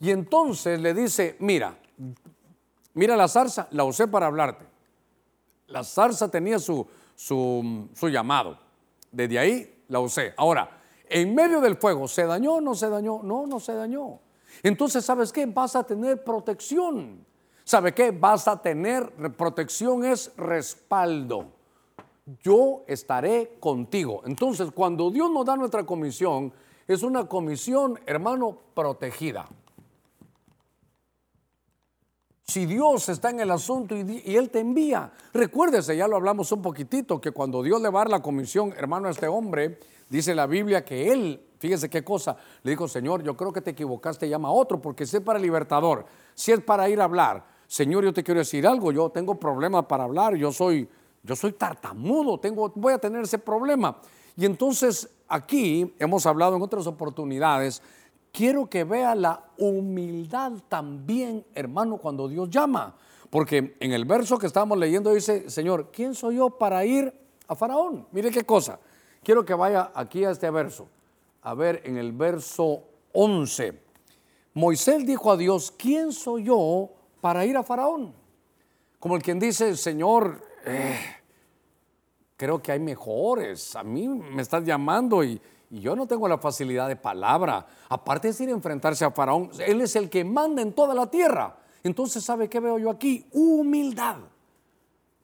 Y 0.00 0.10
entonces 0.10 0.80
le 0.80 0.94
dice, 0.94 1.36
mira, 1.40 1.76
mira 2.94 3.16
la 3.16 3.26
zarza, 3.26 3.66
la 3.72 3.82
usé 3.82 4.06
para 4.06 4.26
hablarte. 4.26 4.64
La 5.66 5.82
zarza 5.82 6.30
tenía 6.30 6.60
su, 6.60 6.86
su, 7.18 7.90
llamado. 8.02 8.56
Desde 9.10 9.38
ahí 9.40 9.82
la 9.88 9.98
usé. 9.98 10.34
Ahora, 10.36 10.80
en 11.08 11.34
medio 11.34 11.60
del 11.60 11.76
fuego, 11.76 12.06
¿se 12.06 12.24
dañó 12.24 12.60
no 12.60 12.76
se 12.76 12.88
dañó? 12.88 13.20
No, 13.24 13.44
no 13.46 13.58
se 13.58 13.74
dañó. 13.74 14.20
Entonces, 14.62 15.04
¿sabes 15.04 15.32
qué? 15.32 15.44
Vas 15.46 15.74
a 15.74 15.82
tener 15.82 16.22
protección. 16.22 17.26
¿Sabe 17.64 17.92
qué? 17.92 18.12
Vas 18.12 18.46
a 18.46 18.62
tener 18.62 19.10
protección 19.36 20.04
es 20.04 20.32
respaldo. 20.36 21.46
Yo 22.40 22.84
estaré 22.86 23.56
contigo. 23.58 24.22
Entonces, 24.24 24.70
cuando 24.72 25.10
Dios 25.10 25.28
nos 25.30 25.44
da 25.44 25.56
nuestra 25.56 25.84
comisión, 25.84 26.52
es 26.86 27.02
una 27.02 27.26
comisión, 27.26 27.98
hermano, 28.06 28.56
protegida. 28.74 29.48
Si 32.50 32.64
Dios 32.64 33.10
está 33.10 33.28
en 33.28 33.40
el 33.40 33.50
asunto 33.50 33.94
y, 33.94 34.34
Él 34.34 34.48
te 34.48 34.60
envía. 34.60 35.12
Recuérdese, 35.34 35.94
ya 35.94 36.08
lo 36.08 36.16
hablamos 36.16 36.50
un 36.50 36.62
poquitito, 36.62 37.20
que 37.20 37.30
cuando 37.30 37.62
Dios 37.62 37.82
le 37.82 37.90
va 37.90 38.00
a 38.00 38.04
dar 38.04 38.10
la 38.10 38.22
comisión, 38.22 38.72
hermano, 38.74 39.08
a 39.08 39.10
este 39.10 39.28
hombre, 39.28 39.78
dice 40.08 40.34
la 40.34 40.46
Biblia 40.46 40.82
que 40.82 41.12
Él, 41.12 41.42
fíjese 41.58 41.90
qué 41.90 42.02
cosa, 42.02 42.38
le 42.62 42.70
dijo, 42.70 42.88
Señor, 42.88 43.22
yo 43.22 43.36
creo 43.36 43.52
que 43.52 43.60
te 43.60 43.72
equivocaste, 43.72 44.30
llama 44.30 44.48
a 44.48 44.52
otro, 44.52 44.80
porque 44.80 45.04
si 45.04 45.18
es 45.18 45.22
para 45.22 45.38
el 45.38 45.42
libertador, 45.42 46.06
si 46.34 46.52
es 46.52 46.60
para 46.62 46.88
ir 46.88 47.02
a 47.02 47.04
hablar, 47.04 47.44
Señor, 47.66 48.02
yo 48.02 48.14
te 48.14 48.24
quiero 48.24 48.40
decir 48.40 48.66
algo, 48.66 48.92
yo 48.92 49.10
tengo 49.10 49.38
problemas 49.38 49.84
para 49.84 50.04
hablar, 50.04 50.34
yo 50.34 50.50
soy, 50.50 50.88
yo 51.22 51.36
soy 51.36 51.52
tartamudo, 51.52 52.40
tengo, 52.40 52.72
voy 52.74 52.94
a 52.94 52.98
tener 52.98 53.24
ese 53.24 53.38
problema. 53.38 54.00
Y 54.38 54.46
entonces 54.46 55.10
aquí 55.28 55.94
hemos 55.98 56.24
hablado 56.24 56.56
en 56.56 56.62
otras 56.62 56.86
oportunidades, 56.86 57.82
quiero 58.32 58.68
que 58.68 58.84
vea 58.84 59.14
la 59.14 59.44
humildad 59.58 60.52
también, 60.68 61.44
hermano, 61.54 61.98
cuando 61.98 62.28
Dios 62.28 62.48
llama. 62.50 62.94
Porque 63.30 63.76
en 63.80 63.92
el 63.92 64.04
verso 64.04 64.38
que 64.38 64.46
estamos 64.46 64.78
leyendo 64.78 65.12
dice, 65.12 65.50
Señor, 65.50 65.90
¿quién 65.92 66.14
soy 66.14 66.36
yo 66.36 66.50
para 66.50 66.84
ir 66.84 67.12
a 67.46 67.54
Faraón? 67.54 68.06
Mire 68.12 68.30
qué 68.30 68.44
cosa. 68.44 68.78
Quiero 69.22 69.44
que 69.44 69.54
vaya 69.54 69.90
aquí 69.94 70.24
a 70.24 70.30
este 70.30 70.50
verso. 70.50 70.88
A 71.42 71.54
ver, 71.54 71.82
en 71.84 71.98
el 71.98 72.12
verso 72.12 72.84
11. 73.12 73.78
Moisés 74.54 75.06
dijo 75.06 75.30
a 75.30 75.36
Dios, 75.36 75.70
¿quién 75.70 76.12
soy 76.12 76.44
yo 76.44 76.90
para 77.20 77.44
ir 77.44 77.56
a 77.56 77.62
Faraón? 77.62 78.14
Como 78.98 79.16
el 79.16 79.22
quien 79.22 79.38
dice, 79.38 79.76
Señor, 79.76 80.40
eh, 80.64 80.98
creo 82.36 82.60
que 82.60 82.72
hay 82.72 82.80
mejores. 82.80 83.76
A 83.76 83.82
mí 83.82 84.08
me 84.08 84.42
estás 84.42 84.64
llamando 84.64 85.22
y, 85.22 85.40
yo 85.70 85.94
no 85.94 86.06
tengo 86.06 86.28
la 86.28 86.38
facilidad 86.38 86.88
de 86.88 86.96
palabra. 86.96 87.66
Aparte 87.88 88.32
de 88.32 88.44
ir 88.44 88.50
a 88.50 88.52
enfrentarse 88.52 89.04
a 89.04 89.10
Faraón, 89.10 89.50
Él 89.58 89.80
es 89.80 89.96
el 89.96 90.08
que 90.08 90.24
manda 90.24 90.62
en 90.62 90.72
toda 90.72 90.94
la 90.94 91.10
tierra. 91.10 91.56
Entonces, 91.82 92.24
¿sabe 92.24 92.48
qué 92.48 92.60
veo 92.60 92.78
yo 92.78 92.90
aquí? 92.90 93.26
Humildad. 93.32 94.16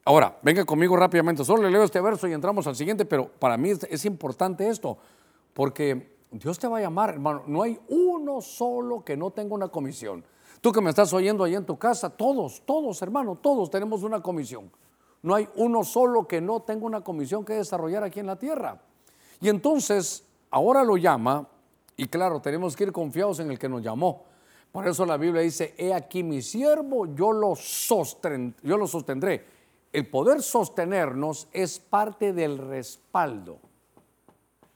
Ahora, 0.05 0.39
venga 0.43 0.65
conmigo 0.65 0.97
rápidamente. 0.97 1.45
Solo 1.45 1.63
le 1.63 1.71
leo 1.71 1.83
este 1.83 2.01
verso 2.01 2.29
y 2.29 2.33
entramos 2.33 2.67
al 2.67 2.77
siguiente, 2.77 3.07
pero 3.07 3.29
para 3.29 3.57
mí 3.57 3.71
es, 3.71 4.05
importante 4.05 4.69
esto, 4.69 4.99
porque 5.55 6.17
Dios 6.31 6.59
te 6.59 6.69
va 6.69 6.79
a 6.79 6.83
llamar, 6.83 7.11
hermano. 7.11 7.43
No 7.47 7.63
hay 7.63 7.79
uno 7.89 8.43
solo 8.43 9.03
que 9.03 9.17
no 9.17 9.31
tenga 9.31 9.55
una 9.55 9.69
comisión. 9.69 10.25
Tú 10.61 10.73
que 10.73 10.81
me 10.81 10.91
estás 10.91 11.13
oyendo 11.13 11.45
ahí 11.45 11.55
en 11.55 11.65
tu 11.65 11.79
casa, 11.79 12.11
todos, 12.11 12.63
todos, 12.67 13.01
hermano, 13.03 13.37
todos 13.37 13.71
tenemos 13.71 14.03
una 14.03 14.21
comisión. 14.21 14.71
No 15.23 15.35
hay 15.35 15.49
uno 15.57 15.85
solo 15.85 16.29
que 16.29 16.43
no 16.43 16.61
tenga 16.61 16.85
una 16.85 17.01
comisión 17.01 17.45
que 17.45 17.55
desarrollar 17.55 18.05
aquí 18.05 18.21
en 18.21 18.27
la 18.27 18.39
tierra. 18.39 18.83
Y 19.41 19.49
entonces, 19.49 20.25
ahora 20.55 20.85
lo 20.85 20.97
llama, 20.97 21.49
y 21.97 22.07
claro, 22.07 22.41
tenemos 22.41 22.77
que 22.77 22.85
ir 22.85 22.93
confiados 22.93 23.41
en 23.41 23.51
el 23.51 23.59
que 23.59 23.69
nos 23.69 23.83
llamó. 23.83 24.25
Por 24.71 24.87
eso 24.87 25.05
la 25.05 25.17
Biblia 25.17 25.43
dice, 25.43 25.75
he 25.77 25.93
aquí 25.93 26.23
mi 26.23 26.43
siervo, 26.43 27.07
yo 27.07 27.33
lo, 27.33 27.55
yo 28.63 28.79
lo 28.79 28.87
sostendré. 28.87 29.45
El 29.93 30.07
poder 30.07 30.43
sostenernos 30.43 31.49
es 31.53 31.81
parte 31.81 32.33
del 32.33 32.59
respaldo. 32.59 33.59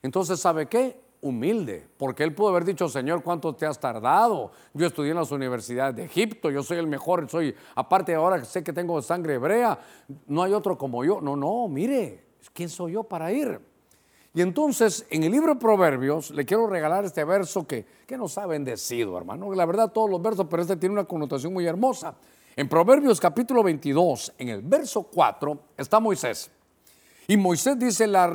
Entonces, 0.02 0.40
¿sabe 0.40 0.66
qué? 0.66 1.00
humilde, 1.20 1.84
porque 1.96 2.22
él 2.22 2.32
pudo 2.32 2.50
haber 2.50 2.64
dicho, 2.64 2.88
Señor, 2.88 3.24
¿cuánto 3.24 3.52
te 3.52 3.66
has 3.66 3.80
tardado? 3.80 4.52
Yo 4.72 4.86
estudié 4.86 5.10
en 5.10 5.16
las 5.16 5.32
universidades 5.32 5.96
de 5.96 6.04
Egipto, 6.04 6.48
yo 6.48 6.62
soy 6.62 6.78
el 6.78 6.86
mejor, 6.86 7.28
soy, 7.28 7.52
aparte 7.74 8.14
ahora 8.14 8.44
sé 8.44 8.62
que 8.62 8.72
tengo 8.72 9.02
sangre 9.02 9.34
hebrea, 9.34 9.76
no 10.28 10.44
hay 10.44 10.52
otro 10.52 10.78
como 10.78 11.04
yo. 11.04 11.20
No, 11.20 11.34
no, 11.34 11.66
mire, 11.66 12.24
¿quién 12.52 12.68
soy 12.68 12.92
yo 12.92 13.02
para 13.02 13.32
ir? 13.32 13.60
Y 14.38 14.40
entonces, 14.40 15.04
en 15.10 15.24
el 15.24 15.32
libro 15.32 15.54
de 15.54 15.58
Proverbios, 15.58 16.30
le 16.30 16.46
quiero 16.46 16.68
regalar 16.68 17.04
este 17.04 17.24
verso 17.24 17.66
que, 17.66 17.84
que 18.06 18.16
nos 18.16 18.38
ha 18.38 18.46
bendecido, 18.46 19.18
hermano. 19.18 19.52
La 19.52 19.66
verdad, 19.66 19.90
todos 19.90 20.08
los 20.08 20.22
versos, 20.22 20.46
pero 20.48 20.62
este 20.62 20.76
tiene 20.76 20.92
una 20.92 21.06
connotación 21.06 21.52
muy 21.52 21.66
hermosa. 21.66 22.14
En 22.54 22.68
Proverbios 22.68 23.18
capítulo 23.18 23.64
22, 23.64 24.34
en 24.38 24.50
el 24.50 24.62
verso 24.62 25.02
4, 25.02 25.58
está 25.76 25.98
Moisés. 25.98 26.52
Y 27.26 27.36
Moisés 27.36 27.80
dice 27.80 28.06
la 28.06 28.30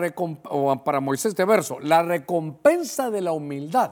para 0.84 1.00
Moisés 1.00 1.28
este 1.28 1.46
verso, 1.46 1.80
la 1.80 2.04
recompensa 2.04 3.10
de 3.10 3.22
la 3.22 3.32
humildad. 3.32 3.92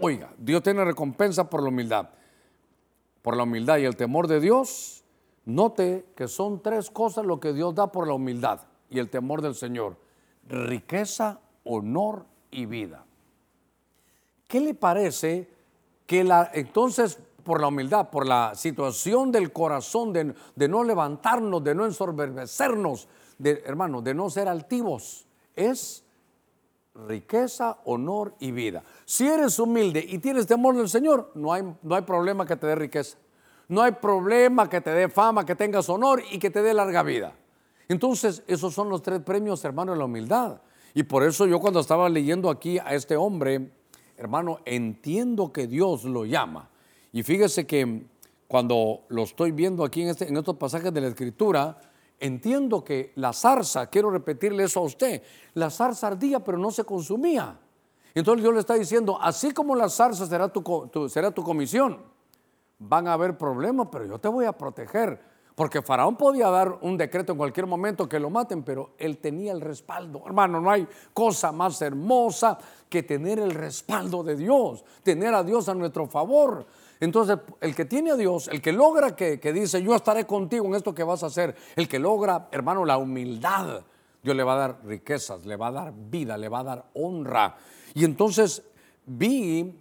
Oiga, 0.00 0.34
Dios 0.38 0.60
tiene 0.64 0.84
recompensa 0.84 1.48
por 1.48 1.62
la 1.62 1.68
humildad. 1.68 2.08
Por 3.22 3.36
la 3.36 3.44
humildad 3.44 3.78
y 3.78 3.84
el 3.84 3.94
temor 3.94 4.26
de 4.26 4.40
Dios, 4.40 5.04
note 5.44 6.04
que 6.16 6.26
son 6.26 6.60
tres 6.64 6.90
cosas 6.90 7.24
lo 7.24 7.38
que 7.38 7.52
Dios 7.52 7.76
da 7.76 7.92
por 7.92 8.08
la 8.08 8.14
humildad 8.14 8.62
y 8.90 8.98
el 8.98 9.08
temor 9.08 9.40
del 9.40 9.54
Señor. 9.54 10.07
Riqueza, 10.48 11.40
honor 11.64 12.24
y 12.50 12.66
vida. 12.66 13.04
¿Qué 14.46 14.60
le 14.60 14.74
parece 14.74 15.48
que 16.06 16.24
la, 16.24 16.50
entonces 16.54 17.18
por 17.44 17.60
la 17.60 17.68
humildad, 17.68 18.10
por 18.10 18.26
la 18.26 18.54
situación 18.54 19.30
del 19.32 19.52
corazón, 19.52 20.12
de, 20.12 20.34
de 20.54 20.68
no 20.68 20.84
levantarnos, 20.84 21.62
de 21.62 21.74
no 21.74 21.84
ensorberbecernos, 21.84 23.08
de, 23.38 23.62
hermano, 23.64 24.02
de 24.02 24.14
no 24.14 24.28
ser 24.28 24.48
altivos, 24.48 25.26
es 25.54 26.04
riqueza, 27.06 27.78
honor 27.84 28.34
y 28.40 28.50
vida. 28.50 28.82
Si 29.04 29.26
eres 29.26 29.58
humilde 29.58 30.04
y 30.06 30.18
tienes 30.18 30.46
temor 30.46 30.76
del 30.76 30.88
Señor, 30.88 31.30
no 31.34 31.52
hay, 31.52 31.62
no 31.82 31.94
hay 31.94 32.02
problema 32.02 32.44
que 32.46 32.56
te 32.56 32.66
dé 32.66 32.74
riqueza. 32.74 33.16
No 33.68 33.82
hay 33.82 33.92
problema 33.92 34.68
que 34.68 34.80
te 34.80 34.90
dé 34.90 35.08
fama, 35.08 35.44
que 35.44 35.54
tengas 35.54 35.88
honor 35.88 36.22
y 36.30 36.38
que 36.38 36.50
te 36.50 36.62
dé 36.62 36.72
larga 36.72 37.02
vida. 37.02 37.34
Entonces, 37.88 38.42
esos 38.46 38.74
son 38.74 38.88
los 38.88 39.02
tres 39.02 39.20
premios, 39.20 39.64
hermano, 39.64 39.92
de 39.92 39.98
la 39.98 40.04
humildad. 40.04 40.60
Y 40.94 41.02
por 41.04 41.22
eso 41.22 41.46
yo 41.46 41.60
cuando 41.60 41.80
estaba 41.80 42.08
leyendo 42.08 42.50
aquí 42.50 42.78
a 42.78 42.94
este 42.94 43.16
hombre, 43.16 43.72
hermano, 44.16 44.60
entiendo 44.64 45.52
que 45.52 45.66
Dios 45.66 46.04
lo 46.04 46.24
llama. 46.24 46.70
Y 47.12 47.22
fíjese 47.22 47.66
que 47.66 48.06
cuando 48.46 49.04
lo 49.08 49.22
estoy 49.22 49.52
viendo 49.52 49.84
aquí 49.84 50.02
en, 50.02 50.08
este, 50.08 50.28
en 50.28 50.36
estos 50.36 50.56
pasajes 50.56 50.92
de 50.92 51.00
la 51.00 51.08
Escritura, 51.08 51.78
Entiendo 52.20 52.82
que 52.82 53.12
la 53.14 53.32
zarza, 53.32 53.86
quiero 53.86 54.10
repetirle 54.10 54.64
eso 54.64 54.80
a 54.80 54.84
usted, 54.84 55.22
la 55.54 55.70
zarza 55.70 56.08
ardía 56.08 56.42
pero 56.42 56.58
no 56.58 56.70
se 56.70 56.84
consumía. 56.84 57.58
Entonces 58.14 58.42
Dios 58.42 58.54
le 58.54 58.60
está 58.60 58.74
diciendo, 58.74 59.18
así 59.20 59.52
como 59.52 59.76
la 59.76 59.88
zarza 59.88 60.26
será 60.26 60.48
tu, 60.48 61.08
será 61.08 61.30
tu 61.30 61.44
comisión, 61.44 62.02
van 62.78 63.06
a 63.06 63.12
haber 63.12 63.38
problemas, 63.38 63.88
pero 63.92 64.04
yo 64.04 64.18
te 64.18 64.26
voy 64.26 64.46
a 64.46 64.52
proteger. 64.52 65.20
Porque 65.58 65.82
Faraón 65.82 66.14
podía 66.14 66.50
dar 66.50 66.78
un 66.82 66.96
decreto 66.96 67.32
en 67.32 67.38
cualquier 67.38 67.66
momento 67.66 68.08
que 68.08 68.20
lo 68.20 68.30
maten, 68.30 68.62
pero 68.62 68.90
él 68.96 69.18
tenía 69.18 69.50
el 69.50 69.60
respaldo. 69.60 70.22
Hermano, 70.24 70.60
no 70.60 70.70
hay 70.70 70.86
cosa 71.12 71.50
más 71.50 71.82
hermosa 71.82 72.56
que 72.88 73.02
tener 73.02 73.40
el 73.40 73.50
respaldo 73.50 74.22
de 74.22 74.36
Dios, 74.36 74.84
tener 75.02 75.34
a 75.34 75.42
Dios 75.42 75.68
a 75.68 75.74
nuestro 75.74 76.06
favor. 76.06 76.64
Entonces, 77.00 77.38
el 77.60 77.74
que 77.74 77.86
tiene 77.86 78.12
a 78.12 78.14
Dios, 78.14 78.46
el 78.46 78.62
que 78.62 78.70
logra 78.70 79.16
que, 79.16 79.52
dice, 79.52 79.82
yo 79.82 79.96
estaré 79.96 80.28
contigo 80.28 80.64
en 80.66 80.76
esto 80.76 80.94
que 80.94 81.02
vas 81.02 81.24
a 81.24 81.26
hacer, 81.26 81.56
el 81.74 81.88
que 81.88 81.98
logra, 81.98 82.46
hermano, 82.52 82.84
la 82.84 82.96
humildad, 82.96 83.82
Dios 84.22 84.36
le 84.36 84.44
va 84.44 84.52
a 84.52 84.58
dar 84.58 84.80
riquezas, 84.84 85.44
le 85.44 85.56
va 85.56 85.66
a 85.66 85.72
dar 85.72 85.92
vida, 85.92 86.38
le 86.38 86.48
va 86.48 86.60
a 86.60 86.64
dar 86.64 86.84
honra. 86.94 87.56
Y 87.94 88.04
entonces 88.04 88.62
vi 89.04 89.74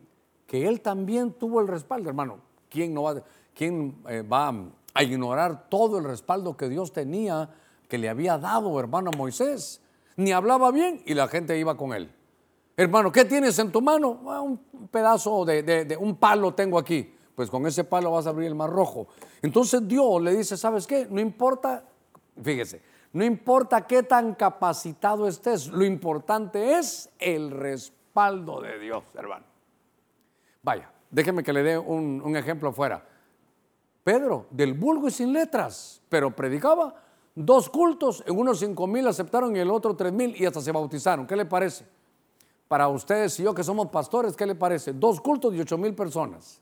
que 0.47 0.67
él 0.67 0.81
también 0.81 1.33
tuvo 1.33 1.61
el 1.61 1.67
respaldo, 1.67 2.09
hermano. 2.09 2.39
¿Quién, 2.67 2.95
no 2.95 3.03
va, 3.03 3.21
quién 3.53 4.01
eh, 4.09 4.23
va 4.23 4.51
a 4.97 5.03
ignorar 5.03 5.69
todo 5.69 5.99
el 5.99 6.05
respaldo 6.05 6.57
que 6.57 6.67
Dios 6.67 6.91
tenía, 6.91 7.51
que 7.87 7.99
le 7.99 8.09
había 8.09 8.39
dado, 8.39 8.79
hermano 8.79 9.11
Moisés? 9.15 9.79
Ni 10.15 10.31
hablaba 10.31 10.71
bien 10.71 11.03
y 11.05 11.13
la 11.13 11.27
gente 11.27 11.57
iba 11.59 11.77
con 11.77 11.93
él. 11.93 12.11
Hermano, 12.75 13.11
¿qué 13.11 13.23
tienes 13.23 13.59
en 13.59 13.71
tu 13.71 13.79
mano? 13.79 14.21
Ah, 14.27 14.41
un 14.41 14.57
pedazo 14.89 15.45
de, 15.45 15.95
un 15.99 16.15
palo 16.15 16.55
tengo 16.55 16.79
aquí. 16.79 17.13
Pues 17.35 17.51
con 17.51 17.67
ese 17.67 17.83
palo 17.83 18.11
vas 18.11 18.25
a 18.25 18.31
abrir 18.31 18.47
el 18.47 18.55
mar 18.55 18.71
rojo. 18.71 19.07
Entonces 19.43 19.87
Dios 19.87 20.19
le 20.19 20.35
dice, 20.35 20.57
¿sabes 20.57 20.87
qué? 20.87 21.07
No 21.07 21.21
importa, 21.21 21.83
fíjese, 22.41 22.81
no 23.13 23.23
importa 23.23 23.85
qué 23.85 24.01
tan 24.01 24.33
capacitado 24.33 25.27
estés, 25.27 25.67
lo 25.67 25.85
importante 25.85 26.79
es 26.79 27.11
el 27.19 27.51
respaldo 27.51 28.61
de 28.61 28.79
Dios, 28.79 29.03
hermano. 29.13 29.45
Vaya, 30.63 30.91
déjeme 31.11 31.43
que 31.43 31.53
le 31.53 31.61
dé 31.61 31.77
un, 31.77 32.19
un 32.25 32.35
ejemplo 32.35 32.69
afuera. 32.69 33.05
Pedro, 34.07 34.45
del 34.51 34.73
vulgo 34.73 35.09
y 35.09 35.11
sin 35.11 35.33
letras, 35.33 36.01
pero 36.07 36.33
predicaba 36.33 36.95
dos 37.35 37.69
cultos, 37.69 38.23
en 38.25 38.39
unos 38.39 38.59
cinco 38.59 38.87
mil 38.87 39.05
aceptaron 39.05 39.53
y 39.53 39.59
el 39.59 39.69
otro 39.69 39.97
tres 39.97 40.13
mil 40.13 40.33
y 40.33 40.45
hasta 40.45 40.61
se 40.61 40.71
bautizaron. 40.71 41.27
¿Qué 41.27 41.35
le 41.35 41.43
parece? 41.43 41.85
Para 42.69 42.87
ustedes 42.87 43.37
y 43.41 43.43
yo 43.43 43.53
que 43.53 43.65
somos 43.65 43.89
pastores, 43.89 44.33
¿qué 44.37 44.45
le 44.45 44.55
parece? 44.55 44.93
Dos 44.93 45.19
cultos 45.19 45.51
de 45.51 45.59
ocho 45.59 45.77
mil 45.77 45.93
personas. 45.93 46.61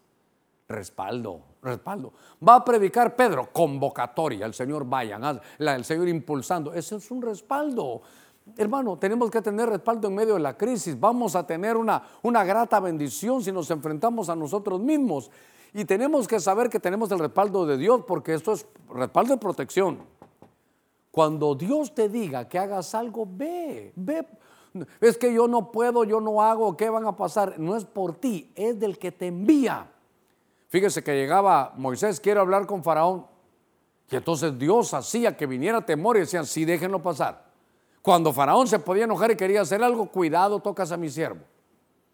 Respaldo, 0.67 1.41
respaldo. 1.61 2.13
Va 2.41 2.55
a 2.55 2.65
predicar 2.65 3.15
Pedro, 3.15 3.47
convocatoria, 3.53 4.47
el 4.47 4.55
Señor 4.55 4.83
vayan, 4.83 5.39
el 5.59 5.85
Señor 5.85 6.07
impulsando. 6.07 6.73
Eso 6.73 6.95
es 6.95 7.11
un 7.11 7.21
respaldo. 7.21 8.01
Hermano, 8.57 8.97
tenemos 8.97 9.31
que 9.31 9.41
tener 9.41 9.67
respaldo 9.69 10.07
en 10.07 10.15
medio 10.15 10.35
de 10.35 10.39
la 10.39 10.55
crisis. 10.55 10.99
Vamos 10.99 11.35
a 11.35 11.45
tener 11.45 11.75
una, 11.75 12.03
una 12.21 12.43
grata 12.43 12.79
bendición 12.79 13.43
si 13.43 13.51
nos 13.51 13.69
enfrentamos 13.71 14.29
a 14.29 14.35
nosotros 14.35 14.79
mismos. 14.79 15.31
Y 15.73 15.83
tenemos 15.83 16.27
que 16.27 16.39
saber 16.39 16.69
que 16.69 16.79
tenemos 16.79 17.11
el 17.11 17.19
respaldo 17.19 17.65
de 17.65 17.77
Dios 17.77 18.03
porque 18.07 18.33
esto 18.33 18.53
es 18.53 18.65
respaldo 18.93 19.33
de 19.33 19.39
protección. 19.39 19.99
Cuando 21.11 21.55
Dios 21.55 21.93
te 21.95 22.07
diga 22.07 22.47
que 22.47 22.59
hagas 22.59 22.93
algo, 22.93 23.27
ve, 23.29 23.91
ve 23.95 24.25
es 25.01 25.17
que 25.17 25.33
yo 25.33 25.47
no 25.47 25.71
puedo, 25.71 26.03
yo 26.03 26.19
no 26.19 26.41
hago, 26.41 26.75
¿qué 26.75 26.89
van 26.89 27.05
a 27.05 27.15
pasar? 27.15 27.59
No 27.59 27.75
es 27.75 27.85
por 27.85 28.15
ti, 28.15 28.51
es 28.55 28.79
del 28.79 28.97
que 28.97 29.11
te 29.11 29.27
envía. 29.27 29.89
Fíjese 30.67 31.03
que 31.03 31.15
llegaba 31.15 31.73
Moisés, 31.77 32.19
quiero 32.19 32.41
hablar 32.41 32.65
con 32.65 32.83
Faraón. 32.83 33.25
Y 34.11 34.15
entonces 34.15 34.57
Dios 34.57 34.93
hacía 34.93 35.35
que 35.35 35.45
viniera 35.45 35.85
temor 35.85 36.17
y 36.17 36.21
decían, 36.21 36.45
sí, 36.45 36.65
déjenlo 36.65 37.01
pasar. 37.01 37.44
Cuando 38.05 38.31
Faraón 38.31 38.67
se 38.67 38.77
podía 38.77 39.05
enojar 39.05 39.31
y 39.31 39.35
quería 39.35 39.61
hacer 39.61 39.81
algo, 39.83 40.11
cuidado, 40.11 40.59
tocas 40.59 40.91
a 40.91 40.97
mi 40.97 41.09
siervo. 41.09 41.39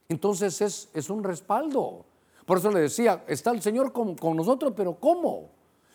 Entonces 0.08 0.62
es, 0.62 0.88
es 0.94 1.10
un 1.10 1.22
respaldo. 1.22 2.06
Por 2.46 2.60
eso 2.60 2.72
le 2.72 2.80
decía, 2.80 3.26
está 3.28 3.52
el 3.52 3.62
Señor 3.62 3.92
con, 3.92 4.16
con 4.16 4.38
nosotros, 4.38 4.72
pero 4.74 4.94
¿cómo? 4.94 5.50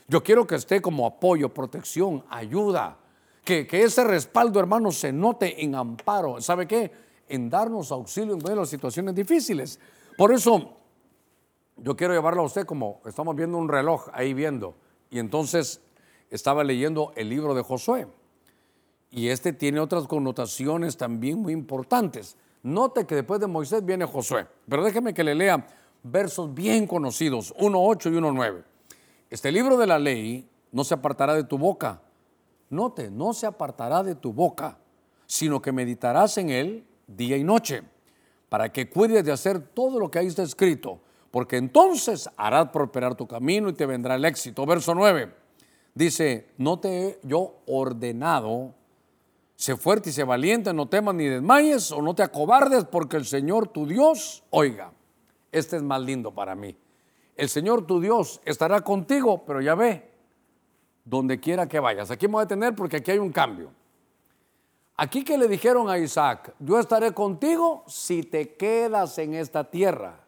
Yo 0.07 0.23
quiero 0.23 0.47
que 0.47 0.57
esté 0.57 0.83
como 0.83 1.07
apoyo, 1.07 1.49
protección, 1.49 2.23
ayuda. 2.29 2.99
Que, 3.43 3.67
que, 3.67 3.85
ese 3.85 4.05
respaldo, 4.05 4.61
hermano, 4.61 4.93
se 4.93 5.15
note 5.15 5.65
en 5.65 5.75
amparo. 5.75 6.43
¿Sabe 6.43 6.67
qué? 6.67 6.93
En 7.27 7.49
darnos 7.49 7.91
auxilio 7.91 8.35
en 8.35 8.57
las 8.57 8.69
situaciones 8.69 9.15
difíciles. 9.15 9.81
Por 10.19 10.31
eso, 10.31 10.73
yo 11.79 11.97
quiero 11.97 12.13
llevarlo 12.13 12.43
a 12.43 12.45
usted 12.45 12.67
como 12.67 13.01
estamos 13.07 13.35
viendo 13.35 13.57
un 13.57 13.71
reloj 13.71 14.11
ahí 14.13 14.35
viendo. 14.35 14.75
Y 15.09 15.21
entonces 15.21 15.81
estaba 16.29 16.65
leyendo 16.65 17.15
el 17.17 17.31
libro 17.31 17.55
de 17.55 17.63
Josué. 17.63 18.07
Y 19.11 19.29
este 19.29 19.53
tiene 19.53 19.81
otras 19.81 20.07
connotaciones 20.07 20.97
también 20.97 21.41
muy 21.41 21.53
importantes. 21.53 22.37
Note 22.63 23.07
que 23.07 23.15
después 23.15 23.41
de 23.41 23.47
Moisés 23.47 23.85
viene 23.85 24.05
Josué. 24.05 24.47
Pero 24.69 24.85
déjeme 24.85 25.15
que 25.15 25.25
le 25.25 25.35
lea 25.35 25.67
versos 26.03 26.53
bien 26.53 26.87
conocidos, 26.87 27.55
1.8 27.57 28.13
y 28.13 28.17
1.9. 28.17 28.65
Este 29.31 29.53
libro 29.53 29.77
de 29.77 29.87
la 29.87 29.99
ley 29.99 30.49
no 30.73 30.85
se 30.85 30.95
apartará 30.95 31.35
de 31.35 31.45
tu 31.45 31.59
boca. 31.59 32.03
Note, 32.71 33.11
no 33.11 33.33
se 33.33 33.47
apartará 33.47 34.03
de 34.03 34.15
tu 34.15 34.33
boca, 34.33 34.79
sino 35.27 35.63
que 35.63 35.73
meditarás 35.73 36.39
en 36.39 36.51
él 36.51 36.85
día 37.07 37.37
y 37.37 37.45
noche, 37.45 37.83
para 38.49 38.73
que 38.73 38.89
cuides 38.89 39.25
de 39.25 39.33
hacer 39.33 39.61
todo 39.61 39.99
lo 39.99 40.11
que 40.11 40.19
ahí 40.19 40.27
está 40.27 40.43
escrito, 40.43 41.01
porque 41.31 41.57
entonces 41.57 42.29
harás 42.37 42.71
prosperar 42.71 43.15
tu 43.15 43.27
camino 43.27 43.69
y 43.69 43.73
te 43.73 43.87
vendrá 43.87 44.17
el 44.17 44.25
éxito. 44.25 44.67
Verso 44.67 44.95
9 44.95 45.33
dice, 45.95 46.49
no 46.59 46.79
te 46.79 47.07
he 47.07 47.21
yo 47.23 47.57
ordenado 47.67 48.75
Sé 49.57 49.75
fuerte 49.77 50.11
y 50.11 50.13
sé 50.13 50.23
valiente, 50.23 50.73
no 50.75 50.87
temas 50.87 51.15
ni 51.15 51.25
desmayes 51.25 51.91
o 51.91 52.03
no 52.03 52.15
te 52.15 52.23
acobardes, 52.23 52.85
porque 52.85 53.17
el 53.17 53.25
Señor 53.25 53.69
tu 53.69 53.87
Dios, 53.87 54.45
oiga, 54.51 54.93
este 55.51 55.77
es 55.77 55.83
más 55.83 56.03
lindo 56.03 56.33
para 56.33 56.55
mí. 56.55 56.77
El 57.35 57.49
Señor 57.49 57.87
tu 57.87 57.99
Dios 57.99 58.41
estará 58.45 58.83
contigo, 58.83 59.45
pero 59.47 59.63
ya 59.63 59.75
ve, 59.75 60.11
donde 61.05 61.41
quiera 61.41 61.67
que 61.67 61.81
vayas. 61.81 62.11
Aquí 62.11 62.29
me 62.29 62.33
voy 62.33 62.43
a 62.43 62.45
detener 62.45 62.75
porque 62.75 62.99
aquí 62.99 63.13
hay 63.13 63.19
un 63.19 63.33
cambio. 63.33 63.73
Aquí 64.99 65.25
que 65.25 65.39
le 65.39 65.49
dijeron 65.49 65.89
a 65.89 65.99
Isaac, 65.99 66.55
yo 66.59 66.79
estaré 66.79 67.13
contigo 67.13 67.85
si 67.87 68.23
te 68.23 68.55
quedas 68.57 69.17
en 69.19 69.35
esta 69.35 69.65
tierra. 69.71 70.21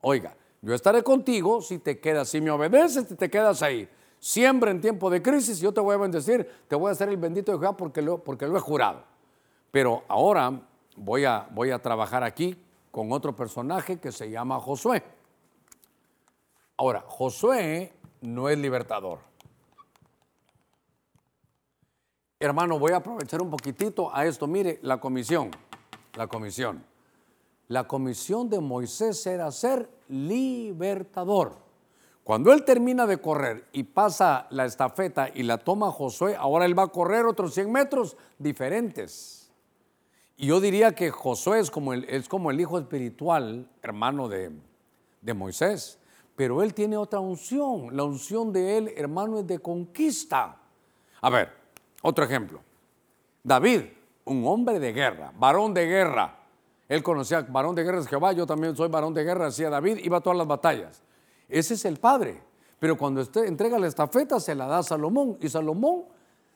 Oiga, 0.00 0.36
yo 0.62 0.74
estaré 0.74 1.02
contigo 1.02 1.60
si 1.60 1.78
te 1.78 1.98
quedas, 2.00 2.28
si 2.28 2.40
me 2.40 2.50
obedeces, 2.50 3.06
si 3.08 3.14
te 3.14 3.30
quedas 3.30 3.62
ahí. 3.62 3.88
Siembra 4.20 4.70
en 4.70 4.80
tiempo 4.80 5.10
de 5.10 5.22
crisis, 5.22 5.60
yo 5.60 5.72
te 5.72 5.80
voy 5.80 5.94
a 5.94 5.98
bendecir, 5.98 6.48
te 6.66 6.74
voy 6.74 6.88
a 6.88 6.92
hacer 6.92 7.08
el 7.08 7.16
bendito 7.16 7.52
de 7.52 7.58
Jehová 7.58 7.76
porque 7.76 8.02
lo, 8.02 8.18
porque 8.22 8.46
lo 8.46 8.56
he 8.56 8.60
jurado. 8.60 9.02
Pero 9.70 10.02
ahora 10.08 10.60
voy 10.96 11.24
a, 11.24 11.48
voy 11.50 11.70
a 11.70 11.80
trabajar 11.80 12.24
aquí 12.24 12.56
con 12.90 13.12
otro 13.12 13.34
personaje 13.36 13.98
que 13.98 14.10
se 14.10 14.30
llama 14.30 14.58
Josué. 14.58 15.02
Ahora, 16.76 17.04
Josué 17.06 17.92
no 18.20 18.48
es 18.48 18.58
libertador. 18.58 19.20
Hermano, 22.40 22.78
voy 22.78 22.92
a 22.92 22.96
aprovechar 22.96 23.42
un 23.42 23.50
poquitito 23.50 24.14
a 24.14 24.24
esto. 24.24 24.46
Mire, 24.46 24.78
la 24.82 25.00
comisión, 25.00 25.50
la 26.14 26.28
comisión. 26.28 26.84
La 27.66 27.86
comisión 27.86 28.48
de 28.48 28.60
Moisés 28.60 29.26
era 29.26 29.50
ser 29.50 29.90
libertador. 30.08 31.56
Cuando 32.28 32.52
él 32.52 32.62
termina 32.62 33.06
de 33.06 33.22
correr 33.22 33.64
y 33.72 33.84
pasa 33.84 34.48
la 34.50 34.66
estafeta 34.66 35.30
y 35.34 35.44
la 35.44 35.56
toma 35.56 35.90
Josué, 35.90 36.36
ahora 36.36 36.66
él 36.66 36.78
va 36.78 36.82
a 36.82 36.88
correr 36.88 37.24
otros 37.24 37.54
100 37.54 37.72
metros 37.72 38.18
diferentes. 38.38 39.50
Y 40.36 40.48
yo 40.48 40.60
diría 40.60 40.94
que 40.94 41.10
Josué 41.10 41.58
es 41.58 41.70
como 41.70 41.94
el, 41.94 42.04
es 42.04 42.28
como 42.28 42.50
el 42.50 42.60
hijo 42.60 42.78
espiritual, 42.78 43.70
hermano 43.80 44.28
de, 44.28 44.50
de 45.22 45.32
Moisés, 45.32 45.98
pero 46.36 46.62
él 46.62 46.74
tiene 46.74 46.98
otra 46.98 47.18
unción. 47.18 47.96
La 47.96 48.04
unción 48.04 48.52
de 48.52 48.76
él, 48.76 48.92
hermano, 48.94 49.38
es 49.38 49.46
de 49.46 49.60
conquista. 49.60 50.60
A 51.22 51.30
ver, 51.30 51.50
otro 52.02 52.26
ejemplo. 52.26 52.60
David, 53.42 53.84
un 54.26 54.46
hombre 54.46 54.78
de 54.78 54.92
guerra, 54.92 55.32
varón 55.34 55.72
de 55.72 55.86
guerra. 55.86 56.40
Él 56.90 57.02
conocía 57.02 57.40
varón 57.40 57.74
de 57.74 57.84
guerra 57.84 58.00
es 58.00 58.06
Jehová, 58.06 58.32
yo 58.32 58.46
también 58.46 58.76
soy 58.76 58.90
varón 58.90 59.14
de 59.14 59.24
guerra, 59.24 59.46
decía 59.46 59.70
David, 59.70 60.00
iba 60.02 60.18
a 60.18 60.20
todas 60.20 60.36
las 60.36 60.46
batallas. 60.46 61.02
Ese 61.48 61.74
es 61.74 61.84
el 61.84 61.98
padre. 61.98 62.42
Pero 62.78 62.96
cuando 62.96 63.20
usted 63.20 63.44
entrega 63.46 63.78
la 63.78 63.88
estafeta, 63.88 64.38
se 64.38 64.54
la 64.54 64.66
da 64.66 64.78
a 64.78 64.82
Salomón. 64.82 65.36
Y 65.40 65.48
Salomón, 65.48 66.04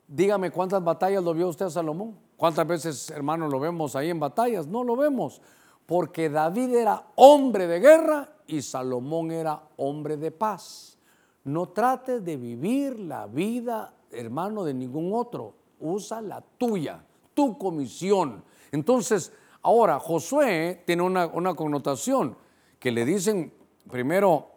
dígame 0.07 0.51
cuántas 0.51 0.83
batallas 0.83 1.25
lo 1.25 1.35
vio 1.35 1.49
usted 1.49 1.67
a 1.67 1.71
Salomón. 1.71 2.17
¿Cuántas 2.37 2.67
veces, 2.67 3.11
hermano, 3.11 3.49
lo 3.49 3.59
vemos 3.59 3.97
ahí 3.97 4.11
en 4.11 4.21
batallas? 4.21 4.67
No 4.67 4.85
lo 4.85 4.97
vemos. 4.97 5.41
Porque 5.87 6.29
David 6.29 6.75
era 6.75 7.07
hombre 7.17 7.67
de 7.67 7.81
guerra 7.81 8.37
y 8.47 8.63
Salomón 8.63 9.33
era 9.33 9.63
hombre 9.77 10.17
de 10.17 10.31
paz. 10.31 10.99
No 11.45 11.71
trate 11.71 12.21
de 12.21 12.37
vivir 12.37 12.99
la 13.01 13.27
vida, 13.27 13.95
hermano, 14.11 14.63
de 14.63 14.75
ningún 14.75 15.13
otro. 15.13 15.55
Usa 15.81 16.21
la 16.21 16.41
tuya, 16.41 17.05
tu 17.35 17.59
comisión. 17.59 18.45
Entonces, 18.71 19.33
ahora, 19.63 19.99
Josué 19.99 20.85
tiene 20.87 21.03
una, 21.03 21.27
una 21.27 21.55
connotación 21.55 22.37
que 22.79 22.93
le 22.93 23.05
dicen, 23.05 23.53
primero, 23.91 24.52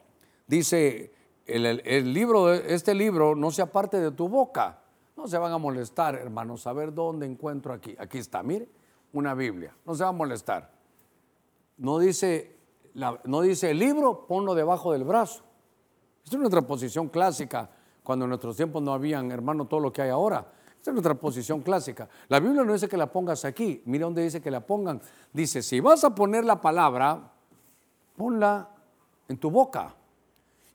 dice 0.48 1.14
el, 1.46 2.14
libro, 2.14 2.52
este 2.54 2.94
libro 2.94 3.36
no 3.36 3.52
se 3.52 3.62
aparte 3.62 4.00
de 4.00 4.12
tu 4.12 4.28
boca. 4.28 4.80
No 5.16 5.28
se 5.28 5.38
van 5.38 5.52
a 5.52 5.58
molestar, 5.58 6.16
hermanos, 6.16 6.68
a 6.68 6.74
ver 6.74 6.94
dónde 6.94 7.26
encuentro 7.26 7.72
aquí. 7.72 7.96
Aquí 7.98 8.18
está, 8.18 8.44
mire, 8.44 8.68
una 9.14 9.34
Biblia. 9.34 9.74
No 9.86 9.96
se 9.96 10.04
va 10.04 10.10
a 10.10 10.14
molestar. 10.14 10.72
No 11.78 12.00
dice, 12.00 12.58
no 13.24 13.42
dice 13.42 13.72
el 13.72 13.80
libro, 13.80 14.26
ponlo 14.28 14.56
debajo 14.56 14.92
del 14.92 15.04
brazo. 15.04 15.44
Esta 16.24 16.36
es 16.36 16.40
nuestra 16.40 16.62
posición 16.64 17.08
clásica, 17.08 17.70
cuando 18.04 18.26
en 18.26 18.30
nuestros 18.30 18.58
tiempos 18.58 18.82
no 18.82 18.94
habían, 18.94 19.32
hermano, 19.32 19.66
todo 19.66 19.80
lo 19.80 19.94
que 19.94 20.02
hay 20.02 20.10
ahora. 20.10 20.46
Esta 20.78 20.92
es 20.92 20.94
nuestra 20.94 21.16
posición 21.16 21.62
clásica. 21.62 22.10
La 22.28 22.40
Biblia 22.40 22.64
no 22.64 22.74
dice 22.74 22.88
que 22.88 22.98
la 22.98 23.12
pongas 23.12 23.46
aquí. 23.46 23.82
Mire 23.86 24.04
dónde 24.04 24.22
dice 24.22 24.42
que 24.42 24.52
la 24.52 24.66
pongan. 24.66 25.02
Dice, 25.32 25.62
si 25.62 25.80
vas 25.80 26.04
a 26.04 26.14
poner 26.14 26.44
la 26.44 26.60
palabra, 26.60 27.32
ponla 28.18 28.70
en 29.28 29.38
tu 29.38 29.50
boca. 29.50 29.96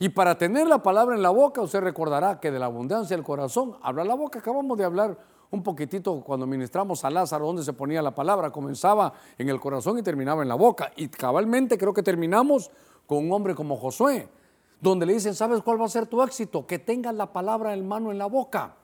Y 0.03 0.09
para 0.09 0.39
tener 0.39 0.67
la 0.67 0.83
palabra 0.83 1.15
en 1.15 1.23
la 1.23 1.29
boca, 1.29 1.61
usted 1.61 1.81
recordará 1.81 2.41
que 2.41 2.51
de 2.51 2.59
la 2.59 2.65
abundancia 2.65 3.15
del 3.15 3.23
corazón 3.23 3.77
habla 3.83 4.03
la 4.03 4.15
boca. 4.15 4.39
Acabamos 4.39 4.79
de 4.79 4.85
hablar 4.85 5.19
un 5.51 5.63
poquitito 5.63 6.23
cuando 6.23 6.47
ministramos 6.47 7.05
a 7.05 7.11
Lázaro, 7.11 7.45
donde 7.45 7.63
se 7.63 7.75
ponía 7.75 8.01
la 8.01 8.15
palabra. 8.15 8.51
Comenzaba 8.51 9.13
en 9.37 9.51
el 9.51 9.61
corazón 9.61 9.99
y 9.99 10.03
terminaba 10.03 10.41
en 10.41 10.49
la 10.49 10.55
boca. 10.55 10.91
Y 10.97 11.09
cabalmente 11.09 11.77
creo 11.77 11.93
que 11.93 12.03
terminamos 12.03 12.71
con 13.07 13.19
un 13.19 13.31
hombre 13.31 13.55
como 13.55 13.77
Josué, 13.77 14.27
donde 14.81 15.05
le 15.05 15.13
dicen, 15.13 15.35
¿sabes 15.35 15.61
cuál 15.61 15.79
va 15.79 15.85
a 15.85 15.91
ser 15.91 16.07
tu 16.07 16.23
éxito? 16.23 16.67
Que 16.67 16.79
tengas 16.79 17.15
la 17.15 17.31
palabra 17.31 17.75
en 17.75 17.87
mano 17.87 18.11
en 18.11 18.17
la 18.17 18.27
boca. 18.27 18.77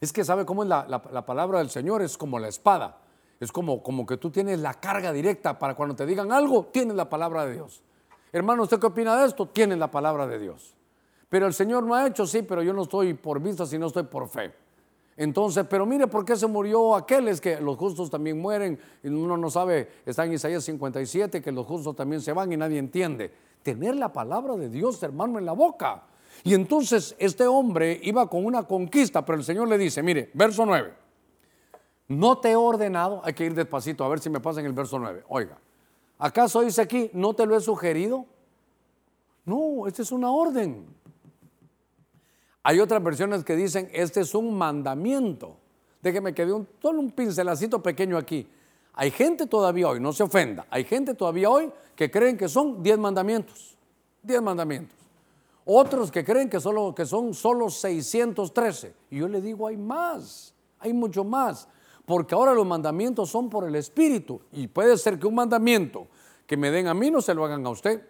Es 0.00 0.14
que 0.14 0.24
sabe 0.24 0.46
cómo 0.46 0.62
es 0.62 0.70
la, 0.70 0.86
la, 0.88 1.26
palabra 1.26 1.58
del 1.58 1.68
Señor, 1.68 2.00
es 2.00 2.16
como 2.16 2.38
la 2.38 2.48
espada. 2.48 2.96
Es 3.38 3.52
como, 3.52 3.82
como 3.82 4.06
que 4.06 4.16
tú 4.16 4.30
tienes 4.30 4.60
la 4.60 4.72
carga 4.72 5.12
directa 5.12 5.58
para 5.58 5.74
cuando 5.74 5.94
te 5.94 6.06
digan 6.06 6.32
algo, 6.32 6.64
tienes 6.72 6.96
la 6.96 7.10
palabra 7.10 7.44
de 7.44 7.52
Dios. 7.52 7.82
Hermano, 8.32 8.64
¿usted 8.64 8.78
qué 8.78 8.86
opina 8.86 9.16
de 9.20 9.26
esto? 9.26 9.46
Tiene 9.46 9.76
la 9.76 9.90
palabra 9.90 10.26
de 10.26 10.38
Dios. 10.38 10.74
Pero 11.28 11.46
el 11.46 11.54
Señor 11.54 11.84
no 11.84 11.94
ha 11.94 12.06
hecho, 12.06 12.26
sí, 12.26 12.42
pero 12.42 12.62
yo 12.62 12.72
no 12.72 12.82
estoy 12.82 13.14
por 13.14 13.40
vista, 13.40 13.66
sino 13.66 13.86
estoy 13.86 14.04
por 14.04 14.28
fe. 14.28 14.52
Entonces, 15.16 15.66
pero 15.68 15.84
mire 15.84 16.06
por 16.06 16.24
qué 16.24 16.36
se 16.36 16.46
murió 16.46 16.94
aquel, 16.94 17.26
es 17.28 17.40
que 17.40 17.60
los 17.60 17.76
justos 17.76 18.08
también 18.08 18.40
mueren, 18.40 18.78
y 19.02 19.08
uno 19.08 19.36
no 19.36 19.50
sabe, 19.50 19.88
está 20.06 20.24
en 20.24 20.34
Isaías 20.34 20.62
57, 20.64 21.42
que 21.42 21.52
los 21.52 21.66
justos 21.66 21.96
también 21.96 22.20
se 22.20 22.32
van 22.32 22.52
y 22.52 22.56
nadie 22.56 22.78
entiende. 22.78 23.32
Tener 23.62 23.96
la 23.96 24.12
palabra 24.12 24.56
de 24.56 24.68
Dios, 24.68 25.02
hermano, 25.02 25.38
en 25.38 25.44
la 25.44 25.52
boca. 25.52 26.04
Y 26.44 26.54
entonces 26.54 27.16
este 27.18 27.46
hombre 27.48 27.98
iba 28.04 28.30
con 28.30 28.46
una 28.46 28.62
conquista, 28.62 29.24
pero 29.24 29.38
el 29.38 29.44
Señor 29.44 29.68
le 29.68 29.76
dice, 29.76 30.04
mire, 30.04 30.30
verso 30.34 30.64
9, 30.64 30.94
no 32.08 32.38
te 32.38 32.52
he 32.52 32.56
ordenado, 32.56 33.20
hay 33.24 33.32
que 33.32 33.44
ir 33.44 33.54
despacito 33.54 34.04
a 34.04 34.08
ver 34.08 34.20
si 34.20 34.30
me 34.30 34.38
pasa 34.38 34.60
en 34.60 34.66
el 34.66 34.72
verso 34.72 35.00
9, 35.00 35.24
oiga, 35.28 35.58
¿Acaso 36.18 36.62
dice 36.62 36.82
aquí, 36.82 37.10
no 37.12 37.34
te 37.34 37.46
lo 37.46 37.56
he 37.56 37.60
sugerido? 37.60 38.26
No, 39.44 39.86
esta 39.86 40.02
es 40.02 40.10
una 40.10 40.30
orden. 40.30 40.86
Hay 42.62 42.80
otras 42.80 43.02
versiones 43.02 43.44
que 43.44 43.54
dicen, 43.54 43.88
este 43.92 44.20
es 44.20 44.34
un 44.34 44.56
mandamiento. 44.58 45.56
Déjeme 46.02 46.34
que 46.34 46.44
dé 46.44 46.52
un, 46.52 46.68
solo 46.82 47.00
un 47.00 47.12
pincelacito 47.12 47.82
pequeño 47.82 48.18
aquí. 48.18 48.46
Hay 48.94 49.10
gente 49.12 49.46
todavía 49.46 49.88
hoy, 49.88 50.00
no 50.00 50.12
se 50.12 50.24
ofenda, 50.24 50.66
hay 50.70 50.82
gente 50.82 51.14
todavía 51.14 51.48
hoy 51.48 51.70
que 51.94 52.10
creen 52.10 52.36
que 52.36 52.48
son 52.48 52.82
diez 52.82 52.98
mandamientos. 52.98 53.76
Diez 54.22 54.42
mandamientos. 54.42 54.98
Otros 55.64 56.10
que 56.10 56.24
creen 56.24 56.50
que, 56.50 56.60
solo, 56.60 56.94
que 56.94 57.06
son 57.06 57.32
solo 57.32 57.70
613. 57.70 58.94
Y 59.10 59.18
yo 59.18 59.28
le 59.28 59.40
digo, 59.40 59.68
hay 59.68 59.76
más, 59.76 60.52
hay 60.80 60.92
mucho 60.92 61.22
más 61.22 61.68
porque 62.08 62.34
ahora 62.34 62.54
los 62.54 62.66
mandamientos 62.66 63.28
son 63.28 63.50
por 63.50 63.68
el 63.68 63.74
Espíritu 63.74 64.40
y 64.50 64.66
puede 64.66 64.96
ser 64.96 65.18
que 65.18 65.26
un 65.26 65.34
mandamiento 65.34 66.06
que 66.46 66.56
me 66.56 66.70
den 66.70 66.86
a 66.86 66.94
mí 66.94 67.10
no 67.10 67.20
se 67.20 67.34
lo 67.34 67.44
hagan 67.44 67.66
a 67.66 67.68
usted. 67.68 68.02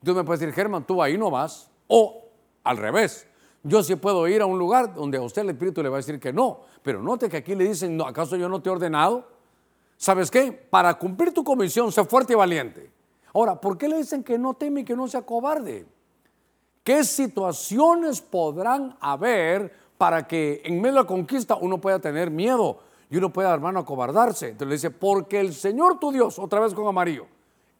Dios 0.00 0.16
me 0.16 0.24
puede 0.24 0.40
decir, 0.40 0.52
Germán, 0.52 0.84
tú 0.84 1.00
ahí 1.00 1.16
no 1.16 1.30
vas. 1.30 1.70
O 1.86 2.24
al 2.64 2.76
revés, 2.76 3.28
yo 3.62 3.84
sí 3.84 3.94
puedo 3.94 4.26
ir 4.26 4.42
a 4.42 4.46
un 4.46 4.58
lugar 4.58 4.96
donde 4.96 5.18
a 5.18 5.22
usted 5.22 5.42
el 5.42 5.50
Espíritu 5.50 5.80
le 5.80 5.88
va 5.88 5.98
a 5.98 6.00
decir 6.00 6.18
que 6.18 6.32
no. 6.32 6.62
Pero 6.82 7.00
note 7.00 7.28
que 7.28 7.36
aquí 7.36 7.54
le 7.54 7.68
dicen, 7.68 7.96
no, 7.96 8.04
¿acaso 8.04 8.34
yo 8.34 8.48
no 8.48 8.60
te 8.60 8.68
he 8.68 8.72
ordenado? 8.72 9.24
¿Sabes 9.96 10.28
qué? 10.28 10.50
Para 10.50 10.94
cumplir 10.94 11.32
tu 11.32 11.44
comisión, 11.44 11.92
sé 11.92 12.04
fuerte 12.04 12.32
y 12.32 12.36
valiente. 12.36 12.90
Ahora, 13.32 13.60
¿por 13.60 13.78
qué 13.78 13.88
le 13.88 13.98
dicen 13.98 14.24
que 14.24 14.38
no 14.38 14.54
teme 14.54 14.80
y 14.80 14.84
que 14.84 14.96
no 14.96 15.06
sea 15.06 15.22
cobarde? 15.22 15.86
¿Qué 16.82 17.04
situaciones 17.04 18.20
podrán 18.22 18.96
haber 18.98 19.72
para 19.96 20.26
que 20.26 20.62
en 20.64 20.80
medio 20.80 20.96
de 20.96 21.02
la 21.02 21.06
conquista 21.06 21.54
uno 21.54 21.80
pueda 21.80 22.00
tener 22.00 22.28
miedo 22.28 22.89
y 23.10 23.16
uno 23.16 23.32
pueda, 23.32 23.52
hermano, 23.52 23.80
acobardarse? 23.80 24.50
Entonces 24.50 24.68
le 24.68 24.74
dice, 24.74 24.90
porque 24.90 25.40
el 25.40 25.52
Señor 25.52 25.98
tu 25.98 26.12
Dios, 26.12 26.38
otra 26.38 26.60
vez 26.60 26.72
con 26.74 26.86
amarillo, 26.86 27.26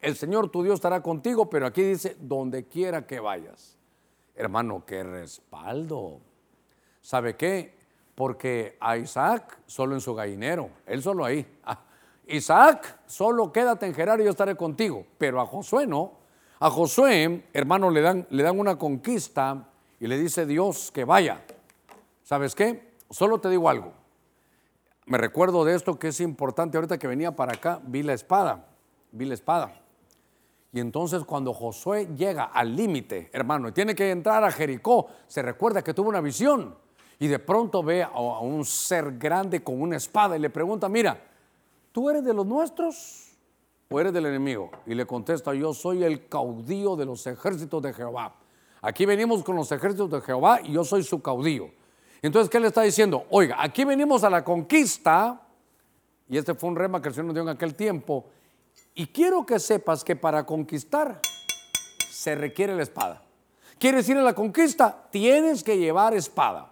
el 0.01 0.15
Señor 0.17 0.49
tu 0.49 0.61
Dios 0.61 0.75
estará 0.75 1.01
contigo, 1.01 1.49
pero 1.49 1.65
aquí 1.67 1.81
dice, 1.81 2.17
donde 2.19 2.67
quiera 2.67 3.07
que 3.07 3.19
vayas. 3.21 3.77
Hermano, 4.35 4.83
qué 4.85 5.03
respaldo. 5.03 6.19
¿Sabe 6.99 7.37
qué? 7.37 7.77
Porque 8.13 8.77
a 8.81 8.97
Isaac 8.97 9.59
solo 9.65 9.95
en 9.95 10.01
su 10.01 10.13
gallinero, 10.13 10.69
él 10.85 11.01
solo 11.01 11.23
ahí. 11.23 11.47
Ah, 11.63 11.79
Isaac, 12.27 12.99
solo 13.05 13.53
quédate 13.53 13.85
en 13.85 13.93
Gerar 13.93 14.19
y 14.19 14.25
yo 14.25 14.31
estaré 14.31 14.55
contigo. 14.55 15.05
Pero 15.17 15.39
a 15.39 15.45
Josué 15.45 15.87
no. 15.87 16.13
A 16.59 16.69
Josué, 16.69 17.45
hermano, 17.53 17.89
le 17.89 18.01
dan, 18.01 18.27
le 18.29 18.43
dan 18.43 18.59
una 18.59 18.77
conquista 18.77 19.69
y 19.99 20.07
le 20.07 20.17
dice 20.17 20.45
Dios 20.45 20.91
que 20.91 21.05
vaya. 21.05 21.43
¿Sabes 22.23 22.53
qué? 22.53 22.91
Solo 23.09 23.39
te 23.39 23.49
digo 23.49 23.69
algo. 23.69 24.00
Me 25.05 25.17
recuerdo 25.17 25.65
de 25.65 25.75
esto 25.75 25.97
que 25.97 26.09
es 26.09 26.19
importante. 26.21 26.77
Ahorita 26.77 26.97
que 26.97 27.07
venía 27.07 27.35
para 27.35 27.53
acá, 27.53 27.81
vi 27.85 28.03
la 28.03 28.13
espada. 28.13 28.65
Vi 29.11 29.25
la 29.25 29.33
espada. 29.33 29.81
Y 30.73 30.79
entonces 30.79 31.23
cuando 31.25 31.53
Josué 31.53 32.07
llega 32.15 32.45
al 32.45 32.75
límite, 32.75 33.29
hermano, 33.33 33.67
y 33.67 33.71
tiene 33.73 33.93
que 33.93 34.09
entrar 34.09 34.43
a 34.43 34.51
Jericó, 34.51 35.07
se 35.27 35.41
recuerda 35.41 35.83
que 35.83 35.93
tuvo 35.93 36.09
una 36.09 36.21
visión. 36.21 36.75
Y 37.19 37.27
de 37.27 37.39
pronto 37.39 37.83
ve 37.83 38.03
a 38.03 38.39
un 38.39 38.65
ser 38.65 39.17
grande 39.17 39.63
con 39.63 39.81
una 39.81 39.97
espada 39.97 40.37
y 40.37 40.39
le 40.39 40.49
pregunta, 40.49 40.87
mira, 40.87 41.21
¿tú 41.91 42.09
eres 42.09 42.23
de 42.23 42.33
los 42.33 42.45
nuestros 42.45 43.33
o 43.89 43.99
eres 43.99 44.13
del 44.13 44.25
enemigo? 44.25 44.71
Y 44.87 44.95
le 44.95 45.05
contesta, 45.05 45.53
yo 45.53 45.73
soy 45.73 46.03
el 46.03 46.27
caudillo 46.27 46.95
de 46.95 47.05
los 47.05 47.27
ejércitos 47.27 47.81
de 47.83 47.93
Jehová. 47.93 48.33
Aquí 48.81 49.05
venimos 49.05 49.43
con 49.43 49.55
los 49.55 49.71
ejércitos 49.71 50.09
de 50.09 50.21
Jehová 50.21 50.61
y 50.63 50.71
yo 50.71 50.83
soy 50.83 51.03
su 51.03 51.21
caudillo. 51.21 51.69
Entonces, 52.21 52.49
¿qué 52.49 52.59
le 52.59 52.67
está 52.67 52.83
diciendo? 52.83 53.25
Oiga, 53.31 53.57
aquí 53.59 53.83
venimos 53.83 54.23
a 54.23 54.29
la 54.29 54.43
conquista, 54.43 55.41
y 56.29 56.37
este 56.37 56.53
fue 56.53 56.69
un 56.69 56.75
rema 56.75 57.01
que 57.01 57.07
el 57.07 57.15
Señor 57.15 57.27
nos 57.27 57.35
dio 57.35 57.43
en 57.43 57.49
aquel 57.49 57.73
tiempo, 57.75 58.25
y 58.93 59.07
quiero 59.07 59.45
que 59.45 59.59
sepas 59.59 60.03
que 60.03 60.15
para 60.15 60.45
conquistar 60.45 61.19
se 62.11 62.35
requiere 62.35 62.75
la 62.75 62.83
espada. 62.83 63.23
¿Quieres 63.79 64.07
ir 64.09 64.17
a 64.17 64.21
la 64.21 64.33
conquista? 64.33 65.07
Tienes 65.09 65.63
que 65.63 65.77
llevar 65.77 66.13
espada. 66.13 66.71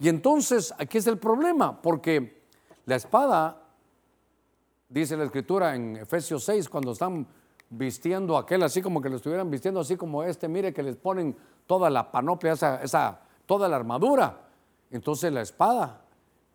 Y 0.00 0.08
entonces 0.08 0.74
aquí 0.78 0.98
es 0.98 1.06
el 1.06 1.18
problema, 1.18 1.80
porque 1.80 2.42
la 2.86 2.96
espada, 2.96 3.62
dice 4.88 5.16
la 5.16 5.24
escritura 5.24 5.76
en 5.76 5.98
Efesios 5.98 6.42
6, 6.44 6.68
cuando 6.68 6.92
están 6.92 7.26
vistiendo 7.68 8.36
aquel 8.36 8.64
así 8.64 8.82
como 8.82 9.00
que 9.00 9.08
lo 9.08 9.16
estuvieran 9.16 9.48
vistiendo 9.48 9.78
así 9.78 9.96
como 9.96 10.24
este, 10.24 10.48
mire 10.48 10.72
que 10.74 10.82
les 10.82 10.96
ponen 10.96 11.36
toda 11.68 11.88
la 11.88 12.10
panoplia, 12.10 12.54
esa 12.54 13.20
toda 13.46 13.68
la 13.68 13.76
armadura. 13.76 14.49
Entonces 14.90 15.32
la 15.32 15.42
espada 15.42 16.02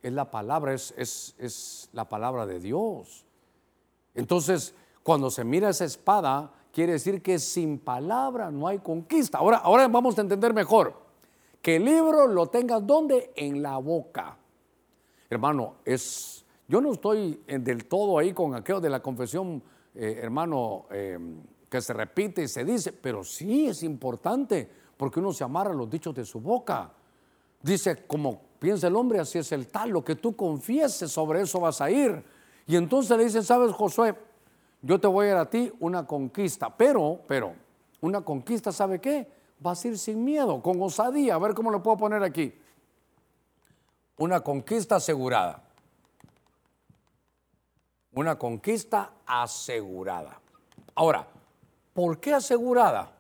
es 0.01 0.13
la 0.13 0.29
palabra, 0.29 0.73
es, 0.73 0.93
es, 0.97 1.35
es 1.37 1.89
la 1.93 2.07
palabra 2.07 2.45
de 2.45 2.59
Dios. 2.59 3.25
Entonces, 4.13 4.73
cuando 5.03 5.29
se 5.29 5.43
mira 5.43 5.69
esa 5.69 5.85
espada, 5.85 6.51
quiere 6.71 6.93
decir 6.93 7.21
que 7.21 7.39
sin 7.39 7.79
palabra 7.79 8.51
no 8.51 8.67
hay 8.67 8.79
conquista. 8.79 9.37
Ahora, 9.37 9.57
ahora 9.57 9.87
vamos 9.87 10.17
a 10.17 10.21
entender 10.21 10.53
mejor. 10.53 10.93
Que 11.61 11.77
el 11.77 11.85
libro 11.85 12.27
lo 12.27 12.47
tengas 12.47 12.85
donde? 12.85 13.31
En 13.35 13.63
la 13.63 13.77
boca. 13.77 14.37
Hermano, 15.29 15.75
es, 15.85 16.45
yo 16.67 16.81
no 16.81 16.93
estoy 16.93 17.41
del 17.47 17.85
todo 17.85 18.19
ahí 18.19 18.33
con 18.33 18.53
aquello 18.55 18.79
de 18.79 18.89
la 18.89 19.01
confesión, 19.01 19.63
eh, 19.95 20.19
hermano, 20.21 20.85
eh, 20.91 21.17
que 21.69 21.81
se 21.81 21.93
repite 21.93 22.43
y 22.43 22.47
se 22.47 22.63
dice, 22.63 22.93
pero 22.93 23.23
sí 23.23 23.67
es 23.67 23.83
importante 23.83 24.69
porque 24.95 25.19
uno 25.19 25.33
se 25.33 25.43
amarra 25.43 25.73
los 25.73 25.89
dichos 25.89 26.13
de 26.13 26.25
su 26.25 26.39
boca. 26.39 26.91
Dice, 27.65 28.05
como 28.05 28.41
piensa 28.59 28.85
el 28.85 28.95
hombre, 28.95 29.19
así 29.19 29.39
es 29.39 29.51
el 29.51 29.65
tal, 29.65 29.89
lo 29.89 30.05
que 30.05 30.15
tú 30.15 30.35
confieses, 30.35 31.11
sobre 31.11 31.41
eso 31.41 31.59
vas 31.59 31.81
a 31.81 31.89
ir. 31.89 32.23
Y 32.67 32.75
entonces 32.75 33.17
le 33.17 33.23
dice, 33.23 33.41
sabes, 33.41 33.71
Josué, 33.71 34.13
yo 34.83 34.99
te 34.99 35.07
voy 35.07 35.25
a 35.25 35.29
dar 35.29 35.37
a 35.39 35.49
ti 35.49 35.73
una 35.79 36.05
conquista, 36.05 36.69
pero, 36.77 37.21
pero, 37.27 37.53
una 38.01 38.21
conquista, 38.21 38.71
¿sabe 38.71 39.01
qué? 39.01 39.27
Vas 39.57 39.83
a 39.83 39.87
ir 39.87 39.97
sin 39.97 40.23
miedo, 40.23 40.61
con 40.61 40.79
osadía, 40.79 41.33
a 41.33 41.39
ver 41.39 41.55
cómo 41.55 41.71
lo 41.71 41.81
puedo 41.81 41.97
poner 41.97 42.21
aquí. 42.21 42.53
Una 44.17 44.41
conquista 44.41 44.97
asegurada. 44.97 45.63
Una 48.13 48.37
conquista 48.37 49.09
asegurada. 49.25 50.39
Ahora, 50.93 51.27
¿por 51.95 52.19
qué 52.19 52.35
asegurada? 52.35 53.11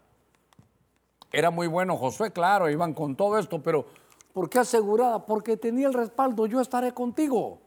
Era 1.31 1.49
muy 1.49 1.65
bueno 1.65 1.97
Josué, 1.97 2.31
claro, 2.31 2.69
iban 2.69 2.93
con 2.93 3.15
todo 3.15 3.39
esto, 3.39 3.63
pero 3.63 4.04
¿Por 4.35 4.49
qué 4.49 4.59
asegurada? 4.59 5.25
Porque 5.25 5.55
tenía 5.55 5.87
el 5.87 5.93
respaldo, 5.93 6.45
yo 6.45 6.59
estaré 6.59 6.91
contigo. 6.93 7.57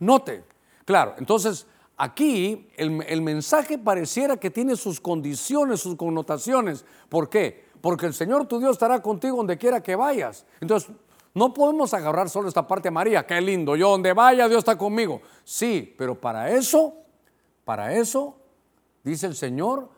Note, 0.00 0.42
claro, 0.84 1.14
entonces 1.18 1.68
aquí 1.96 2.66
el, 2.76 3.22
mensaje 3.22 3.78
pareciera 3.78 4.36
que 4.36 4.50
tiene 4.50 4.74
sus 4.74 4.98
condiciones, 4.98 5.78
sus 5.78 5.94
connotaciones. 5.94 6.84
¿Por 7.08 7.28
qué? 7.28 7.66
Porque 7.80 8.06
el 8.06 8.12
Señor 8.12 8.48
tu 8.48 8.58
Dios 8.58 8.72
estará 8.72 9.00
contigo 9.00 9.36
donde 9.36 9.56
quiera 9.56 9.80
que 9.80 9.94
vayas. 9.94 10.44
Entonces, 10.60 10.90
no 11.32 11.54
podemos 11.54 11.94
agarrar 11.94 12.28
solo 12.28 12.48
esta 12.48 12.66
parte 12.66 12.90
María, 12.90 13.24
qué 13.24 13.40
lindo, 13.40 13.76
yo 13.76 13.90
donde 13.90 14.12
vaya 14.12 14.48
Dios 14.48 14.58
está 14.58 14.76
conmigo. 14.76 15.22
Sí, 15.44 15.94
pero 15.96 16.20
para 16.20 16.50
eso, 16.50 16.92
para 17.64 17.94
eso, 17.94 18.36
dice 19.04 19.28
el 19.28 19.36
Señor, 19.36 19.90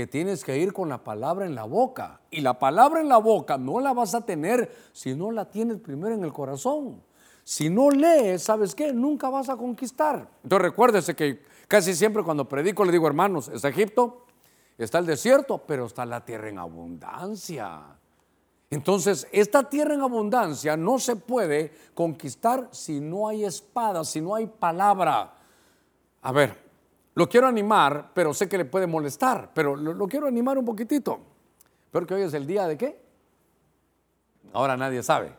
que 0.00 0.06
tienes 0.06 0.44
que 0.44 0.56
ir 0.56 0.72
con 0.72 0.88
la 0.88 1.04
palabra 1.04 1.44
en 1.44 1.54
la 1.54 1.64
boca. 1.64 2.22
Y 2.30 2.40
la 2.40 2.58
palabra 2.58 3.02
en 3.02 3.08
la 3.10 3.18
boca 3.18 3.58
no 3.58 3.80
la 3.80 3.92
vas 3.92 4.14
a 4.14 4.24
tener 4.24 4.74
si 4.94 5.14
no 5.14 5.30
la 5.30 5.50
tienes 5.50 5.76
primero 5.76 6.14
en 6.14 6.24
el 6.24 6.32
corazón. 6.32 7.02
Si 7.44 7.68
no 7.68 7.90
lees, 7.90 8.44
¿sabes 8.44 8.74
qué? 8.74 8.94
Nunca 8.94 9.28
vas 9.28 9.50
a 9.50 9.58
conquistar. 9.58 10.26
Entonces 10.42 10.62
recuérdese 10.62 11.14
que 11.14 11.42
casi 11.68 11.94
siempre 11.94 12.22
cuando 12.22 12.48
predico 12.48 12.82
le 12.82 12.92
digo, 12.92 13.06
hermanos, 13.06 13.50
es 13.50 13.62
Egipto, 13.62 14.24
está 14.78 15.00
el 15.00 15.04
desierto, 15.04 15.58
pero 15.66 15.84
está 15.84 16.06
la 16.06 16.24
tierra 16.24 16.48
en 16.48 16.56
abundancia. 16.56 17.82
Entonces, 18.70 19.28
esta 19.32 19.68
tierra 19.68 19.92
en 19.92 20.00
abundancia 20.00 20.78
no 20.78 20.98
se 20.98 21.16
puede 21.16 21.74
conquistar 21.92 22.70
si 22.70 23.00
no 23.00 23.28
hay 23.28 23.44
espada, 23.44 24.02
si 24.04 24.22
no 24.22 24.34
hay 24.34 24.46
palabra. 24.46 25.34
A 26.22 26.32
ver, 26.32 26.69
lo 27.20 27.28
quiero 27.28 27.48
animar, 27.48 28.12
pero 28.14 28.32
sé 28.32 28.48
que 28.48 28.56
le 28.56 28.64
puede 28.64 28.86
molestar, 28.86 29.50
pero 29.52 29.76
lo, 29.76 30.08
quiero 30.08 30.26
animar 30.26 30.56
un 30.56 30.64
poquitito. 30.64 31.20
Pero 31.90 32.06
que 32.06 32.14
hoy 32.14 32.22
es 32.22 32.32
el 32.32 32.46
día 32.46 32.66
de 32.66 32.78
qué? 32.78 32.98
Ahora 34.54 34.74
nadie 34.78 35.02
sabe. 35.02 35.34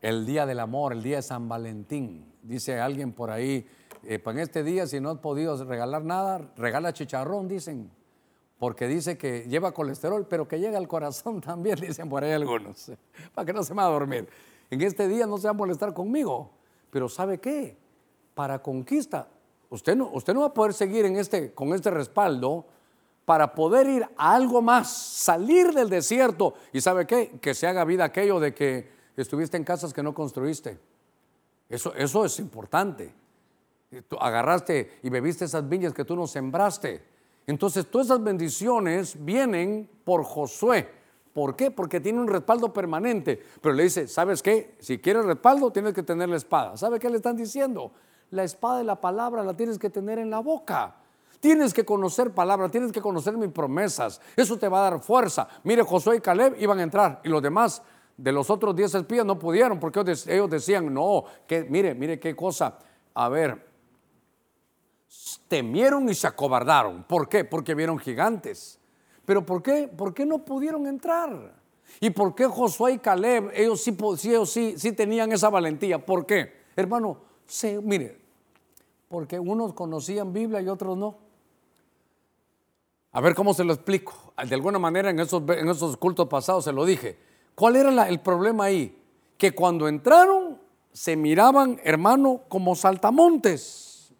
El 0.00 0.26
día 0.26 0.44
del 0.44 0.58
amor, 0.58 0.92
el 0.92 1.04
día 1.04 1.18
de 1.18 1.22
San 1.22 1.48
Valentín. 1.48 2.34
Dice 2.42 2.80
alguien 2.80 3.12
por 3.12 3.30
ahí, 3.30 3.64
eh, 4.02 4.18
pues 4.18 4.34
en 4.34 4.42
este 4.42 4.64
día 4.64 4.88
si 4.88 4.98
no 4.98 5.10
has 5.10 5.18
podido 5.18 5.56
regalar 5.64 6.02
nada, 6.02 6.50
regala 6.56 6.92
chicharrón, 6.92 7.46
dicen. 7.46 7.88
Porque 8.58 8.88
dice 8.88 9.16
que 9.16 9.46
lleva 9.46 9.70
colesterol, 9.70 10.26
pero 10.26 10.48
que 10.48 10.58
llega 10.58 10.78
al 10.78 10.88
corazón 10.88 11.40
también, 11.42 11.76
dicen 11.76 12.08
por 12.08 12.24
ahí 12.24 12.32
algunos. 12.32 12.90
Para 13.34 13.46
que 13.46 13.52
no 13.52 13.62
se 13.62 13.72
me 13.72 13.82
va 13.82 13.86
a 13.86 13.92
dormir. 13.92 14.28
En 14.68 14.80
este 14.80 15.06
día 15.06 15.28
no 15.28 15.38
se 15.38 15.44
va 15.44 15.50
a 15.50 15.54
molestar 15.54 15.94
conmigo. 15.94 16.50
Pero 16.90 17.08
¿sabe 17.08 17.38
qué? 17.38 17.78
Para 18.34 18.60
conquista 18.60 19.28
Usted 19.76 19.94
no, 19.94 20.08
usted 20.14 20.32
no 20.32 20.40
va 20.40 20.46
a 20.46 20.54
poder 20.54 20.72
seguir 20.72 21.04
en 21.04 21.16
este, 21.16 21.52
con 21.52 21.74
este 21.74 21.90
respaldo 21.90 22.64
para 23.26 23.54
poder 23.54 23.86
ir 23.86 24.08
a 24.16 24.34
algo 24.34 24.62
más, 24.62 24.90
salir 24.90 25.74
del 25.74 25.90
desierto. 25.90 26.54
¿Y 26.72 26.80
sabe 26.80 27.06
qué? 27.06 27.32
Que 27.42 27.52
se 27.52 27.66
haga 27.66 27.84
vida 27.84 28.04
aquello 28.04 28.40
de 28.40 28.54
que 28.54 28.88
estuviste 29.18 29.58
en 29.58 29.64
casas 29.64 29.92
que 29.92 30.02
no 30.02 30.14
construiste. 30.14 30.78
Eso, 31.68 31.94
eso 31.94 32.24
es 32.24 32.38
importante. 32.38 33.12
Tú 34.08 34.16
agarraste 34.18 34.98
y 35.02 35.10
bebiste 35.10 35.44
esas 35.44 35.68
viñas 35.68 35.92
que 35.92 36.06
tú 36.06 36.16
no 36.16 36.26
sembraste. 36.26 37.04
Entonces, 37.46 37.86
todas 37.86 38.06
esas 38.06 38.24
bendiciones 38.24 39.22
vienen 39.22 39.90
por 40.04 40.24
Josué. 40.24 40.88
¿Por 41.34 41.54
qué? 41.54 41.70
Porque 41.70 42.00
tiene 42.00 42.18
un 42.18 42.28
respaldo 42.28 42.72
permanente. 42.72 43.42
Pero 43.60 43.74
le 43.74 43.82
dice, 43.82 44.08
¿sabes 44.08 44.42
qué? 44.42 44.74
Si 44.78 45.00
quieres 45.00 45.26
respaldo, 45.26 45.70
tienes 45.70 45.92
que 45.92 46.02
tener 46.02 46.30
la 46.30 46.38
espada. 46.38 46.78
¿Sabe 46.78 46.98
qué 46.98 47.10
le 47.10 47.18
están 47.18 47.36
diciendo? 47.36 47.92
La 48.30 48.44
espada 48.44 48.78
de 48.78 48.84
la 48.84 49.00
palabra 49.00 49.42
la 49.42 49.54
tienes 49.54 49.78
que 49.78 49.90
tener 49.90 50.18
en 50.18 50.30
la 50.30 50.40
boca. 50.40 50.96
Tienes 51.40 51.74
que 51.74 51.84
conocer 51.84 52.32
palabra, 52.32 52.70
tienes 52.70 52.92
que 52.92 53.00
conocer 53.00 53.36
mis 53.36 53.50
promesas. 53.50 54.20
Eso 54.34 54.58
te 54.58 54.68
va 54.68 54.86
a 54.86 54.90
dar 54.90 55.00
fuerza. 55.00 55.46
Mire, 55.64 55.82
Josué 55.82 56.16
y 56.16 56.20
Caleb 56.20 56.56
iban 56.58 56.78
a 56.78 56.82
entrar 56.82 57.20
y 57.24 57.28
los 57.28 57.42
demás 57.42 57.82
de 58.16 58.32
los 58.32 58.48
otros 58.48 58.74
diez 58.74 58.94
espías 58.94 59.26
no 59.26 59.38
pudieron 59.38 59.78
porque 59.78 60.00
ellos 60.00 60.50
decían, 60.50 60.92
no, 60.92 61.24
que 61.46 61.64
mire, 61.64 61.94
mire 61.94 62.18
qué 62.18 62.34
cosa. 62.34 62.78
A 63.14 63.28
ver, 63.28 63.66
temieron 65.48 66.08
y 66.08 66.14
se 66.14 66.26
acobardaron. 66.26 67.04
¿Por 67.04 67.28
qué? 67.28 67.44
Porque 67.44 67.74
vieron 67.74 67.98
gigantes. 67.98 68.78
Pero 69.24 69.44
¿por 69.44 69.62
qué? 69.62 69.88
¿Por 69.88 70.14
qué 70.14 70.24
no 70.24 70.44
pudieron 70.44 70.86
entrar? 70.86 71.54
¿Y 72.00 72.10
por 72.10 72.34
qué 72.34 72.46
Josué 72.46 72.92
y 72.92 72.98
Caleb, 72.98 73.50
ellos 73.54 73.82
sí, 73.82 73.96
ellos 74.24 74.50
sí, 74.50 74.74
sí 74.76 74.92
tenían 74.92 75.32
esa 75.32 75.48
valentía? 75.48 76.04
¿Por 76.04 76.26
qué? 76.26 76.64
Hermano, 76.74 77.18
se, 77.46 77.80
mire, 77.80 78.18
porque 79.08 79.38
unos 79.38 79.72
conocían 79.72 80.32
Biblia 80.32 80.60
y 80.60 80.68
otros 80.68 80.96
no. 80.96 81.16
A 83.12 83.20
ver 83.20 83.34
cómo 83.34 83.54
se 83.54 83.64
lo 83.64 83.72
explico. 83.72 84.12
De 84.46 84.54
alguna 84.54 84.78
manera 84.78 85.10
en 85.10 85.20
esos, 85.20 85.42
en 85.48 85.68
esos 85.68 85.96
cultos 85.96 86.28
pasados 86.28 86.64
se 86.64 86.72
lo 86.72 86.84
dije. 86.84 87.18
¿Cuál 87.54 87.76
era 87.76 88.08
el 88.08 88.20
problema 88.20 88.64
ahí? 88.64 89.02
Que 89.38 89.52
cuando 89.52 89.88
entraron 89.88 90.58
se 90.92 91.16
miraban, 91.16 91.80
hermano, 91.84 92.42
como 92.48 92.74
saltamontes. 92.74 94.12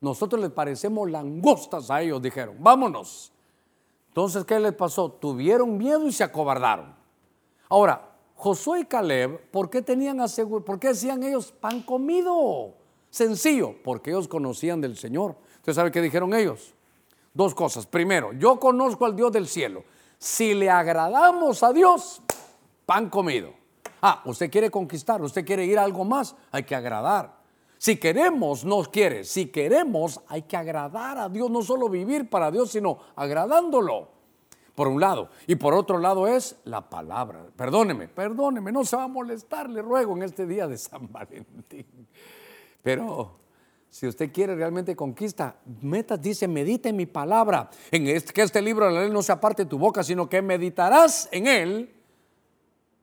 Nosotros 0.00 0.40
les 0.40 0.50
parecemos 0.50 1.10
langostas 1.10 1.90
a 1.90 2.02
ellos, 2.02 2.22
dijeron. 2.22 2.56
Vámonos. 2.58 3.32
Entonces, 4.08 4.44
¿qué 4.44 4.58
les 4.58 4.74
pasó? 4.74 5.10
Tuvieron 5.10 5.76
miedo 5.76 6.06
y 6.06 6.12
se 6.12 6.24
acobardaron. 6.24 6.94
Ahora, 7.68 8.09
Josué 8.40 8.80
y 8.80 8.84
Caleb, 8.86 9.50
¿por 9.50 9.68
qué 9.68 9.82
tenían 9.82 10.18
asegurado? 10.18 10.64
¿Por 10.64 10.80
qué 10.80 10.88
decían 10.88 11.22
ellos 11.22 11.52
pan 11.52 11.82
comido? 11.82 12.72
Sencillo, 13.10 13.74
porque 13.84 14.12
ellos 14.12 14.28
conocían 14.28 14.80
del 14.80 14.96
Señor. 14.96 15.36
¿Usted 15.56 15.74
sabe 15.74 15.90
qué 15.90 16.00
dijeron 16.00 16.32
ellos? 16.32 16.72
Dos 17.34 17.54
cosas. 17.54 17.84
Primero, 17.84 18.32
yo 18.32 18.58
conozco 18.58 19.04
al 19.04 19.14
Dios 19.14 19.30
del 19.30 19.46
cielo. 19.46 19.84
Si 20.16 20.54
le 20.54 20.70
agradamos 20.70 21.62
a 21.62 21.74
Dios, 21.74 22.22
pan 22.86 23.10
comido. 23.10 23.52
Ah, 24.00 24.22
usted 24.24 24.50
quiere 24.50 24.70
conquistar, 24.70 25.20
usted 25.20 25.44
quiere 25.44 25.66
ir 25.66 25.78
a 25.78 25.84
algo 25.84 26.06
más, 26.06 26.34
hay 26.50 26.62
que 26.62 26.74
agradar. 26.74 27.40
Si 27.76 27.98
queremos, 27.98 28.64
no 28.64 28.80
quiere. 28.84 29.24
Si 29.24 29.48
queremos, 29.48 30.18
hay 30.28 30.42
que 30.42 30.56
agradar 30.56 31.18
a 31.18 31.28
Dios, 31.28 31.50
no 31.50 31.60
solo 31.60 31.90
vivir 31.90 32.30
para 32.30 32.50
Dios, 32.50 32.70
sino 32.70 33.00
agradándolo. 33.16 34.08
Por 34.80 34.88
un 34.88 34.98
lado. 34.98 35.28
Y 35.46 35.56
por 35.56 35.74
otro 35.74 35.98
lado 35.98 36.26
es 36.26 36.56
la 36.64 36.88
palabra. 36.88 37.44
Perdóneme, 37.54 38.08
perdóneme, 38.08 38.72
no 38.72 38.82
se 38.82 38.96
va 38.96 39.04
a 39.04 39.08
molestar, 39.08 39.68
le 39.68 39.82
ruego 39.82 40.16
en 40.16 40.22
este 40.22 40.46
día 40.46 40.66
de 40.66 40.78
San 40.78 41.06
Valentín. 41.12 41.84
Pero 42.82 43.36
si 43.90 44.06
usted 44.06 44.32
quiere 44.32 44.54
realmente 44.54 44.96
conquista, 44.96 45.56
metas, 45.82 46.22
dice, 46.22 46.48
medite 46.48 46.94
mi 46.94 47.04
palabra. 47.04 47.68
En 47.90 48.06
este, 48.06 48.32
que 48.32 48.40
este 48.40 48.62
libro 48.62 48.86
de 48.86 48.92
la 48.92 49.02
ley 49.02 49.10
no 49.10 49.22
se 49.22 49.32
aparte 49.32 49.66
tu 49.66 49.76
boca, 49.76 50.02
sino 50.02 50.30
que 50.30 50.40
meditarás 50.40 51.28
en 51.30 51.46
él. 51.46 51.94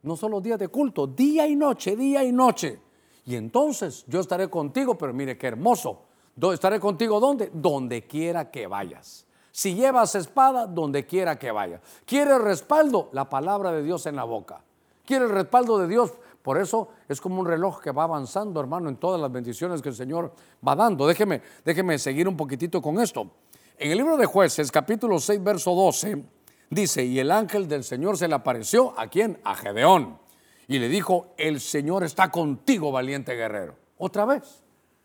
No 0.02 0.16
solo 0.16 0.42
días 0.42 0.58
de 0.58 0.70
culto, 0.70 1.06
día 1.06 1.46
y 1.46 1.56
noche, 1.56 1.96
día 1.96 2.24
y 2.24 2.32
noche 2.32 2.80
y 3.24 3.36
entonces 3.36 4.04
yo 4.08 4.20
estaré 4.20 4.50
contigo, 4.50 4.98
pero 4.98 5.14
mire 5.14 5.38
qué 5.38 5.46
hermoso. 5.46 6.06
¿Estaré 6.52 6.80
contigo 6.80 7.20
dónde? 7.20 7.52
Donde 7.54 8.08
quiera 8.08 8.50
que 8.50 8.66
vayas. 8.66 9.27
Si 9.58 9.74
llevas 9.74 10.14
espada, 10.14 10.68
donde 10.68 11.08
quiera 11.08 11.40
que 11.40 11.50
vayas. 11.50 11.82
¿Quieres 12.06 12.40
respaldo? 12.40 13.10
La 13.12 13.28
palabra 13.28 13.72
de 13.72 13.82
Dios 13.82 14.06
en 14.06 14.16
la 14.16 14.24
boca. 14.24 14.62
¿Quieres 15.04 15.32
respaldo 15.32 15.80
de 15.80 15.88
Dios? 15.88 16.14
Por 16.44 16.60
eso 16.60 16.90
es 17.10 17.20
como 17.20 17.40
un 17.42 17.48
reloj 17.48 17.82
que 17.82 17.90
va 17.90 18.04
avanzando, 18.04 18.60
hermano, 18.60 18.88
en 18.88 18.98
todas 18.98 19.20
las 19.20 19.32
bendiciones 19.32 19.82
que 19.82 19.90
el 19.90 19.96
Señor 19.96 20.32
va 20.66 20.76
dando. 20.76 21.08
Déjeme, 21.08 21.42
déjeme 21.66 21.98
seguir 21.98 22.28
un 22.28 22.38
poquitito 22.38 22.84
con 22.84 23.00
esto. 23.00 23.32
En 23.80 23.90
el 23.90 23.98
libro 23.98 24.16
de 24.16 24.28
jueces, 24.28 24.72
capítulo 24.72 25.18
6, 25.20 25.44
verso 25.44 25.74
12, 25.74 26.24
dice, 26.70 27.04
y 27.04 27.18
el 27.18 27.32
ángel 27.32 27.68
del 27.68 27.84
Señor 27.84 28.16
se 28.16 28.28
le 28.28 28.36
apareció, 28.36 28.94
¿a 28.96 29.08
quién? 29.08 29.40
A 29.44 29.56
Gedeón 29.56 30.20
y 30.68 30.78
le 30.78 30.88
dijo, 30.88 31.34
el 31.36 31.60
Señor 31.62 32.04
está 32.04 32.30
contigo, 32.30 32.92
valiente 32.92 33.34
guerrero. 33.34 33.76
Otra 33.98 34.26
vez, 34.26 34.64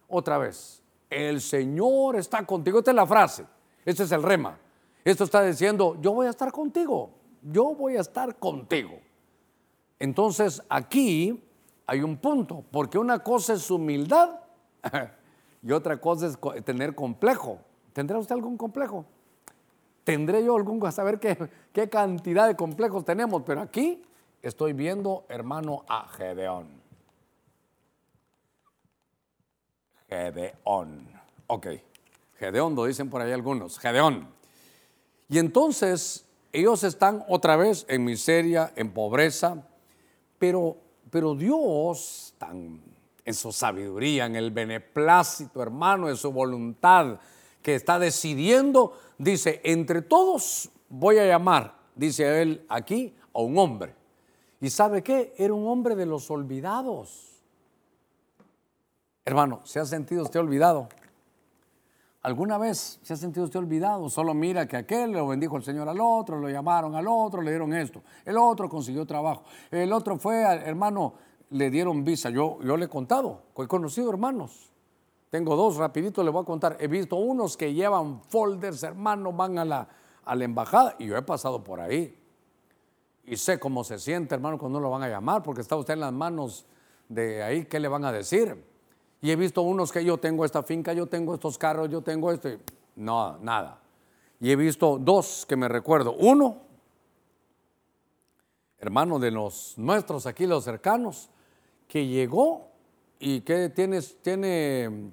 otra 0.09 0.37
vez. 0.37 0.83
El 1.09 1.41
Señor 1.41 2.17
está 2.17 2.45
contigo. 2.45 2.81
Esta 2.81 2.91
es 2.91 2.97
la 2.97 3.07
frase, 3.07 3.47
este 3.85 4.05
es 4.05 4.13
el 4.13 4.23
rema. 4.23 4.59
Esto 5.05 5.25
está 5.25 5.43
diciendo, 5.43 5.97
yo 6.01 6.13
voy 6.13 6.27
a 6.27 6.31
estar 6.31 6.53
contigo, 6.53 7.11
yo 7.43 7.75
voy 7.75 7.97
a 7.97 8.01
estar 8.01 8.37
contigo. 8.37 8.99
Entonces 9.99 10.63
aquí 10.69 11.43
hay 11.87 12.03
un 12.03 12.17
punto, 12.17 12.65
porque 12.71 12.99
una 12.99 13.19
cosa 13.21 13.55
es 13.55 13.71
humildad 13.71 14.41
y 15.63 15.73
otra 15.73 16.01
cosa 16.01 16.27
es 16.27 16.65
tener 16.65 16.95
complejo. 16.95 17.59
¿Tendrá 17.93 18.19
usted 18.19 18.35
algún 18.35 18.57
complejo? 18.57 19.05
Tendré 20.05 20.45
yo 20.45 20.57
algún, 20.57 20.85
a 20.87 20.93
saber 20.93 21.21
qué, 21.21 21.37
qué 21.73 21.89
cantidad 21.89 22.47
de 22.47 22.57
complejos 22.57 23.05
tenemos, 23.05 23.43
pero 23.45 23.61
aquí 23.61 24.03
estoy 24.41 24.73
viendo, 24.73 25.25
hermano, 25.29 25.85
a 25.89 26.09
Gedeón. 26.09 26.83
Gedeón. 30.09 31.09
Ok, 31.47 31.67
Gedeón, 32.43 32.75
lo 32.75 32.87
dicen 32.87 33.09
por 33.09 33.23
ahí 33.23 33.31
algunos. 33.31 33.79
Gedeón. 33.79 34.29
Y 35.29 35.39
entonces 35.39 36.27
ellos 36.51 36.83
están 36.83 37.25
otra 37.29 37.55
vez 37.55 37.87
en 37.89 38.05
miseria, 38.05 38.73
en 38.75 38.93
pobreza, 38.93 39.65
pero, 40.41 40.77
pero 41.09 41.37
Dios, 41.37 42.35
en 43.25 43.35
su 43.35 43.53
sabiduría, 43.53 44.27
en 44.27 44.35
el 44.35 44.51
beneplácito, 44.51 45.63
hermano, 45.63 46.09
en 46.09 46.17
su 46.17 46.33
voluntad, 46.33 47.21
que 47.63 47.77
está 47.77 48.01
decidiendo, 48.01 48.99
dice, 49.19 49.61
entre 49.63 50.03
todos 50.03 50.69
voy 50.89 51.19
a 51.19 51.27
llamar, 51.27 51.77
dice 51.95 52.43
él 52.43 52.67
aquí, 52.69 53.15
a 53.33 53.41
un 53.41 53.57
hombre 53.57 53.95
¿Y 54.61 54.71
sabe 54.71 55.03
qué? 55.03 55.33
Era 55.39 55.55
un 55.55 55.69
hombre 55.69 55.95
de 55.95 56.07
los 56.07 56.29
olvidados. 56.29 57.41
Hermano, 59.25 59.61
¿se 59.65 59.79
ha 59.79 59.85
sentido 59.85 60.25
usted 60.25 60.41
olvidado? 60.41 60.89
¿Alguna 62.23 62.57
vez 62.57 63.01
se 63.03 63.15
ha 63.15 63.17
sentido 63.17 63.45
usted 63.45 63.59
olvidado? 63.59 64.09
Solo 64.09 64.33
mira 64.33 64.69
que 64.69 64.77
aquel 64.77 65.11
lo 65.11 65.27
bendijo 65.27 65.57
el 65.57 65.65
Señor 65.65 65.89
al 65.89 66.01
otro, 66.01 66.39
lo 66.39 66.49
llamaron 66.49 66.95
al 66.95 67.09
otro, 67.09 67.43
le 67.43 67.51
dieron 67.51 67.73
esto. 67.75 68.03
El 68.25 68.37
otro 68.37 68.69
consiguió 68.69 69.05
trabajo. 69.05 69.43
El 69.73 69.93
otro 69.93 70.17
fue, 70.19 70.43
hermano, 70.43 71.15
le 71.51 71.69
dieron 71.69 72.05
visa. 72.05 72.31
Yo, 72.31 72.61
yo 72.63 72.77
le 72.77 72.85
he 72.85 72.89
contado, 72.89 73.43
he 73.59 73.67
conocido 73.67 74.09
hermanos. 74.11 74.71
Tengo 75.31 75.57
dos, 75.57 75.77
rapidito 75.77 76.23
le 76.23 76.31
voy 76.31 76.43
a 76.43 76.47
contar. 76.47 76.77
He 76.79 76.87
visto 76.87 77.17
unos 77.17 77.57
que 77.57 77.75
llevan 77.75 78.21
folders, 78.23 78.85
hermano, 78.85 79.33
van 79.33 79.59
a 79.59 79.65
la, 79.65 79.89
a 80.25 80.35
embajada 80.35 80.95
y 81.01 81.07
yo 81.07 81.17
he 81.17 81.23
pasado 81.23 81.65
por 81.65 81.81
ahí. 81.81 82.17
Y 83.25 83.37
sé 83.37 83.59
cómo 83.59 83.83
se 83.83 83.99
siente, 83.99 84.35
hermano, 84.37 84.59
cuando 84.59 84.79
lo 84.79 84.91
van 84.91 85.03
a 85.03 85.09
llamar, 85.09 85.43
porque 85.43 85.61
está 85.61 85.75
usted 85.75 85.95
en 85.95 86.01
las 86.01 86.13
manos 86.13 86.67
de 87.09 87.43
ahí, 87.43 87.65
¿qué 87.65 87.81
le 87.81 87.89
van 87.89 88.05
a 88.05 88.13
decir? 88.13 88.72
Y 89.23 89.31
he 89.31 89.37
visto 89.37 89.63
unos 89.63 89.91
que 89.91 90.05
yo 90.05 90.19
tengo 90.19 90.45
esta 90.45 90.63
finca, 90.63 90.93
yo 90.93 91.07
tengo 91.07 91.35
estos 91.35 91.57
carros, 91.57 91.89
yo 91.89 92.03
tengo 92.03 92.31
esto. 92.31 92.51
no, 92.97 93.39
nada. 93.39 93.81
Y 94.41 94.51
he 94.51 94.57
visto 94.57 94.99
dos 94.99 95.47
que 95.49 95.57
me 95.57 95.69
recuerdo. 95.69 96.15
Uno, 96.19 96.59
hermano 98.79 99.19
de 99.19 99.31
los 99.31 99.79
nuestros 99.79 100.27
aquí, 100.27 100.47
los 100.47 100.65
cercanos, 100.65 101.31
que 101.89 102.07
llegó 102.07 102.69
y 103.19 103.41
que 103.41 103.71
tienes, 103.71 104.21
tiene 104.21 105.13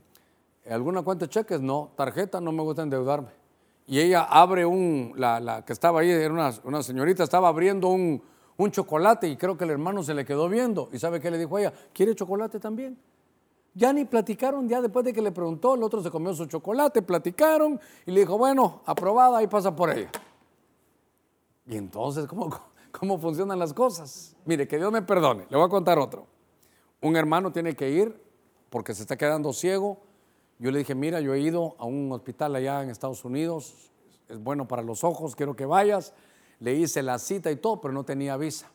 alguna 0.70 1.04
cuenta 1.04 1.26
de 1.26 1.30
cheques, 1.30 1.62
no, 1.62 1.92
tarjeta, 1.96 2.42
no 2.42 2.52
me 2.52 2.64
gusta 2.64 2.82
endeudarme 2.82 3.40
y 3.90 4.00
ella 4.00 4.22
abre 4.22 4.68
un, 4.68 5.14
la, 5.16 5.64
que 5.66 5.74
estaba 5.74 6.02
ahí, 6.02 6.12
era 6.12 6.32
una, 6.32 6.84
señorita, 6.84 7.24
estaba 7.24 7.48
abriendo 7.48 7.88
un, 7.88 8.22
chocolate 8.70 9.28
y 9.28 9.36
creo 9.36 9.58
que 9.58 9.64
el 9.64 9.72
hermano 9.72 10.04
se 10.04 10.14
le 10.14 10.26
quedó 10.26 10.48
viendo. 10.48 10.90
¿Y 10.94 11.00
sabe 11.00 11.20
qué 11.20 11.32
le 11.32 11.40
dijo 11.40 11.58
a 11.58 11.62
ella? 11.62 11.74
¿Quiere 11.92 12.14
chocolate 12.14 12.60
también? 12.60 13.00
Ya 13.80 13.94
ni 13.94 14.06
platicaron, 14.06 14.68
ya 14.68 14.82
después 14.82 15.06
de 15.06 15.14
que 15.14 15.22
le 15.22 15.32
preguntó, 15.32 15.76
el 15.76 15.84
otro 15.84 16.04
se 16.04 16.12
comió 16.12 16.34
su 16.34 16.46
chocolate, 16.46 17.02
platicaron 17.02 17.80
y 18.06 18.12
le 18.12 18.20
dijo, 18.22 18.38
bueno, 18.38 18.82
aprobada, 18.86 19.38
ahí 19.38 19.48
pasa 19.48 19.76
por 19.76 19.90
ella. 19.90 20.12
Y 21.66 21.78
entonces, 21.78 22.28
¿cómo, 22.28 22.50
¿cómo 22.92 23.18
funcionan 23.18 23.58
las 23.58 23.74
cosas? 23.74 24.36
Mire, 24.46 24.68
que 24.68 24.78
Dios 24.78 24.92
me 24.92 25.02
perdone, 25.02 25.46
le 25.50 25.58
voy 25.58 25.66
a 25.66 25.70
contar 25.70 25.98
otro. 25.98 26.28
Un 27.02 27.16
hermano 27.16 27.52
tiene 27.52 27.76
que 27.76 27.90
ir 27.90 28.22
porque 28.70 28.94
se 28.94 29.04
está 29.04 29.18
quedando 29.18 29.54
ciego 29.54 30.10
yo 30.62 30.72
le 30.72 30.80
dije, 30.80 30.94
mira, 30.94 31.22
yo 31.22 31.34
he 31.34 31.40
ido 31.40 31.78
a 31.80 31.86
un 31.86 32.12
hospital 32.12 32.54
allá 32.54 32.84
en 32.84 32.90
Estados 32.90 33.24
Unidos, 33.24 33.92
es 34.28 34.44
bueno 34.44 34.68
para 34.68 34.82
los 34.82 35.06
ojos, 35.06 35.34
quiero 35.34 35.56
que 35.56 35.66
vayas. 35.66 36.14
Le 36.60 36.76
hice 36.76 37.02
la 37.02 37.18
cita 37.18 37.50
y 37.50 37.56
todo, 37.56 37.80
pero 37.80 37.94
no 37.94 38.04
tenía 38.04 38.36
visa. 38.36 38.70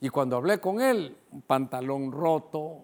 Y 0.00 0.08
cuando 0.08 0.36
hablé 0.36 0.58
con 0.58 0.80
él, 0.80 1.16
pantalón 1.46 2.10
roto, 2.10 2.80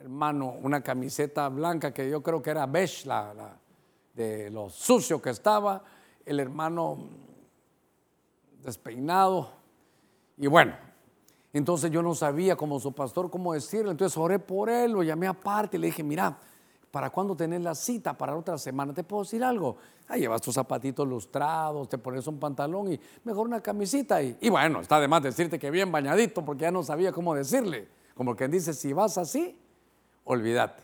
hermano, 0.00 0.54
una 0.62 0.80
camiseta 0.82 1.48
blanca 1.48 1.92
que 1.92 2.08
yo 2.08 2.22
creo 2.22 2.40
que 2.40 2.50
era 2.50 2.66
beige, 2.66 3.06
la, 3.06 3.56
de 4.14 4.50
lo 4.50 4.70
sucio 4.70 5.20
que 5.20 5.30
estaba, 5.30 5.82
el 6.24 6.40
hermano 6.40 6.98
despeinado. 8.62 9.50
Y 10.38 10.46
bueno, 10.46 10.74
entonces 11.52 11.90
yo 11.90 12.02
no 12.02 12.14
sabía 12.14 12.56
como 12.56 12.80
su 12.80 12.92
pastor 12.92 13.30
cómo 13.30 13.52
decirle, 13.52 13.90
entonces 13.90 14.16
oré 14.16 14.38
por 14.38 14.70
él, 14.70 14.92
lo 14.92 15.02
llamé 15.02 15.26
aparte 15.26 15.76
y 15.76 15.80
le 15.80 15.86
dije, 15.88 16.02
mira, 16.02 16.38
¿Para 16.90 17.10
cuándo 17.10 17.36
tenés 17.36 17.62
la 17.62 17.74
cita? 17.74 18.18
Para 18.18 18.36
otra 18.36 18.58
semana. 18.58 18.92
¿Te 18.92 19.04
puedo 19.04 19.22
decir 19.22 19.44
algo? 19.44 19.76
Ah, 20.08 20.16
llevas 20.16 20.42
tus 20.42 20.54
zapatitos 20.54 21.06
lustrados, 21.06 21.88
te 21.88 21.98
pones 21.98 22.26
un 22.26 22.40
pantalón 22.40 22.92
y 22.92 23.00
mejor 23.22 23.46
una 23.46 23.60
camisita. 23.60 24.20
Y, 24.20 24.36
y 24.40 24.48
bueno, 24.48 24.80
está 24.80 24.98
de 24.98 25.06
más 25.06 25.22
decirte 25.22 25.58
que 25.58 25.70
bien 25.70 25.92
bañadito 25.92 26.44
porque 26.44 26.62
ya 26.62 26.72
no 26.72 26.82
sabía 26.82 27.12
cómo 27.12 27.34
decirle. 27.34 27.86
Como 28.14 28.34
quien 28.34 28.50
dice, 28.50 28.74
si 28.74 28.92
vas 28.92 29.18
así, 29.18 29.56
olvídate. 30.30 30.82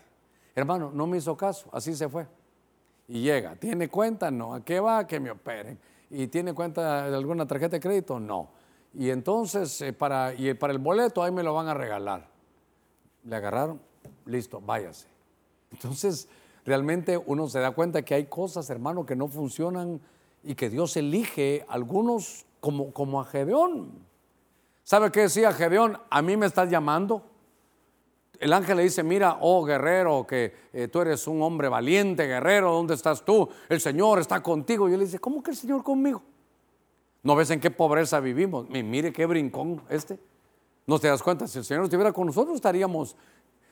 Hermano, 0.53 0.91
no 0.93 1.07
me 1.07 1.17
hizo 1.17 1.37
caso, 1.37 1.69
así 1.71 1.95
se 1.95 2.09
fue. 2.09 2.27
Y 3.07 3.21
llega, 3.21 3.55
¿tiene 3.55 3.87
cuenta? 3.87 4.29
No, 4.29 4.53
¿a 4.53 4.61
qué 4.63 4.79
va? 4.79 5.07
Que 5.07 5.19
me 5.19 5.31
operen. 5.31 5.79
y 6.09 6.27
tiene 6.27 6.53
cuenta 6.53 7.09
de 7.09 7.15
alguna 7.15 7.45
tarjeta 7.45 7.77
de 7.77 7.79
crédito, 7.79 8.19
no. 8.19 8.49
Y 8.93 9.09
entonces 9.09 9.81
eh, 9.81 9.93
para, 9.93 10.33
y 10.33 10.53
para 10.53 10.73
el 10.73 10.79
boleto 10.79 11.23
ahí 11.23 11.31
me 11.31 11.43
lo 11.43 11.53
van 11.53 11.67
a 11.67 11.73
regalar. 11.73 12.27
Le 13.23 13.35
agarraron, 13.35 13.79
listo, 14.25 14.61
váyase. 14.61 15.07
Entonces, 15.71 16.27
realmente 16.65 17.17
uno 17.17 17.47
se 17.47 17.59
da 17.59 17.71
cuenta 17.71 18.03
que 18.03 18.15
hay 18.15 18.25
cosas, 18.25 18.69
hermano, 18.69 19.05
que 19.05 19.15
no 19.15 19.27
funcionan 19.27 20.01
y 20.43 20.55
que 20.55 20.69
Dios 20.69 20.95
elige 20.97 21.65
algunos 21.69 22.45
como, 22.59 22.91
como 22.91 23.21
a 23.21 23.25
Gedeón. 23.25 23.91
¿Sabe 24.83 25.11
qué 25.11 25.21
decía 25.21 25.51
Gedeón? 25.51 25.97
A 26.09 26.21
mí 26.21 26.37
me 26.37 26.45
estás 26.45 26.69
llamando. 26.69 27.23
El 28.39 28.53
ángel 28.53 28.77
le 28.77 28.83
dice, 28.83 29.03
mira, 29.03 29.37
oh 29.41 29.63
guerrero, 29.63 30.25
que 30.27 30.53
eh, 30.73 30.87
tú 30.87 31.01
eres 31.01 31.27
un 31.27 31.41
hombre 31.41 31.69
valiente, 31.69 32.25
guerrero, 32.27 32.71
¿dónde 32.71 32.93
estás 32.93 33.25
tú? 33.25 33.49
El 33.67 33.81
Señor 33.81 34.19
está 34.19 34.41
contigo. 34.41 34.87
Y 34.89 34.93
él 34.93 34.99
dice, 34.99 35.19
¿cómo 35.19 35.41
que 35.41 35.51
el 35.51 35.57
Señor 35.57 35.83
conmigo? 35.83 36.21
¿No 37.23 37.35
ves 37.35 37.49
en 37.49 37.59
qué 37.59 37.71
pobreza 37.71 38.19
vivimos? 38.19 38.69
Mire 38.69 39.11
qué 39.11 39.25
brincón 39.25 39.81
este. 39.89 40.19
¿No 40.85 40.99
te 40.99 41.07
das 41.07 41.21
cuenta? 41.21 41.47
Si 41.47 41.57
el 41.57 41.65
Señor 41.65 41.83
estuviera 41.83 42.11
con 42.11 42.27
nosotros 42.27 42.55
estaríamos... 42.55 43.15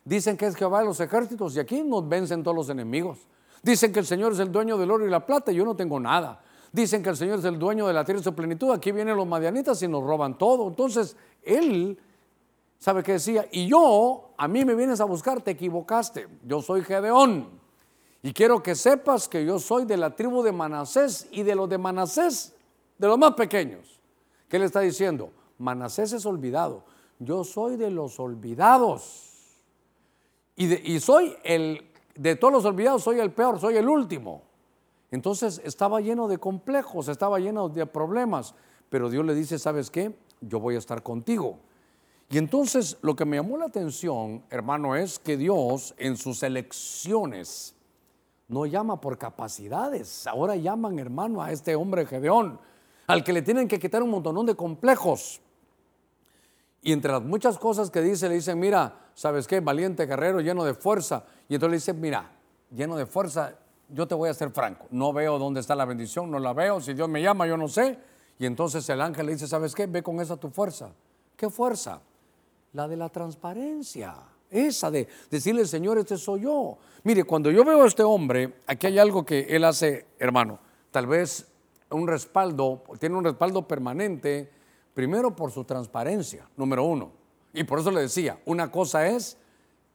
Dicen 0.04 0.38
que 0.38 0.46
es 0.46 0.56
Jehová 0.56 0.82
de 0.82 0.86
los 0.86 1.00
ejércitos 1.00 1.56
y 1.56 1.60
aquí 1.60 1.82
nos 1.82 2.08
vencen 2.08 2.44
todos 2.44 2.56
los 2.56 2.70
enemigos. 2.70 3.28
Dicen 3.64 3.92
que 3.92 4.00
el 4.00 4.06
Señor 4.06 4.34
es 4.34 4.40
el 4.40 4.52
dueño 4.52 4.78
del 4.78 4.92
oro 4.92 5.08
y 5.08 5.10
la 5.10 5.26
plata 5.26 5.52
y 5.52 5.56
yo 5.56 5.66
no 5.66 5.76
tengo 5.76 6.00
nada. 6.00 6.44
Dicen 6.72 7.02
que 7.02 7.10
el 7.10 7.18
Señor 7.18 7.40
es 7.40 7.46
el 7.46 7.58
dueño 7.58 7.88
de 7.88 7.94
la 7.94 8.06
tierra 8.06 8.22
y 8.22 8.24
su 8.24 8.36
plenitud. 8.36 8.72
Aquí 8.72 8.92
vienen 8.92 9.18
los 9.18 9.26
madianitas 9.26 9.82
y 9.82 9.88
nos 9.88 10.04
roban 10.04 10.38
todo. 10.38 10.68
Entonces, 10.68 11.18
Él, 11.42 11.98
¿sabe 12.80 13.04
qué 13.04 13.14
decía? 13.14 13.48
Y 13.52 13.68
yo, 13.68 14.34
a 14.38 14.48
mí 14.48 14.66
me 14.66 14.76
vienes 14.76 15.02
a 15.02 15.06
buscar, 15.06 15.42
te 15.42 15.52
equivocaste. 15.52 16.28
Yo 16.44 16.62
soy 16.62 16.84
Gedeón. 16.84 17.50
Y 18.22 18.34
quiero 18.34 18.64
que 18.64 18.76
sepas 18.76 19.28
que 19.28 19.46
yo 19.46 19.60
soy 19.60 19.86
de 19.86 19.98
la 19.98 20.16
tribu 20.16 20.42
de 20.42 20.52
Manasés 20.52 21.28
y 21.32 21.44
de 21.44 21.54
los 21.56 21.70
de 21.70 21.78
Manasés, 21.78 22.56
de 22.98 23.08
los 23.08 23.20
más 23.20 23.34
pequeños. 23.34 24.00
¿Qué 24.50 24.58
le 24.58 24.66
está 24.66 24.80
diciendo? 24.80 25.32
Manasés 25.60 26.14
es 26.14 26.26
olvidado. 26.26 26.84
Yo 27.20 27.44
soy 27.44 27.78
de 27.78 27.92
los 27.92 28.20
olvidados. 28.20 29.32
Y, 30.56 30.94
y 30.94 31.00
soy 31.00 31.36
el, 31.44 31.92
de 32.16 32.36
todos 32.36 32.54
los 32.54 32.66
olvidados, 32.66 33.04
soy 33.04 33.20
el 33.20 33.32
peor, 33.32 33.60
soy 33.60 33.78
el 33.78 33.88
último. 33.88 34.42
Entonces 35.12 35.62
estaba 35.64 36.02
lleno 36.02 36.28
de 36.28 36.38
complejos, 36.38 37.08
estaba 37.08 37.40
lleno 37.40 37.70
de 37.70 37.86
problemas, 37.86 38.56
pero 38.90 39.10
Dios 39.10 39.26
le 39.26 39.36
dice, 39.36 39.60
¿sabes 39.60 39.92
qué? 39.92 40.18
Yo 40.42 40.60
voy 40.60 40.76
a 40.76 40.80
estar 40.80 41.04
contigo. 41.04 41.60
Y 42.36 42.38
entonces 42.38 42.98
lo 43.02 43.16
que 43.16 43.24
me 43.24 43.38
llamó 43.38 43.56
la 43.58 43.68
atención, 43.68 44.44
hermano, 44.50 44.94
es 44.98 45.20
que 45.20 45.38
Dios 45.38 45.96
en 45.98 46.18
sus 46.18 46.44
elecciones 46.44 47.74
no 48.50 48.66
llama 48.66 49.00
por 49.00 49.18
capacidades. 49.18 50.28
Ahora 50.28 50.58
llaman, 50.58 51.00
hermano, 51.00 51.42
a 51.42 51.54
este 51.54 51.78
hombre 51.78 52.06
Gedeón, 52.06 52.60
al 53.08 53.24
que 53.24 53.32
le 53.32 53.42
tienen 53.42 53.70
que 53.70 53.80
quitar 53.80 54.04
un 54.04 54.10
montón 54.10 54.46
de 54.46 54.54
complejos. 54.54 55.40
Y 56.82 56.92
entre 56.92 57.14
las 57.14 57.22
muchas 57.22 57.58
cosas 57.58 57.90
que 57.90 58.02
dice, 58.02 58.28
le 58.28 58.36
dicen, 58.36 58.60
mira, 58.60 59.12
¿sabes 59.14 59.48
qué? 59.48 59.62
Valiente 59.62 60.06
guerrero, 60.06 60.42
lleno 60.42 60.66
de 60.66 60.74
fuerza. 60.74 61.24
Y 61.48 61.56
entonces 61.56 61.72
le 61.72 61.78
dice, 61.78 61.94
mira, 61.94 62.32
lleno 62.70 62.98
de 62.98 63.06
fuerza, 63.06 63.56
yo 63.88 64.10
te 64.10 64.14
voy 64.14 64.28
a 64.28 64.34
ser 64.34 64.52
franco, 64.52 64.88
no 64.92 65.14
veo 65.14 65.40
dónde 65.40 65.62
está 65.62 65.74
la 65.74 65.86
bendición, 65.86 66.30
no 66.30 66.40
la 66.40 66.52
veo, 66.52 66.82
si 66.82 66.94
Dios 66.96 67.08
me 67.08 67.22
llama 67.22 67.48
yo 67.48 67.56
no 67.56 67.70
sé. 67.70 67.98
Y 68.38 68.46
entonces 68.46 68.90
el 68.90 69.00
ángel 69.00 69.26
le 69.28 69.32
dice, 69.32 69.48
¿sabes 69.48 69.74
qué? 69.74 69.88
Ve 69.88 70.04
con 70.04 70.20
esa 70.20 70.36
tu 70.36 70.50
fuerza. 70.50 70.92
¿Qué 71.38 71.50
fuerza? 71.50 72.02
La 72.76 72.90
de 72.90 72.98
la 72.98 73.08
transparencia. 73.08 74.16
Esa 74.52 74.92
de 74.92 75.08
decirle, 75.32 75.66
Señor, 75.66 75.98
este 75.98 76.18
soy 76.18 76.42
yo. 76.42 76.78
Mire, 77.04 77.24
cuando 77.24 77.50
yo 77.50 77.64
veo 77.64 77.84
a 77.84 77.88
este 77.88 78.04
hombre, 78.04 78.56
aquí 78.68 78.88
hay 78.88 79.00
algo 79.00 79.26
que 79.26 79.48
él 79.50 79.64
hace, 79.64 80.08
hermano, 80.20 80.60
tal 80.92 81.08
vez 81.08 81.48
un 81.90 82.06
respaldo, 82.06 82.84
tiene 83.00 83.16
un 83.16 83.24
respaldo 83.24 83.66
permanente, 83.66 84.52
primero 84.94 85.34
por 85.34 85.52
su 85.52 85.64
transparencia, 85.64 86.50
número 86.58 86.84
uno. 86.84 87.12
Y 87.54 87.64
por 87.64 87.80
eso 87.80 87.92
le 87.92 88.02
decía, 88.02 88.42
una 88.44 88.70
cosa 88.70 89.08
es 89.08 89.38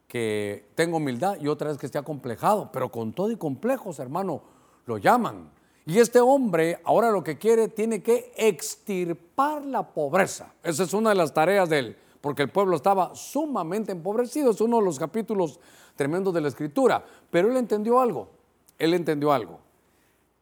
que 0.07 0.65
tenga 0.73 0.97
humildad 0.97 1.37
y 1.39 1.49
otra 1.49 1.69
vez 1.69 1.77
que 1.77 1.85
esté 1.85 1.99
acomplejado, 1.99 2.71
pero 2.71 2.89
con 2.89 3.13
todo 3.13 3.29
y 3.29 3.37
complejos, 3.37 3.99
hermano, 3.99 4.41
lo 4.87 4.97
llaman. 4.97 5.51
Y 5.85 5.99
este 5.99 6.19
hombre 6.19 6.79
ahora 6.83 7.11
lo 7.11 7.23
que 7.23 7.37
quiere 7.37 7.67
tiene 7.67 8.01
que 8.01 8.31
extirpar 8.35 9.65
la 9.65 9.87
pobreza. 9.87 10.51
Esa 10.63 10.81
es 10.81 10.95
una 10.95 11.09
de 11.09 11.15
las 11.15 11.31
tareas 11.31 11.69
de 11.69 11.77
él, 11.77 11.97
porque 12.21 12.43
el 12.43 12.49
pueblo 12.49 12.75
estaba 12.75 13.13
sumamente 13.15 13.91
empobrecido. 13.91 14.51
Es 14.51 14.61
uno 14.61 14.77
de 14.77 14.85
los 14.85 14.99
capítulos 14.99 15.59
tremendos 15.95 16.33
de 16.33 16.41
la 16.41 16.47
escritura. 16.47 17.03
Pero 17.29 17.49
él 17.49 17.57
entendió 17.57 17.99
algo, 17.99 18.29
él 18.77 18.93
entendió 18.93 19.33
algo, 19.33 19.59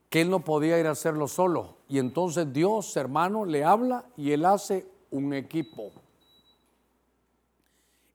que 0.10 0.22
él 0.22 0.30
no 0.30 0.42
podía 0.42 0.80
ir 0.80 0.88
a 0.88 0.92
hacerlo 0.92 1.28
solo. 1.28 1.78
Y 1.88 2.00
entonces 2.00 2.52
Dios, 2.54 2.96
hermano, 2.98 3.46
le 3.46 3.64
habla 3.64 4.06
y 4.18 4.32
él 4.32 4.46
hace 4.46 4.86
un 5.12 5.34
equipo 5.34 5.92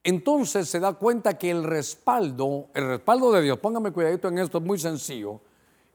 entonces 0.04 0.68
se 0.68 0.80
da 0.80 0.92
cuenta 0.92 1.38
que 1.38 1.50
el 1.50 1.64
respaldo, 1.64 2.68
el 2.74 2.86
respaldo 2.86 3.32
de 3.32 3.40
Dios, 3.40 3.58
póngame 3.58 3.90
cuidadito 3.90 4.28
en 4.28 4.38
esto, 4.38 4.58
es 4.58 4.64
muy 4.64 4.78
sencillo, 4.78 5.40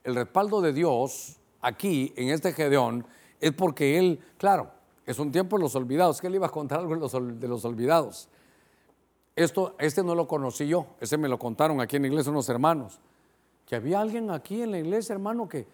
el 0.03 0.15
respaldo 0.15 0.61
de 0.61 0.73
Dios 0.73 1.37
aquí 1.61 2.11
en 2.17 2.29
este 2.29 2.51
Gedeón 2.53 3.05
es 3.39 3.53
porque 3.53 3.99
él, 3.99 4.19
claro, 4.37 4.71
es 5.09 5.17
un 5.17 5.31
tiempo 5.31 5.57
de 5.57 5.63
los 5.63 5.75
olvidados, 5.75 6.21
que 6.21 6.27
él 6.27 6.35
iba 6.35 6.45
a 6.45 6.51
contar 6.51 6.81
algo 6.81 6.93
de 6.93 7.47
los, 7.47 7.65
olvidados. 7.65 8.29
Esto, 9.35 9.73
este 9.79 10.03
no 10.03 10.13
lo 10.13 10.27
conocí 10.27 10.67
yo, 10.67 10.85
ese 10.99 11.17
me 11.17 11.27
lo 11.27 11.39
contaron 11.39 11.81
aquí 11.81 11.95
en 11.95 12.03
la 12.03 12.09
iglesia 12.09 12.31
unos 12.31 12.47
hermanos, 12.47 12.99
que 13.65 13.75
había 13.75 14.01
alguien 14.01 14.29
aquí 14.29 14.61
en 14.61 14.69
la 14.69 14.77
iglesia, 14.77 15.13
hermano, 15.13 15.49
que, 15.49 15.65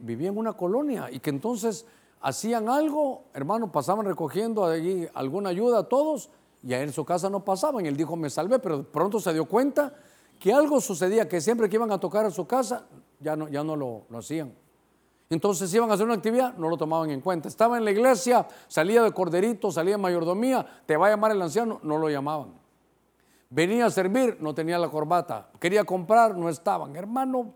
vivía 0.00 0.30
en 0.30 0.38
una 0.38 0.54
colonia 0.54 1.10
y 1.12 1.20
que 1.20 1.28
entonces 1.28 1.84
hacían 2.22 2.70
algo, 2.70 3.24
hermano, 3.34 3.70
pasaban 3.70 4.06
recogiendo 4.06 4.64
allí 4.64 5.06
alguna 5.12 5.50
ayuda 5.50 5.80
a 5.80 5.82
todos 5.82 6.30
y 6.62 6.72
en 6.72 6.94
su 6.94 7.04
casa 7.04 7.28
no 7.28 7.44
pasaban. 7.44 7.84
Él 7.84 7.98
dijo, 7.98 8.16
me 8.16 8.30
salvé, 8.30 8.60
pero 8.60 8.82
pronto 8.82 9.20
se 9.20 9.34
dio 9.34 9.44
cuenta 9.44 9.94
que 10.38 10.54
algo 10.54 10.80
sucedía, 10.80 11.28
que 11.28 11.42
siempre 11.42 11.68
que 11.68 11.76
iban 11.76 11.92
a 11.92 12.00
tocar 12.00 12.24
a 12.24 12.30
su 12.30 12.46
casa, 12.46 12.86
ya 13.18 13.36
no, 13.36 13.46
ya 13.46 13.62
no 13.62 13.76
lo, 13.76 14.04
lo 14.08 14.18
hacían. 14.18 14.54
Entonces 15.30 15.72
iban 15.72 15.88
a 15.90 15.94
hacer 15.94 16.06
una 16.06 16.16
actividad, 16.16 16.54
no 16.56 16.68
lo 16.68 16.76
tomaban 16.76 17.10
en 17.10 17.20
cuenta. 17.20 17.46
Estaba 17.46 17.78
en 17.78 17.84
la 17.84 17.92
iglesia, 17.92 18.48
salía 18.66 19.02
de 19.02 19.12
corderito, 19.12 19.70
salía 19.70 19.94
de 19.94 20.02
mayordomía, 20.02 20.66
te 20.84 20.96
va 20.96 21.06
a 21.06 21.10
llamar 21.10 21.30
el 21.30 21.40
anciano, 21.40 21.78
no 21.84 21.98
lo 21.98 22.10
llamaban. 22.10 22.52
Venía 23.48 23.86
a 23.86 23.90
servir, 23.90 24.38
no 24.40 24.54
tenía 24.54 24.76
la 24.76 24.88
corbata. 24.88 25.48
Quería 25.60 25.84
comprar, 25.84 26.36
no 26.36 26.48
estaban. 26.48 26.96
Hermano, 26.96 27.54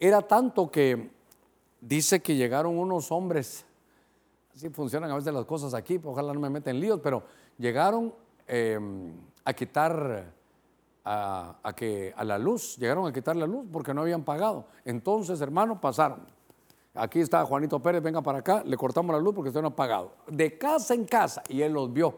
era 0.00 0.22
tanto 0.22 0.70
que 0.70 1.10
dice 1.78 2.22
que 2.22 2.36
llegaron 2.36 2.78
unos 2.78 3.12
hombres, 3.12 3.66
así 4.54 4.70
funcionan 4.70 5.10
a 5.10 5.16
veces 5.16 5.34
las 5.34 5.44
cosas 5.44 5.74
aquí, 5.74 6.00
ojalá 6.02 6.32
no 6.32 6.40
me 6.40 6.48
meten 6.48 6.80
líos, 6.80 7.00
pero 7.02 7.22
llegaron 7.58 8.14
em, 8.46 9.12
a 9.44 9.52
quitar 9.52 10.32
a, 11.04 11.72
que, 11.76 12.14
a 12.16 12.24
la 12.24 12.38
luz, 12.38 12.76
llegaron 12.78 13.06
a 13.06 13.12
quitar 13.12 13.36
la 13.36 13.46
luz 13.46 13.66
porque 13.70 13.92
no 13.92 14.02
habían 14.02 14.24
pagado. 14.24 14.66
Entonces, 14.84 15.40
hermano, 15.40 15.80
pasaron. 15.80 16.20
Aquí 16.94 17.20
está 17.20 17.44
Juanito 17.46 17.80
Pérez, 17.80 18.02
venga 18.02 18.20
para 18.20 18.38
acá, 18.38 18.62
le 18.66 18.76
cortamos 18.76 19.14
la 19.14 19.20
luz 19.20 19.34
porque 19.34 19.48
usted 19.48 19.62
no 19.62 19.68
ha 19.68 19.76
pagado. 19.76 20.12
De 20.26 20.58
casa 20.58 20.92
en 20.92 21.06
casa, 21.06 21.42
y 21.48 21.62
él 21.62 21.72
los 21.72 21.90
vio. 21.92 22.14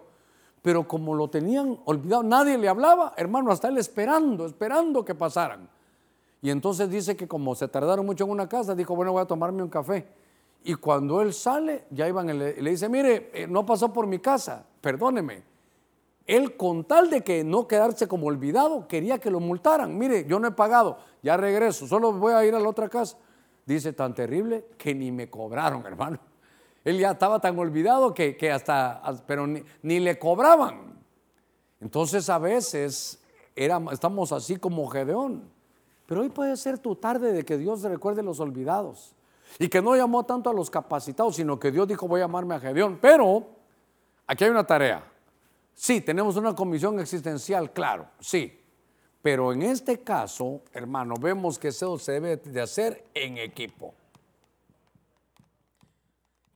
Pero 0.62 0.88
como 0.88 1.14
lo 1.14 1.28
tenían 1.28 1.78
olvidado, 1.84 2.22
nadie 2.24 2.58
le 2.58 2.68
hablaba, 2.68 3.12
hermano, 3.16 3.52
hasta 3.52 3.68
él 3.68 3.78
esperando, 3.78 4.46
esperando 4.46 5.04
que 5.04 5.14
pasaran. 5.14 5.68
Y 6.42 6.50
entonces 6.50 6.90
dice 6.90 7.16
que 7.16 7.28
como 7.28 7.54
se 7.54 7.68
tardaron 7.68 8.04
mucho 8.04 8.24
en 8.24 8.30
una 8.30 8.48
casa, 8.48 8.74
dijo, 8.74 8.96
bueno, 8.96 9.12
voy 9.12 9.22
a 9.22 9.26
tomarme 9.26 9.62
un 9.62 9.68
café. 9.68 10.06
Y 10.64 10.74
cuando 10.74 11.20
él 11.20 11.32
sale, 11.32 11.84
ya 11.90 12.08
iban, 12.08 12.26
le, 12.26 12.60
le 12.60 12.70
dice, 12.70 12.88
mire, 12.88 13.30
eh, 13.32 13.46
no 13.46 13.64
pasó 13.64 13.92
por 13.92 14.06
mi 14.06 14.18
casa, 14.18 14.64
perdóneme. 14.80 15.42
Él 16.26 16.56
con 16.56 16.84
tal 16.84 17.10
de 17.10 17.22
que 17.22 17.44
no 17.44 17.68
quedarse 17.68 18.08
como 18.08 18.26
olvidado, 18.26 18.88
quería 18.88 19.18
que 19.18 19.30
lo 19.30 19.40
multaran. 19.40 19.96
Mire, 19.96 20.24
yo 20.26 20.38
no 20.40 20.48
he 20.48 20.52
pagado, 20.52 20.98
ya 21.22 21.36
regreso, 21.36 21.86
solo 21.86 22.12
voy 22.12 22.32
a 22.32 22.44
ir 22.44 22.54
a 22.54 22.58
la 22.58 22.68
otra 22.68 22.88
casa. 22.88 23.18
Dice, 23.66 23.92
tan 23.92 24.14
terrible 24.14 24.66
que 24.76 24.94
ni 24.94 25.10
me 25.10 25.30
cobraron, 25.30 25.84
hermano. 25.86 26.18
Él 26.84 26.98
ya 26.98 27.12
estaba 27.12 27.40
tan 27.40 27.58
olvidado 27.58 28.12
que, 28.12 28.52
hasta, 28.52 29.02
pero 29.26 29.46
ni, 29.46 30.00
le 30.00 30.18
cobraban. 30.18 31.02
Entonces 31.80 32.28
a 32.28 32.38
veces 32.38 33.22
estamos 33.54 34.32
así 34.32 34.56
como 34.56 34.86
Gedeón. 34.88 35.50
Pero 36.04 36.20
hoy 36.20 36.28
puede 36.28 36.56
ser 36.58 36.78
tu 36.78 36.96
tarde 36.96 37.32
de 37.32 37.44
que 37.44 37.56
Dios 37.56 37.82
recuerde 37.82 38.22
los 38.22 38.38
olvidados. 38.38 39.14
Y 39.58 39.68
que 39.68 39.80
no 39.80 39.96
llamó 39.96 40.24
tanto 40.24 40.50
a 40.50 40.52
los 40.52 40.68
capacitados, 40.68 41.36
sino 41.36 41.58
que 41.58 41.70
Dios 41.70 41.88
dijo, 41.88 42.06
voy 42.06 42.20
a 42.20 42.24
llamarme 42.24 42.54
a 42.54 42.60
Gedeón. 42.60 42.98
Pero 43.00 43.46
aquí 44.26 44.44
hay 44.44 44.50
una 44.50 44.66
tarea. 44.66 45.10
Sí, 45.72 46.02
tenemos 46.02 46.36
una 46.36 46.54
comisión 46.54 47.00
existencial, 47.00 47.72
claro, 47.72 48.08
sí. 48.20 48.60
Pero 49.24 49.54
en 49.54 49.62
este 49.62 50.00
caso, 50.00 50.60
hermano, 50.74 51.14
vemos 51.18 51.58
que 51.58 51.68
eso 51.68 51.98
se 51.98 52.12
debe 52.12 52.36
de 52.36 52.60
hacer 52.60 53.06
en 53.14 53.38
equipo. 53.38 53.94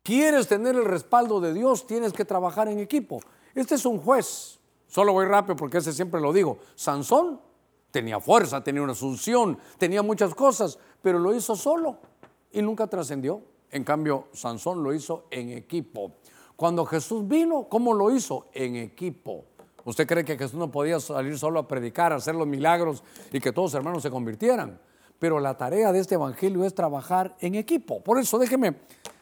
¿Quieres 0.02 0.48
tener 0.48 0.76
el 0.76 0.84
respaldo 0.84 1.40
de 1.40 1.54
Dios? 1.54 1.86
Tienes 1.86 2.12
que 2.12 2.26
trabajar 2.26 2.68
en 2.68 2.78
equipo. 2.78 3.20
Este 3.54 3.76
es 3.76 3.86
un 3.86 3.98
juez. 3.98 4.60
Solo 4.86 5.14
voy 5.14 5.24
rápido 5.24 5.56
porque 5.56 5.78
ese 5.78 5.94
siempre 5.94 6.20
lo 6.20 6.30
digo. 6.30 6.58
Sansón 6.74 7.40
tenía 7.90 8.20
fuerza, 8.20 8.62
tenía 8.62 8.82
una 8.82 8.92
asunción, 8.92 9.58
tenía 9.78 10.02
muchas 10.02 10.34
cosas, 10.34 10.78
pero 11.00 11.18
lo 11.18 11.34
hizo 11.34 11.56
solo 11.56 11.96
y 12.52 12.60
nunca 12.60 12.86
trascendió. 12.86 13.40
En 13.70 13.82
cambio, 13.82 14.28
Sansón 14.34 14.82
lo 14.82 14.92
hizo 14.92 15.24
en 15.30 15.52
equipo. 15.52 16.16
Cuando 16.54 16.84
Jesús 16.84 17.26
vino, 17.26 17.66
¿cómo 17.70 17.94
lo 17.94 18.14
hizo? 18.14 18.48
En 18.52 18.76
equipo. 18.76 19.46
¿Usted 19.88 20.06
cree 20.06 20.22
que 20.22 20.36
Jesús 20.36 20.58
no 20.58 20.70
podía 20.70 21.00
salir 21.00 21.38
solo 21.38 21.60
a 21.60 21.66
predicar, 21.66 22.12
a 22.12 22.16
hacer 22.16 22.34
los 22.34 22.46
milagros 22.46 23.02
y 23.32 23.40
que 23.40 23.52
todos 23.52 23.72
los 23.72 23.78
hermanos 23.78 24.02
se 24.02 24.10
convirtieran? 24.10 24.78
Pero 25.18 25.40
la 25.40 25.56
tarea 25.56 25.92
de 25.92 25.98
este 25.98 26.14
evangelio 26.14 26.62
es 26.66 26.74
trabajar 26.74 27.34
en 27.40 27.54
equipo. 27.54 28.04
Por 28.04 28.18
eso 28.18 28.38
déjeme, 28.38 28.74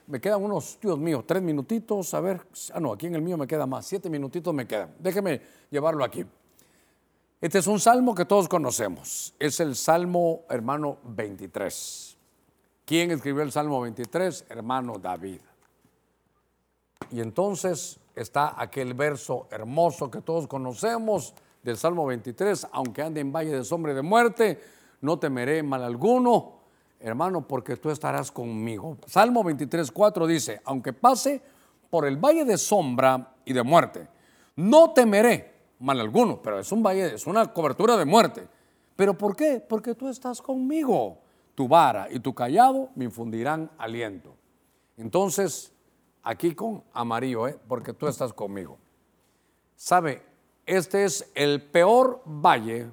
me 0.09 0.21
quedan 0.21 0.43
unos, 0.43 0.77
Dios 0.83 0.99
mío, 0.99 1.23
tres 1.25 1.41
minutitos, 1.41 2.13
a 2.15 2.21
ver, 2.21 2.41
ah 2.75 2.81
no, 2.81 2.93
aquí 2.93 3.07
en 3.07 3.15
el 3.15 3.23
mío 3.23 3.37
me 3.37 3.47
queda 3.47 3.65
más, 3.65 3.87
siete 3.87 4.11
minutitos 4.11 4.53
me 4.53 4.67
quedan. 4.67 4.93
Déjeme 4.99 5.41
llevarlo 5.71 6.03
aquí. 6.03 6.27
Este 7.41 7.59
es 7.59 7.69
un 7.69 7.79
salmo 7.79 8.13
que 8.13 8.25
todos 8.25 8.49
conocemos. 8.49 9.35
Es 9.39 9.61
el 9.61 9.77
Salmo, 9.77 10.47
hermano, 10.51 10.99
23. 11.05 12.17
¿Quién 12.85 13.13
escribió 13.13 13.45
el 13.45 13.53
Salmo 13.53 13.83
23? 13.83 14.47
Hermano 14.49 14.95
David. 14.99 15.39
Y 17.13 17.21
entonces 17.21 18.01
está 18.17 18.61
aquel 18.61 18.95
verso 18.95 19.47
hermoso 19.51 20.11
que 20.11 20.23
todos 20.23 20.49
conocemos 20.49 21.35
del 21.63 21.77
Salmo 21.77 22.07
23, 22.07 22.69
aunque 22.73 23.03
ande 23.03 23.21
en 23.21 23.31
valle 23.31 23.53
de 23.53 23.65
sombra 23.65 23.93
y 23.93 23.95
de 23.95 24.03
muerte, 24.03 24.61
no 25.03 25.19
temeré 25.19 25.63
mal 25.63 25.85
alguno, 25.85 26.55
hermano, 26.99 27.47
porque 27.47 27.77
tú 27.77 27.91
estarás 27.91 28.33
conmigo. 28.33 28.97
Salmo 29.07 29.45
23, 29.45 29.93
4 29.93 30.27
dice, 30.27 30.61
aunque 30.65 30.93
pase 30.93 31.43
por 31.91 32.07
el 32.07 32.17
valle 32.17 32.45
de 32.45 32.57
sombra 32.57 33.35
y 33.45 33.53
de 33.53 33.63
muerte, 33.63 34.09
no 34.57 34.93
temeré 34.93 35.53
mal 35.81 36.01
alguno, 36.01 36.41
pero 36.41 36.59
es 36.59 36.73
un 36.73 36.83
valle, 36.83 37.15
es 37.15 37.27
una 37.27 37.53
cobertura 37.53 37.97
de 37.97 38.07
muerte. 38.07 38.49
¿Pero 38.97 39.17
por 39.17 39.37
qué? 39.37 39.61
Porque 39.61 39.95
tú 39.95 40.09
estás 40.09 40.41
conmigo. 40.41 41.19
Tu 41.55 41.69
vara 41.69 42.09
y 42.11 42.21
tu 42.21 42.35
callado 42.35 42.91
me 42.95 43.05
infundirán 43.05 43.71
aliento. 43.79 44.35
Entonces, 44.97 45.73
aquí 46.27 46.55
con 46.55 46.83
amarillo, 46.93 47.49
¿eh? 47.49 47.59
porque 47.69 47.93
tú 47.93 48.07
estás 48.07 48.33
conmigo. 48.33 48.77
¿Sabe? 49.77 50.23
Este 50.65 51.05
es 51.05 51.31
el 51.35 51.63
peor 51.63 52.23
valle, 52.27 52.91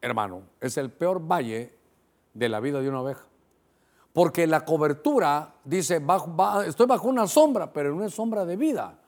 hermano, 0.00 0.42
es 0.60 0.76
el 0.78 0.90
peor 0.90 1.20
valle 1.20 1.76
de 2.32 2.48
la 2.48 2.60
vida 2.60 2.80
de 2.80 2.88
una 2.88 3.02
oveja. 3.02 3.24
Porque 4.12 4.46
la 4.46 4.64
cobertura 4.64 5.54
dice, 5.64 6.00
estoy 6.66 6.86
bajo 6.86 7.08
una 7.08 7.26
sombra, 7.26 7.72
pero 7.72 7.94
no 7.94 8.04
es 8.04 8.14
sombra 8.14 8.44
de 8.44 8.56
vida 8.56 8.98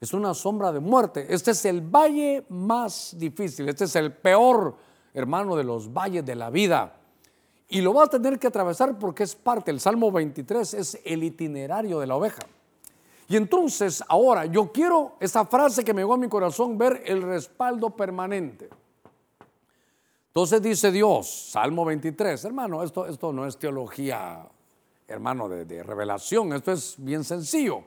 es 0.00 0.12
una 0.12 0.34
sombra 0.34 0.72
de 0.72 0.80
muerte. 0.80 1.26
Este 1.28 1.50
es 1.50 1.64
el 1.64 1.80
valle 1.80 2.44
más 2.48 3.14
difícil, 3.18 3.68
este 3.68 3.84
es 3.84 3.96
el 3.96 4.12
peor, 4.12 4.76
hermano, 5.12 5.56
de 5.56 5.64
los 5.64 5.92
valles 5.92 6.24
de 6.24 6.34
la 6.34 6.50
vida. 6.50 6.94
Y 7.68 7.80
lo 7.80 7.92
va 7.92 8.04
a 8.04 8.06
tener 8.06 8.38
que 8.38 8.46
atravesar 8.46 8.98
porque 8.98 9.24
es 9.24 9.34
parte, 9.34 9.70
el 9.70 9.80
Salmo 9.80 10.10
23 10.10 10.74
es 10.74 11.00
el 11.04 11.24
itinerario 11.24 11.98
de 12.00 12.06
la 12.06 12.16
oveja. 12.16 12.42
Y 13.28 13.36
entonces 13.36 14.02
ahora 14.08 14.46
yo 14.46 14.72
quiero 14.72 15.16
esa 15.20 15.44
frase 15.44 15.84
que 15.84 15.92
me 15.92 16.00
llegó 16.00 16.14
a 16.14 16.18
mi 16.18 16.28
corazón, 16.28 16.78
ver 16.78 17.02
el 17.04 17.22
respaldo 17.22 17.90
permanente. 17.90 18.70
Entonces 20.28 20.62
dice 20.62 20.90
Dios, 20.90 21.50
Salmo 21.50 21.84
23, 21.84 22.42
hermano, 22.44 22.82
esto, 22.82 23.06
esto 23.06 23.32
no 23.32 23.46
es 23.46 23.58
teología, 23.58 24.48
hermano, 25.06 25.48
de, 25.48 25.66
de 25.66 25.82
revelación, 25.82 26.54
esto 26.54 26.72
es 26.72 26.94
bien 26.96 27.22
sencillo. 27.22 27.82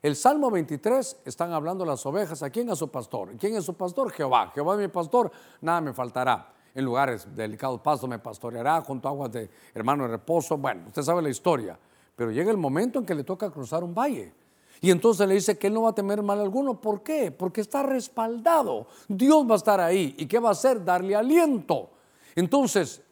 El 0.00 0.14
Salmo 0.14 0.50
23 0.50 1.22
están 1.24 1.52
hablando 1.52 1.84
las 1.84 2.06
ovejas. 2.06 2.42
¿A 2.42 2.50
quién 2.50 2.70
es 2.70 2.78
su 2.78 2.88
pastor? 2.88 3.36
¿Quién 3.36 3.56
es 3.56 3.64
su 3.64 3.74
pastor? 3.74 4.12
Jehová. 4.12 4.52
Jehová 4.54 4.74
es 4.74 4.80
mi 4.80 4.88
pastor, 4.88 5.30
nada 5.60 5.80
me 5.80 5.92
faltará. 5.92 6.54
En 6.74 6.84
lugares 6.84 7.26
delicados 7.34 7.80
pasto 7.80 8.06
me 8.06 8.20
pastoreará, 8.20 8.80
junto 8.82 9.08
a 9.08 9.10
aguas 9.10 9.32
de 9.32 9.50
hermano 9.74 10.04
de 10.04 10.10
reposo. 10.10 10.56
Bueno, 10.56 10.84
usted 10.86 11.02
sabe 11.02 11.20
la 11.20 11.30
historia. 11.30 11.76
Pero 12.14 12.30
llega 12.30 12.50
el 12.50 12.56
momento 12.56 13.00
en 13.00 13.06
que 13.06 13.14
le 13.14 13.24
toca 13.24 13.50
cruzar 13.50 13.82
un 13.82 13.92
valle. 13.92 14.32
Y 14.80 14.90
entonces 14.90 15.26
le 15.26 15.34
dice 15.34 15.58
que 15.58 15.66
él 15.66 15.74
no 15.74 15.82
va 15.82 15.90
a 15.90 15.94
temer 15.94 16.22
mal 16.22 16.40
alguno. 16.40 16.80
¿Por 16.80 17.02
qué? 17.02 17.30
Porque 17.30 17.60
está 17.60 17.82
respaldado. 17.82 18.86
Dios 19.08 19.46
va 19.48 19.54
a 19.54 19.56
estar 19.56 19.80
ahí. 19.80 20.14
¿Y 20.18 20.26
qué 20.26 20.38
va 20.38 20.50
a 20.50 20.52
hacer? 20.52 20.84
Darle 20.84 21.16
aliento. 21.16 21.90
Entonces, 22.36 23.02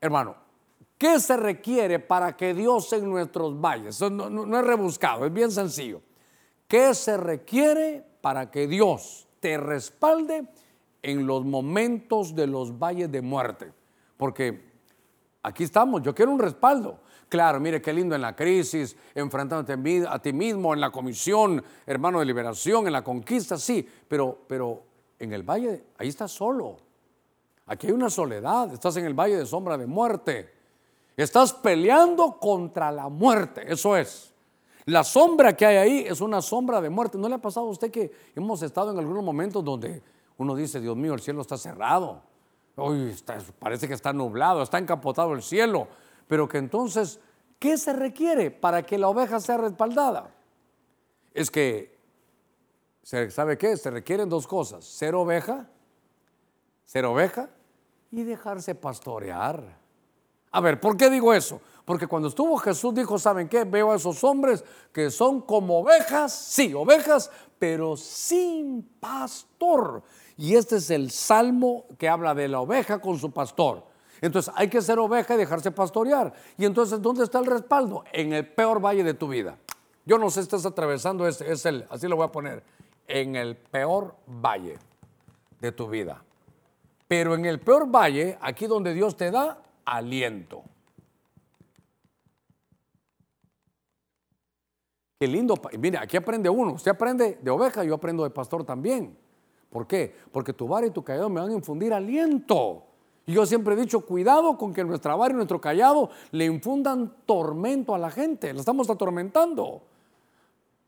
hermano, 0.00 0.34
¿qué 0.98 1.20
se 1.20 1.36
requiere 1.36 1.98
para 2.00 2.36
que 2.36 2.54
Dios 2.54 2.92
en 2.92 3.08
nuestros 3.08 3.60
valles? 3.60 4.00
No, 4.00 4.28
no 4.28 4.58
es 4.58 4.66
rebuscado, 4.66 5.24
es 5.24 5.32
bien 5.32 5.50
sencillo. 5.50 6.00
¿Qué 6.66 6.94
se 6.94 7.16
requiere 7.16 8.04
para 8.20 8.50
que 8.50 8.66
Dios 8.66 9.28
te 9.38 9.56
respalde 9.56 10.48
en 11.02 11.26
los 11.26 11.44
momentos 11.44 12.34
de 12.34 12.46
los 12.46 12.78
valles 12.78 13.12
de 13.12 13.22
muerte? 13.22 13.72
Porque 14.16 14.72
aquí 15.42 15.62
estamos, 15.64 16.02
yo 16.02 16.14
quiero 16.14 16.32
un 16.32 16.38
respaldo. 16.38 16.98
Claro, 17.34 17.58
mire 17.58 17.82
qué 17.82 17.92
lindo 17.92 18.14
en 18.14 18.20
la 18.20 18.36
crisis, 18.36 18.96
enfrentándote 19.12 20.06
a 20.08 20.18
ti 20.20 20.32
mismo, 20.32 20.72
en 20.72 20.80
la 20.80 20.92
comisión, 20.92 21.64
hermano 21.84 22.20
de 22.20 22.26
liberación, 22.26 22.86
en 22.86 22.92
la 22.92 23.02
conquista, 23.02 23.58
sí, 23.58 23.84
pero, 24.06 24.38
pero 24.46 24.84
en 25.18 25.32
el 25.32 25.42
valle, 25.42 25.82
ahí 25.98 26.06
estás 26.06 26.30
solo. 26.30 26.76
Aquí 27.66 27.88
hay 27.88 27.92
una 27.92 28.08
soledad, 28.08 28.72
estás 28.72 28.98
en 28.98 29.06
el 29.06 29.14
valle 29.14 29.36
de 29.36 29.46
sombra 29.46 29.76
de 29.76 29.84
muerte. 29.84 30.48
Estás 31.16 31.52
peleando 31.52 32.38
contra 32.38 32.92
la 32.92 33.08
muerte, 33.08 33.64
eso 33.66 33.96
es. 33.96 34.32
La 34.84 35.02
sombra 35.02 35.56
que 35.56 35.66
hay 35.66 35.76
ahí 35.78 36.04
es 36.06 36.20
una 36.20 36.40
sombra 36.40 36.80
de 36.80 36.88
muerte. 36.88 37.18
¿No 37.18 37.28
le 37.28 37.34
ha 37.34 37.42
pasado 37.42 37.66
a 37.66 37.70
usted 37.70 37.90
que 37.90 38.12
hemos 38.36 38.62
estado 38.62 38.92
en 38.92 38.98
algunos 39.00 39.24
momentos 39.24 39.64
donde 39.64 40.00
uno 40.36 40.54
dice, 40.54 40.80
Dios 40.80 40.96
mío, 40.96 41.14
el 41.14 41.20
cielo 41.20 41.40
está 41.40 41.58
cerrado? 41.58 42.22
Parece 43.58 43.88
que 43.88 43.94
está 43.94 44.12
nublado, 44.12 44.62
está 44.62 44.78
encapotado 44.78 45.32
el 45.32 45.42
cielo. 45.42 45.88
Pero 46.26 46.48
que 46.48 46.58
entonces, 46.58 47.20
¿qué 47.58 47.76
se 47.78 47.92
requiere 47.92 48.50
para 48.50 48.84
que 48.84 48.98
la 48.98 49.08
oveja 49.08 49.40
sea 49.40 49.56
respaldada? 49.56 50.34
Es 51.32 51.50
que, 51.50 51.98
¿sabe 53.02 53.58
qué? 53.58 53.76
Se 53.76 53.90
requieren 53.90 54.28
dos 54.28 54.46
cosas. 54.46 54.84
Ser 54.84 55.14
oveja, 55.14 55.68
ser 56.84 57.04
oveja 57.04 57.50
y 58.10 58.22
dejarse 58.22 58.74
pastorear. 58.74 59.78
A 60.52 60.60
ver, 60.60 60.80
¿por 60.80 60.96
qué 60.96 61.10
digo 61.10 61.34
eso? 61.34 61.60
Porque 61.84 62.06
cuando 62.06 62.28
estuvo 62.28 62.56
Jesús 62.58 62.94
dijo, 62.94 63.18
¿saben 63.18 63.48
qué? 63.48 63.64
Veo 63.64 63.90
a 63.90 63.96
esos 63.96 64.22
hombres 64.22 64.64
que 64.92 65.10
son 65.10 65.40
como 65.40 65.80
ovejas, 65.80 66.32
sí, 66.32 66.72
ovejas, 66.72 67.30
pero 67.58 67.96
sin 67.96 68.82
pastor. 69.00 70.02
Y 70.36 70.54
este 70.54 70.76
es 70.76 70.90
el 70.90 71.10
salmo 71.10 71.86
que 71.98 72.08
habla 72.08 72.34
de 72.34 72.48
la 72.48 72.60
oveja 72.60 73.00
con 73.00 73.18
su 73.18 73.32
pastor. 73.32 73.84
Entonces 74.24 74.54
hay 74.56 74.68
que 74.68 74.80
ser 74.80 74.98
oveja 74.98 75.34
y 75.34 75.36
dejarse 75.36 75.70
pastorear. 75.70 76.32
Y 76.56 76.64
entonces, 76.64 77.02
¿dónde 77.02 77.24
está 77.24 77.40
el 77.40 77.44
respaldo? 77.44 78.04
En 78.10 78.32
el 78.32 78.48
peor 78.48 78.80
valle 78.82 79.04
de 79.04 79.12
tu 79.12 79.28
vida. 79.28 79.58
Yo 80.06 80.16
no 80.16 80.30
sé 80.30 80.40
si 80.40 80.44
estás 80.44 80.64
atravesando, 80.64 81.28
es, 81.28 81.42
es 81.42 81.66
el, 81.66 81.86
así 81.90 82.08
lo 82.08 82.16
voy 82.16 82.24
a 82.24 82.32
poner, 82.32 82.62
en 83.06 83.36
el 83.36 83.54
peor 83.54 84.16
valle 84.26 84.78
de 85.60 85.72
tu 85.72 85.88
vida. 85.88 86.22
Pero 87.06 87.34
en 87.34 87.44
el 87.44 87.60
peor 87.60 87.86
valle, 87.94 88.38
aquí 88.40 88.66
donde 88.66 88.94
Dios 88.94 89.14
te 89.14 89.30
da 89.30 89.58
aliento. 89.84 90.62
Qué 95.20 95.28
lindo. 95.28 95.54
Mire, 95.78 95.98
aquí 95.98 96.16
aprende 96.16 96.48
uno. 96.48 96.72
Usted 96.72 96.92
aprende 96.92 97.38
de 97.42 97.50
oveja, 97.50 97.84
yo 97.84 97.94
aprendo 97.94 98.24
de 98.24 98.30
pastor 98.30 98.64
también. 98.64 99.18
¿Por 99.68 99.86
qué? 99.86 100.16
Porque 100.32 100.54
tu 100.54 100.66
vara 100.66 100.86
y 100.86 100.90
tu 100.90 101.04
callado 101.04 101.28
me 101.28 101.42
van 101.42 101.50
a 101.50 101.54
infundir 101.54 101.92
aliento. 101.92 102.93
Y 103.26 103.32
yo 103.32 103.46
siempre 103.46 103.74
he 103.74 103.76
dicho, 103.78 104.00
cuidado 104.00 104.58
con 104.58 104.72
que 104.72 104.84
nuestra 104.84 105.14
vara 105.16 105.32
y 105.32 105.36
nuestro 105.36 105.60
callado 105.60 106.10
le 106.32 106.44
infundan 106.44 107.14
tormento 107.24 107.94
a 107.94 107.98
la 107.98 108.10
gente. 108.10 108.52
La 108.52 108.60
estamos 108.60 108.90
atormentando. 108.90 109.82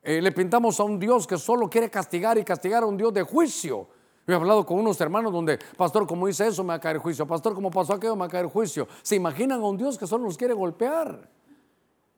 Eh, 0.02 0.20
le 0.20 0.32
pintamos 0.32 0.78
a 0.78 0.84
un 0.84 0.98
Dios 0.98 1.26
que 1.26 1.38
solo 1.38 1.68
quiere 1.68 1.90
castigar 1.90 2.36
y 2.38 2.44
castigar 2.44 2.82
a 2.82 2.86
un 2.86 2.96
Dios 2.96 3.12
de 3.14 3.22
juicio. 3.22 3.88
Yo 4.26 4.34
he 4.34 4.36
hablado 4.36 4.66
con 4.66 4.78
unos 4.78 5.00
hermanos 5.00 5.32
donde, 5.32 5.58
pastor, 5.76 6.06
como 6.06 6.26
dice 6.26 6.46
eso, 6.46 6.62
me 6.62 6.68
va 6.68 6.74
a 6.74 6.80
caer 6.80 6.98
juicio. 6.98 7.26
Pastor, 7.26 7.54
como 7.54 7.70
pasó 7.70 7.94
aquello, 7.94 8.16
me 8.16 8.20
va 8.20 8.26
a 8.26 8.30
caer 8.30 8.46
juicio. 8.46 8.86
¿Se 9.02 9.16
imaginan 9.16 9.60
a 9.60 9.64
un 9.64 9.76
Dios 9.76 9.96
que 9.96 10.06
solo 10.06 10.24
nos 10.24 10.36
quiere 10.36 10.52
golpear? 10.52 11.28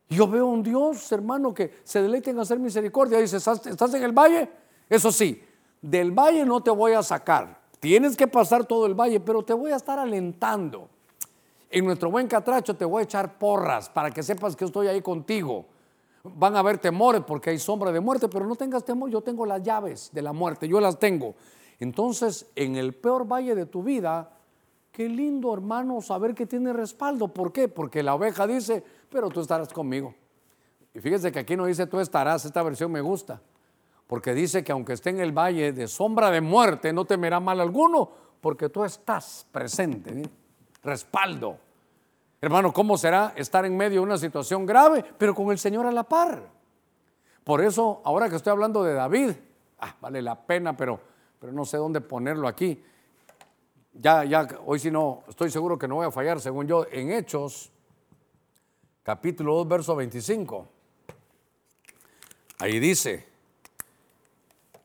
Yo 0.08 0.26
veo 0.26 0.46
un 0.46 0.62
Dios, 0.62 1.12
hermano, 1.12 1.52
que 1.52 1.80
se 1.84 2.00
deleite 2.00 2.30
en 2.30 2.40
hacer 2.40 2.58
misericordia. 2.58 3.18
Dice, 3.18 3.36
¿estás 3.36 3.94
en 3.94 4.02
el 4.02 4.12
valle? 4.12 4.50
Eso 4.88 5.12
sí, 5.12 5.42
del 5.82 6.12
valle 6.12 6.44
no 6.44 6.62
te 6.62 6.70
voy 6.70 6.92
a 6.92 7.02
sacar. 7.02 7.57
Tienes 7.80 8.16
que 8.16 8.26
pasar 8.26 8.64
todo 8.64 8.86
el 8.86 8.94
valle, 8.94 9.20
pero 9.20 9.42
te 9.42 9.54
voy 9.54 9.72
a 9.72 9.76
estar 9.76 9.98
alentando. 9.98 10.88
En 11.70 11.84
nuestro 11.84 12.10
buen 12.10 12.26
catracho 12.26 12.74
te 12.74 12.84
voy 12.84 13.00
a 13.00 13.04
echar 13.04 13.38
porras 13.38 13.88
para 13.88 14.10
que 14.10 14.22
sepas 14.22 14.56
que 14.56 14.64
estoy 14.64 14.88
ahí 14.88 15.02
contigo. 15.02 15.66
Van 16.24 16.56
a 16.56 16.60
haber 16.60 16.78
temores 16.78 17.22
porque 17.26 17.50
hay 17.50 17.58
sombra 17.58 17.92
de 17.92 18.00
muerte, 18.00 18.28
pero 18.28 18.46
no 18.46 18.56
tengas 18.56 18.84
temor, 18.84 19.10
yo 19.10 19.20
tengo 19.20 19.46
las 19.46 19.62
llaves 19.62 20.10
de 20.12 20.22
la 20.22 20.32
muerte, 20.32 20.66
yo 20.66 20.80
las 20.80 20.98
tengo. 20.98 21.34
Entonces, 21.78 22.46
en 22.56 22.76
el 22.76 22.94
peor 22.94 23.26
valle 23.30 23.54
de 23.54 23.66
tu 23.66 23.82
vida, 23.82 24.30
qué 24.90 25.08
lindo 25.08 25.52
hermano 25.54 26.00
saber 26.00 26.34
que 26.34 26.46
tiene 26.46 26.72
respaldo. 26.72 27.28
¿Por 27.28 27.52
qué? 27.52 27.68
Porque 27.68 28.02
la 28.02 28.14
oveja 28.14 28.46
dice, 28.46 28.82
pero 29.10 29.28
tú 29.28 29.40
estarás 29.40 29.72
conmigo. 29.72 30.14
Y 30.92 31.00
fíjese 31.00 31.30
que 31.30 31.38
aquí 31.38 31.56
no 31.56 31.66
dice 31.66 31.86
tú 31.86 32.00
estarás, 32.00 32.44
esta 32.44 32.62
versión 32.62 32.90
me 32.90 33.00
gusta, 33.00 33.40
porque 34.09 34.32
dice 34.32 34.64
que 34.64 34.72
aunque 34.72 34.94
esté 34.94 35.11
en 35.11 35.20
el 35.20 35.32
valle 35.32 35.72
de 35.72 35.86
sombra 35.86 36.30
de 36.30 36.40
muerte, 36.40 36.92
no 36.94 37.04
temerá 37.04 37.40
mal 37.40 37.61
alguno, 37.61 38.11
porque 38.40 38.70
tú 38.70 38.82
estás 38.82 39.46
presente, 39.52 40.22
respaldo. 40.82 41.59
Hermano, 42.40 42.72
¿cómo 42.72 42.96
será 42.96 43.34
estar 43.36 43.66
en 43.66 43.76
medio 43.76 44.00
de 44.00 44.06
una 44.06 44.16
situación 44.16 44.64
grave, 44.64 45.04
pero 45.18 45.34
con 45.34 45.50
el 45.50 45.59
Señor 45.59 45.86
a 45.86 45.92
la 45.92 46.04
par? 46.04 46.42
Por 47.44 47.61
eso, 47.62 48.00
ahora 48.02 48.30
que 48.30 48.36
estoy 48.36 48.50
hablando 48.50 48.82
de 48.82 48.94
David, 48.94 49.32
ah, 49.78 49.94
vale 50.00 50.22
la 50.22 50.40
pena, 50.40 50.74
pero, 50.74 50.98
pero 51.38 51.52
no 51.52 51.66
sé 51.66 51.76
dónde 51.76 52.00
ponerlo 52.00 52.48
aquí. 52.48 52.82
Ya, 53.92 54.24
ya, 54.24 54.48
hoy 54.64 54.78
si 54.78 54.90
no, 54.90 55.24
estoy 55.28 55.50
seguro 55.50 55.78
que 55.78 55.86
no 55.86 55.96
voy 55.96 56.06
a 56.06 56.11
fallar, 56.11 56.40
según 56.40 56.66
yo, 56.66 56.86
en 56.90 57.12
Hechos, 57.12 57.70
capítulo 59.02 59.54
2, 59.56 59.68
verso 59.68 59.96
25. 59.96 60.66
Ahí 62.61 62.78
dice 62.80 63.28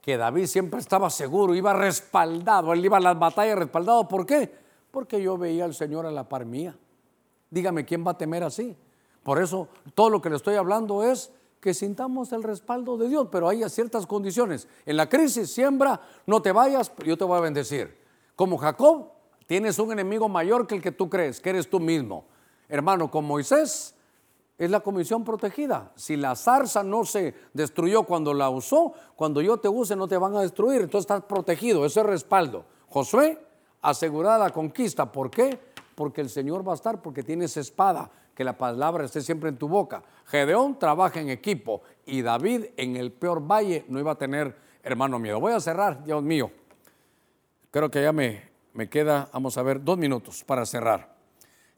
que 0.04 0.18
David 0.18 0.48
siempre 0.48 0.82
estaba 0.82 1.10
seguro, 1.10 1.56
iba 1.56 1.72
respaldado, 1.72 2.74
él 2.74 2.84
iba 2.84 2.98
a 2.98 3.00
las 3.00 3.18
batallas 3.18 3.58
respaldado. 3.58 4.06
¿Por 4.06 4.26
qué? 4.26 4.54
Porque 4.92 5.22
yo 5.22 5.38
veía 5.38 5.64
al 5.64 5.74
Señor 5.74 6.06
a 6.06 6.12
la 6.12 6.28
par 6.28 6.46
mía. 6.46 6.76
Dígame, 7.50 7.86
¿quién 7.86 8.06
va 8.06 8.12
a 8.12 8.18
temer 8.18 8.44
así? 8.44 8.76
Por 9.24 9.42
eso, 9.42 9.70
todo 9.96 10.10
lo 10.10 10.22
que 10.22 10.30
le 10.30 10.36
estoy 10.36 10.56
hablando 10.56 11.06
es 11.06 11.32
que 11.62 11.74
sintamos 11.74 12.34
el 12.34 12.44
respaldo 12.44 12.98
de 12.98 13.08
Dios, 13.08 13.30
pero 13.32 13.48
hay 13.48 13.64
ciertas 13.70 14.06
condiciones. 14.06 14.68
En 14.86 14.98
la 14.98 15.08
crisis, 15.08 15.50
siembra, 15.50 16.02
no 16.26 16.42
te 16.42 16.52
vayas, 16.52 16.92
yo 17.06 17.18
te 17.18 17.24
voy 17.24 17.38
a 17.38 17.42
bendecir. 17.42 17.98
Como 18.36 18.58
Jacob, 18.58 19.08
tienes 19.46 19.80
un 19.80 19.94
enemigo 19.94 20.28
mayor 20.28 20.68
que 20.68 20.76
el 20.76 20.82
que 20.82 20.92
tú 20.92 21.10
crees, 21.10 21.40
que 21.40 21.52
eres 21.52 21.70
tú 21.70 21.80
mismo. 21.80 22.26
Hermano, 22.68 23.10
con 23.10 23.24
Moisés, 23.24 23.96
es 24.58 24.70
la 24.70 24.80
comisión 24.82 25.24
protegida. 25.24 25.92
Si 25.96 26.16
la 26.16 26.36
zarza 26.36 26.84
no 26.84 27.06
se 27.06 27.34
destruyó 27.54 28.04
cuando 28.04 28.34
la 28.34 28.50
usó, 28.50 28.94
cuando 29.16 29.42
yo 29.42 29.58
te 29.58 29.68
use 29.68 29.96
no 29.96 30.08
te 30.08 30.18
van 30.18 30.36
a 30.36 30.42
destruir. 30.42 30.82
Entonces 30.82 31.10
estás 31.10 31.24
protegido, 31.24 31.86
ese 31.86 32.02
es 32.02 32.06
respaldo. 32.06 32.66
Josué, 32.88 33.40
asegurada 33.82 34.38
la 34.38 34.50
conquista. 34.52 35.12
¿Por 35.12 35.30
qué? 35.30 35.60
porque 35.96 36.22
el 36.22 36.30
Señor 36.30 36.68
va 36.68 36.74
a 36.74 36.76
estar, 36.76 37.02
porque 37.02 37.24
tienes 37.24 37.56
espada, 37.58 38.10
que 38.36 38.44
la 38.44 38.58
palabra 38.58 39.06
esté 39.06 39.22
siempre 39.22 39.50
en 39.50 39.58
tu 39.58 39.68
boca. 39.68 40.04
Gedeón 40.26 40.80
trabaja 40.80 41.22
en 41.22 41.30
equipo 41.30 41.82
y 42.06 42.22
David 42.22 42.66
en 42.78 42.96
el 42.96 43.12
peor 43.12 43.46
valle 43.46 43.86
no 43.88 44.00
iba 44.00 44.12
a 44.12 44.18
tener 44.18 44.58
hermano 44.82 45.20
miedo. 45.20 45.40
Voy 45.40 45.54
a 45.54 45.60
cerrar, 45.60 46.04
Dios 46.04 46.24
mío. 46.24 46.52
Creo 47.70 47.92
que 47.92 48.02
ya 48.02 48.12
me, 48.12 48.50
me 48.74 48.90
queda, 48.90 49.30
vamos 49.32 49.58
a 49.58 49.64
ver, 49.64 49.84
dos 49.84 49.98
minutos 49.98 50.44
para 50.44 50.66
cerrar. 50.66 51.13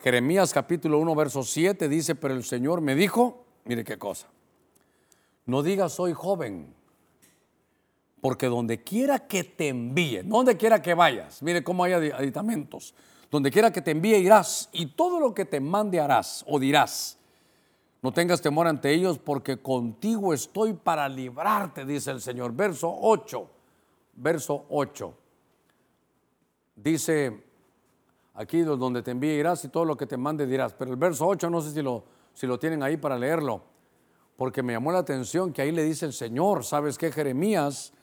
Jeremías 0.05 0.53
capítulo 0.53 0.99
1, 0.99 1.15
verso 1.15 1.41
7 1.41 1.89
dice, 1.89 2.13
pero 2.13 2.35
el 2.35 2.43
Señor 2.43 2.79
me 2.79 2.93
dijo, 2.93 3.43
mire 3.63 3.83
qué 3.83 3.97
cosa, 3.97 4.27
no 5.47 5.63
digas 5.63 5.93
soy 5.93 6.13
joven, 6.13 6.71
porque 8.21 8.45
donde 8.45 8.83
quiera 8.83 9.17
que 9.27 9.43
te 9.43 9.69
envíe, 9.69 10.21
donde 10.23 10.57
quiera 10.57 10.79
que 10.79 10.93
vayas, 10.93 11.41
mire 11.41 11.63
cómo 11.63 11.83
hay 11.83 11.93
aditamentos, 11.93 12.93
donde 13.31 13.49
quiera 13.49 13.71
que 13.71 13.81
te 13.81 13.89
envíe 13.89 14.17
irás 14.17 14.69
y 14.73 14.85
todo 14.85 15.19
lo 15.19 15.33
que 15.33 15.43
te 15.43 15.59
mande 15.59 15.99
harás 15.99 16.45
o 16.47 16.59
dirás. 16.59 17.17
No 18.03 18.11
tengas 18.13 18.39
temor 18.41 18.67
ante 18.67 18.91
ellos 18.91 19.17
porque 19.17 19.57
contigo 19.57 20.35
estoy 20.35 20.73
para 20.73 21.09
librarte, 21.09 21.83
dice 21.83 22.11
el 22.11 22.21
Señor. 22.21 22.53
Verso 22.53 22.95
8, 22.95 23.49
verso 24.17 24.67
8. 24.69 25.17
Dice 26.75 27.54
aquí 28.35 28.61
donde 28.61 29.01
te 29.01 29.11
envíe 29.11 29.39
irás 29.39 29.65
y 29.65 29.69
todo 29.69 29.85
lo 29.85 29.97
que 29.97 30.05
te 30.05 30.17
mande 30.17 30.45
dirás. 30.45 30.73
Pero 30.73 30.91
el 30.91 30.97
verso 30.97 31.27
8 31.27 31.49
no 31.49 31.61
sé 31.61 31.71
si 31.71 31.81
lo, 31.81 32.03
si 32.33 32.47
lo 32.47 32.59
tienen 32.59 32.83
ahí 32.83 32.97
para 32.97 33.17
leerlo, 33.17 33.63
porque 34.37 34.61
me 34.63 34.73
llamó 34.73 34.91
la 34.91 34.99
atención 34.99 35.51
que 35.51 35.61
ahí 35.61 35.71
le 35.71 35.83
dice 35.83 36.05
el 36.05 36.13
Señor, 36.13 36.63
¿sabes 36.63 36.97
qué, 36.97 37.11
Jeremías? 37.11 37.93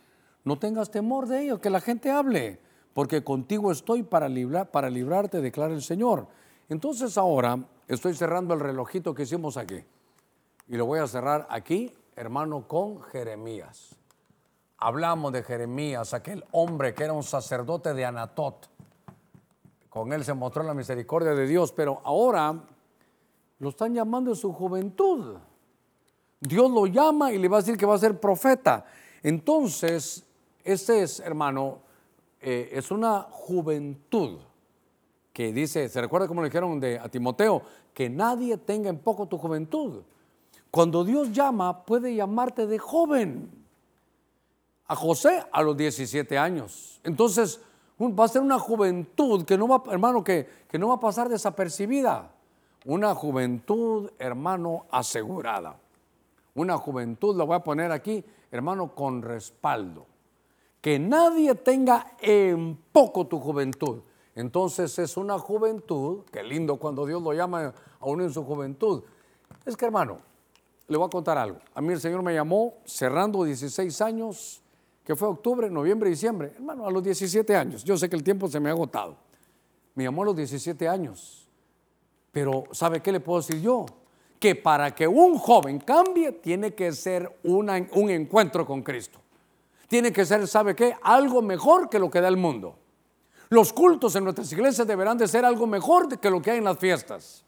No 0.44 0.58
tengas 0.58 0.90
temor 0.90 1.28
de 1.28 1.42
ellos, 1.42 1.60
que 1.60 1.70
la 1.70 1.80
gente 1.80 2.10
hable 2.10 2.60
porque 2.94 3.24
contigo 3.24 3.72
estoy 3.72 4.02
para, 4.02 4.28
librar, 4.28 4.70
para 4.70 4.90
librarte, 4.90 5.40
declara 5.40 5.72
el 5.72 5.82
Señor. 5.82 6.26
Entonces 6.68 7.16
ahora 7.16 7.58
estoy 7.88 8.14
cerrando 8.14 8.54
el 8.54 8.60
relojito 8.60 9.14
que 9.14 9.22
hicimos 9.22 9.56
aquí. 9.56 9.82
Y 10.68 10.76
lo 10.76 10.86
voy 10.86 11.00
a 11.00 11.06
cerrar 11.06 11.46
aquí, 11.50 11.92
hermano, 12.16 12.66
con 12.68 13.02
Jeremías. 13.02 13.96
Hablamos 14.78 15.32
de 15.32 15.42
Jeremías, 15.42 16.12
aquel 16.12 16.44
hombre 16.52 16.94
que 16.94 17.04
era 17.04 17.12
un 17.12 17.22
sacerdote 17.22 17.94
de 17.94 18.04
Anatot. 18.04 18.68
Con 19.92 20.10
él 20.10 20.24
se 20.24 20.32
mostró 20.32 20.62
la 20.62 20.72
misericordia 20.72 21.34
de 21.34 21.46
Dios, 21.46 21.70
pero 21.70 22.00
ahora 22.04 22.58
lo 23.58 23.68
están 23.68 23.92
llamando 23.92 24.30
en 24.30 24.36
su 24.36 24.50
juventud. 24.50 25.36
Dios 26.40 26.70
lo 26.70 26.86
llama 26.86 27.30
y 27.30 27.36
le 27.36 27.46
va 27.46 27.58
a 27.58 27.60
decir 27.60 27.76
que 27.76 27.84
va 27.84 27.94
a 27.94 27.98
ser 27.98 28.18
profeta. 28.18 28.86
Entonces, 29.22 30.24
este 30.64 31.02
es, 31.02 31.20
hermano, 31.20 31.80
eh, 32.40 32.70
es 32.72 32.90
una 32.90 33.20
juventud 33.30 34.38
que 35.30 35.52
dice, 35.52 35.86
¿se 35.90 36.00
recuerda 36.00 36.26
cómo 36.26 36.40
le 36.40 36.48
dijeron 36.48 36.82
a 36.98 37.10
Timoteo? 37.10 37.60
Que 37.92 38.08
nadie 38.08 38.56
tenga 38.56 38.88
en 38.88 38.98
poco 38.98 39.26
tu 39.26 39.36
juventud. 39.36 40.04
Cuando 40.70 41.04
Dios 41.04 41.32
llama, 41.32 41.84
puede 41.84 42.14
llamarte 42.14 42.66
de 42.66 42.78
joven. 42.78 43.50
A 44.86 44.96
José 44.96 45.44
a 45.52 45.60
los 45.60 45.76
17 45.76 46.38
años. 46.38 46.98
Entonces, 47.04 47.60
va 48.10 48.24
a 48.24 48.28
ser 48.28 48.42
una 48.42 48.58
juventud 48.58 49.44
que 49.44 49.56
no 49.56 49.68
va, 49.68 49.82
hermano, 49.90 50.24
que, 50.24 50.48
que 50.68 50.78
no 50.78 50.88
va 50.88 50.94
a 50.94 51.00
pasar 51.00 51.28
desapercibida. 51.28 52.30
Una 52.84 53.14
juventud, 53.14 54.10
hermano, 54.18 54.86
asegurada. 54.90 55.76
Una 56.54 56.76
juventud, 56.76 57.36
la 57.36 57.44
voy 57.44 57.56
a 57.56 57.64
poner 57.64 57.92
aquí, 57.92 58.24
hermano, 58.50 58.94
con 58.94 59.22
respaldo 59.22 60.06
que 60.82 60.98
nadie 60.98 61.54
tenga 61.54 62.16
en 62.20 62.76
poco 62.92 63.26
tu 63.26 63.38
juventud. 63.38 64.00
Entonces 64.34 64.98
es 64.98 65.16
una 65.16 65.38
juventud, 65.38 66.24
qué 66.32 66.42
lindo 66.42 66.76
cuando 66.76 67.06
Dios 67.06 67.22
lo 67.22 67.32
llama 67.32 67.72
a 68.00 68.06
uno 68.06 68.24
en 68.24 68.32
su 68.32 68.44
juventud. 68.44 69.04
Es 69.64 69.76
que 69.76 69.84
hermano, 69.84 70.18
le 70.88 70.96
voy 70.96 71.06
a 71.06 71.10
contar 71.10 71.38
algo. 71.38 71.58
A 71.72 71.80
mí 71.80 71.92
el 71.92 72.00
Señor 72.00 72.22
me 72.22 72.34
llamó 72.34 72.74
cerrando 72.84 73.44
16 73.44 74.00
años, 74.00 74.60
que 75.04 75.16
fue 75.16 75.28
octubre, 75.28 75.70
noviembre, 75.70 76.10
diciembre. 76.10 76.52
Hermano, 76.54 76.86
a 76.86 76.90
los 76.90 77.02
17 77.02 77.56
años. 77.56 77.84
Yo 77.84 77.96
sé 77.96 78.08
que 78.08 78.16
el 78.16 78.22
tiempo 78.22 78.48
se 78.48 78.60
me 78.60 78.68
ha 78.68 78.72
agotado. 78.72 79.16
Me 79.94 80.04
llamó 80.04 80.22
a 80.22 80.26
los 80.26 80.36
17 80.36 80.88
años. 80.88 81.48
Pero 82.30 82.64
¿sabe 82.72 83.00
qué 83.00 83.12
le 83.12 83.20
puedo 83.20 83.40
decir 83.40 83.60
yo? 83.60 83.86
Que 84.38 84.54
para 84.54 84.94
que 84.94 85.06
un 85.06 85.38
joven 85.38 85.78
cambie 85.78 86.32
tiene 86.32 86.74
que 86.74 86.92
ser 86.92 87.38
un 87.44 87.68
encuentro 88.10 88.66
con 88.66 88.82
Cristo 88.82 89.22
tiene 89.92 90.10
que 90.10 90.24
ser, 90.24 90.48
¿sabe 90.48 90.74
qué? 90.74 90.96
Algo 91.02 91.42
mejor 91.42 91.90
que 91.90 91.98
lo 91.98 92.10
que 92.10 92.22
da 92.22 92.28
el 92.28 92.38
mundo. 92.38 92.78
Los 93.50 93.74
cultos 93.74 94.16
en 94.16 94.24
nuestras 94.24 94.50
iglesias 94.50 94.86
deberán 94.86 95.18
de 95.18 95.28
ser 95.28 95.44
algo 95.44 95.66
mejor 95.66 96.18
que 96.18 96.30
lo 96.30 96.40
que 96.40 96.50
hay 96.50 96.56
en 96.56 96.64
las 96.64 96.78
fiestas. 96.78 97.44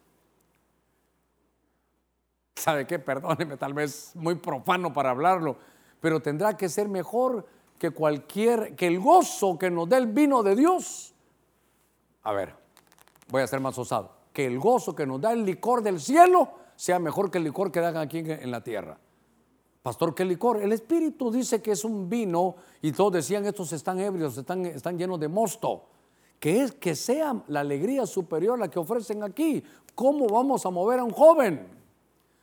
¿Sabe 2.55 2.87
qué? 2.87 2.99
Perdóneme, 2.99 3.57
tal 3.57 3.73
vez 3.73 4.11
muy 4.15 4.35
profano 4.35 4.93
para 4.93 5.09
hablarlo, 5.09 5.57
pero 6.05 6.21
tendrá 6.21 6.55
que 6.55 6.69
ser 6.69 6.87
mejor 6.87 7.47
que 7.79 7.89
cualquier, 7.89 8.77
que 8.77 8.89
el 8.89 9.01
gozo 9.01 9.59
que 9.59 9.71
nos 9.71 9.89
dé 9.89 9.97
el 9.97 10.09
vino 10.09 10.43
de 10.43 10.55
Dios. 10.55 11.15
A 12.25 12.33
ver, 12.35 12.55
voy 13.31 13.41
a 13.41 13.47
ser 13.47 13.59
más 13.61 13.79
osado. 13.79 14.11
Que 14.31 14.45
el 14.45 14.59
gozo 14.59 14.95
que 14.95 15.07
nos 15.07 15.19
da 15.19 15.33
el 15.33 15.47
licor 15.47 15.83
del 15.83 15.99
cielo 15.99 16.51
sea 16.77 16.99
mejor 16.99 17.31
que 17.31 17.39
el 17.39 17.45
licor 17.45 17.73
que 17.73 17.81
dan 17.81 17.97
aquí 17.97 18.19
en 18.19 18.51
la 18.51 18.63
tierra. 18.63 18.99
Pastor, 19.83 20.15
¿qué 20.15 20.27
licor? 20.27 20.61
El 20.61 20.73
Espíritu 20.73 21.31
dice 21.31 21.63
que 21.63 21.73
es 21.73 21.87
un 21.87 22.07
vino 22.11 22.57
y 22.83 22.93
todos 22.93 23.15
decían, 23.15 23.47
estos 23.47 23.73
están 23.73 23.99
ebrios, 23.99 24.37
están, 24.37 24.67
están 24.67 24.99
llenos 24.99 25.19
de 25.19 25.29
mosto. 25.29 25.87
Que 26.39 26.65
es 26.65 26.73
que 26.73 26.95
sea 26.95 27.35
la 27.47 27.61
alegría 27.61 28.05
superior 28.05 28.59
la 28.59 28.69
que 28.69 28.79
ofrecen 28.79 29.23
aquí. 29.23 29.65
¿Cómo 29.95 30.27
vamos 30.27 30.67
a 30.67 30.71
mover 30.71 31.01
a 31.01 31.05
un 31.05 31.13
joven? 31.13 31.67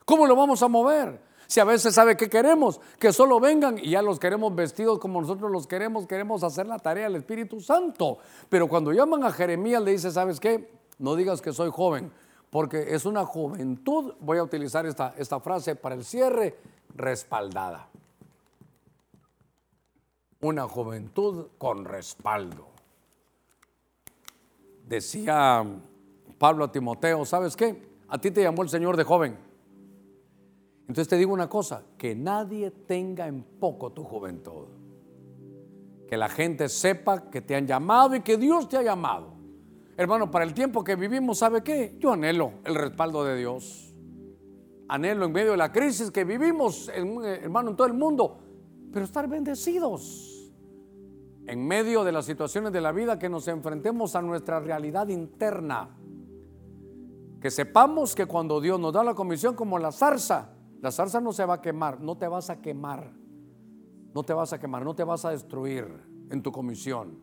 ¿Cómo 0.03 0.26
lo 0.26 0.36
vamos 0.36 0.64
a 0.64 0.68
mover? 0.68 1.30
Si 1.52 1.60
a 1.60 1.66
veces 1.66 1.93
sabe 1.93 2.16
que 2.16 2.30
queremos, 2.30 2.80
que 2.97 3.12
solo 3.12 3.38
vengan 3.41 3.78
y 3.78 3.89
ya 3.89 4.02
los 4.02 4.20
queremos 4.20 4.56
vestidos 4.56 4.99
como 4.99 5.20
nosotros 5.20 5.52
los 5.52 5.68
queremos, 5.68 6.08
queremos 6.08 6.43
hacer 6.43 6.66
la 6.66 6.80
tarea 6.80 7.10
del 7.10 7.18
Espíritu 7.18 7.60
Santo. 7.60 8.20
Pero 8.47 8.70
cuando 8.70 8.93
llaman 8.93 9.26
a 9.26 9.34
Jeremías 9.34 9.84
le 9.84 9.91
dice, 9.91 10.12
¿sabes 10.12 10.39
qué? 10.39 10.72
No 10.97 11.14
digas 11.18 11.41
que 11.41 11.52
soy 11.52 11.70
joven, 11.70 12.10
porque 12.49 12.95
es 12.95 13.04
una 13.04 13.26
juventud, 13.26 14.14
voy 14.22 14.38
a 14.38 14.43
utilizar 14.43 14.86
esta, 14.86 15.14
esta 15.18 15.41
frase 15.41 15.76
para 15.76 15.95
el 15.95 16.06
cierre, 16.06 16.58
respaldada. 16.95 17.89
Una 20.39 20.70
juventud 20.70 21.47
con 21.58 21.84
respaldo. 21.84 22.70
Decía 24.88 25.66
Pablo 26.38 26.64
a 26.64 26.72
Timoteo, 26.72 27.26
¿sabes 27.26 27.58
qué? 27.58 27.89
A 28.08 28.18
ti 28.20 28.32
te 28.32 28.41
llamó 28.41 28.62
el 28.64 28.70
Señor 28.70 28.95
de 28.95 29.04
joven. 29.04 29.51
Entonces 30.82 31.08
te 31.08 31.18
digo 31.18 31.34
una 31.34 31.50
cosa, 31.50 31.84
que 31.98 32.16
nadie 32.16 32.72
tenga 32.72 33.28
en 33.28 33.44
poco 33.44 33.92
tu 33.92 34.04
juventud. 34.04 34.68
Que 36.08 36.18
la 36.18 36.28
gente 36.28 36.68
sepa 36.68 37.30
que 37.30 37.42
te 37.42 37.56
han 37.56 37.66
llamado 37.66 38.16
y 38.16 38.22
que 38.22 38.38
Dios 38.38 38.68
te 38.68 38.78
ha 38.78 38.82
llamado. 38.82 39.34
Hermano, 39.96 40.30
para 40.30 40.44
el 40.44 40.54
tiempo 40.54 40.84
que 40.84 40.96
vivimos, 40.96 41.38
¿sabe 41.38 41.64
qué? 41.64 41.96
Yo 42.00 42.14
anhelo 42.14 42.54
el 42.66 42.76
respaldo 42.76 43.24
de 43.24 43.38
Dios 43.38 43.92
anhelo 44.92 45.26
en 45.26 45.32
medio 45.32 45.52
de 45.52 45.58
la 45.58 45.72
crisis 45.72 46.12
que 46.12 46.26
vivimos, 46.26 46.90
hermano, 46.90 47.70
en 47.70 47.76
todo 47.78 47.88
el 47.88 47.94
mundo, 47.94 48.40
pero 48.92 49.06
estar 49.06 49.26
bendecidos. 49.26 50.52
En 51.48 51.66
medio 51.66 52.04
de 52.04 52.12
las 52.12 52.26
situaciones 52.26 52.74
de 52.74 52.82
la 52.82 52.92
vida 52.92 53.18
que 53.18 53.30
nos 53.30 53.48
enfrentemos 53.48 54.18
a 54.18 54.22
nuestra 54.22 54.60
realidad 54.60 55.08
interna. 55.08 55.98
Que 57.40 57.50
sepamos 57.50 58.14
que 58.14 58.26
cuando 58.26 58.60
Dios 58.60 58.82
nos 58.82 58.92
da 58.92 59.02
la 59.02 59.16
comisión 59.16 59.56
como 59.56 59.80
la 59.80 59.94
zarza, 59.94 60.50
la 60.82 60.92
zarza 60.92 61.22
no 61.22 61.32
se 61.32 61.46
va 61.46 61.56
a 61.56 61.62
quemar, 61.62 62.02
no 62.02 62.18
te 62.18 62.28
vas 62.28 62.50
a 62.50 62.60
quemar, 62.60 63.14
no 64.14 64.24
te 64.24 64.34
vas 64.34 64.52
a 64.52 64.60
quemar, 64.60 64.84
no 64.84 64.96
te 64.96 65.04
vas 65.04 65.24
a 65.26 65.30
destruir 65.30 65.86
en 66.32 66.42
tu 66.42 66.52
comisión. 66.52 67.20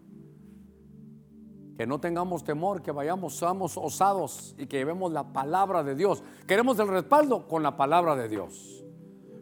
Que 1.76 1.84
no 1.86 2.00
tengamos 2.00 2.44
temor, 2.44 2.82
que 2.82 2.92
vayamos, 2.92 3.36
seamos 3.36 3.76
osados 3.76 4.54
y 4.58 4.66
que 4.66 4.78
llevemos 4.78 5.12
la 5.12 5.32
palabra 5.32 5.82
de 5.82 5.96
Dios. 5.96 6.22
Queremos 6.46 6.78
el 6.78 6.88
respaldo 6.88 7.48
con 7.48 7.64
la 7.64 7.76
palabra 7.76 8.14
de 8.14 8.28
Dios. 8.28 8.84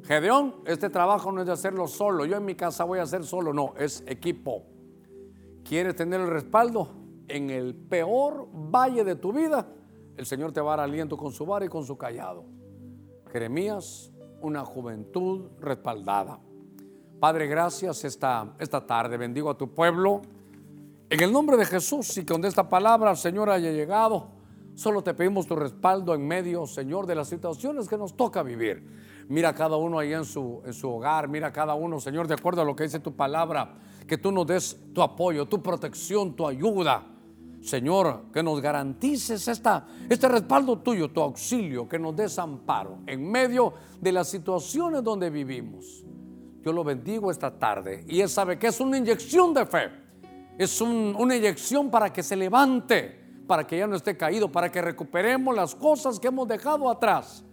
Gedeón, 0.04 0.56
este 0.66 0.88
trabajo 0.88 1.30
no 1.30 1.40
es 1.42 1.46
de 1.46 1.52
hacerlo 1.52 1.86
solo. 1.86 2.24
Yo 2.24 2.36
en 2.36 2.44
mi 2.44 2.54
casa 2.54 2.84
voy 2.84 3.00
a 3.00 3.02
hacer 3.02 3.24
solo, 3.24 3.52
no, 3.52 3.74
es 3.78 4.02
equipo. 4.06 4.64
¿Quieres 5.62 5.94
tener 5.94 6.20
el 6.20 6.28
respaldo? 6.28 6.88
En 7.28 7.50
el 7.50 7.74
peor 7.74 8.48
valle 8.52 9.04
de 9.04 9.16
tu 9.16 9.32
vida, 9.32 9.66
el 10.16 10.24
Señor 10.24 10.52
te 10.52 10.60
va 10.60 10.74
a 10.74 10.76
dar 10.76 10.88
aliento 10.88 11.16
con 11.16 11.32
su 11.32 11.44
vara 11.44 11.66
y 11.66 11.68
con 11.68 11.84
su 11.84 11.98
callado. 11.98 12.55
Jeremías, 13.36 14.10
una 14.40 14.64
juventud 14.64 15.50
respaldada. 15.60 16.38
Padre, 17.20 17.46
gracias 17.46 18.02
esta, 18.02 18.54
esta 18.58 18.86
tarde. 18.86 19.18
Bendigo 19.18 19.50
a 19.50 19.58
tu 19.58 19.74
pueblo. 19.74 20.22
En 21.10 21.22
el 21.22 21.30
nombre 21.30 21.58
de 21.58 21.66
Jesús 21.66 22.16
y 22.16 22.24
que 22.24 22.32
donde 22.32 22.48
esta 22.48 22.66
palabra, 22.66 23.14
Señor, 23.14 23.50
haya 23.50 23.70
llegado, 23.72 24.28
solo 24.74 25.02
te 25.02 25.12
pedimos 25.12 25.46
tu 25.46 25.54
respaldo 25.54 26.14
en 26.14 26.26
medio, 26.26 26.66
Señor, 26.66 27.06
de 27.06 27.14
las 27.14 27.28
situaciones 27.28 27.88
que 27.88 27.98
nos 27.98 28.16
toca 28.16 28.42
vivir. 28.42 28.82
Mira 29.28 29.50
a 29.50 29.54
cada 29.54 29.76
uno 29.76 29.98
ahí 29.98 30.14
en 30.14 30.24
su, 30.24 30.62
en 30.64 30.72
su 30.72 30.88
hogar, 30.88 31.28
mira 31.28 31.48
a 31.48 31.52
cada 31.52 31.74
uno, 31.74 32.00
Señor, 32.00 32.28
de 32.28 32.34
acuerdo 32.34 32.62
a 32.62 32.64
lo 32.64 32.74
que 32.74 32.84
dice 32.84 33.00
tu 33.00 33.14
palabra, 33.16 33.74
que 34.06 34.16
tú 34.16 34.32
nos 34.32 34.46
des 34.46 34.80
tu 34.94 35.02
apoyo, 35.02 35.44
tu 35.44 35.62
protección, 35.62 36.34
tu 36.34 36.46
ayuda. 36.48 37.06
Señor, 37.66 38.26
que 38.32 38.44
nos 38.44 38.60
garantices 38.60 39.48
esta, 39.48 39.84
este 40.08 40.28
respaldo 40.28 40.78
tuyo, 40.78 41.10
tu 41.10 41.20
auxilio, 41.20 41.88
que 41.88 41.98
nos 41.98 42.14
des 42.14 42.38
amparo 42.38 42.98
en 43.06 43.28
medio 43.28 43.74
de 44.00 44.12
las 44.12 44.28
situaciones 44.28 45.02
donde 45.02 45.30
vivimos. 45.30 46.04
Yo 46.62 46.72
lo 46.72 46.84
bendigo 46.84 47.28
esta 47.28 47.50
tarde. 47.50 48.04
Y 48.06 48.20
él 48.20 48.28
sabe 48.28 48.56
que 48.56 48.68
es 48.68 48.78
una 48.78 48.98
inyección 48.98 49.52
de 49.52 49.66
fe. 49.66 49.90
Es 50.56 50.80
una 50.80 51.34
inyección 51.34 51.90
para 51.90 52.12
que 52.12 52.22
se 52.22 52.36
levante, 52.36 53.42
para 53.48 53.66
que 53.66 53.78
ya 53.78 53.88
no 53.88 53.96
esté 53.96 54.16
caído, 54.16 54.50
para 54.50 54.70
que 54.70 54.80
recuperemos 54.80 55.54
las 55.54 55.74
cosas 55.74 56.20
que 56.20 56.28
hemos 56.28 56.46
dejado 56.46 56.88
atrás 56.88 57.45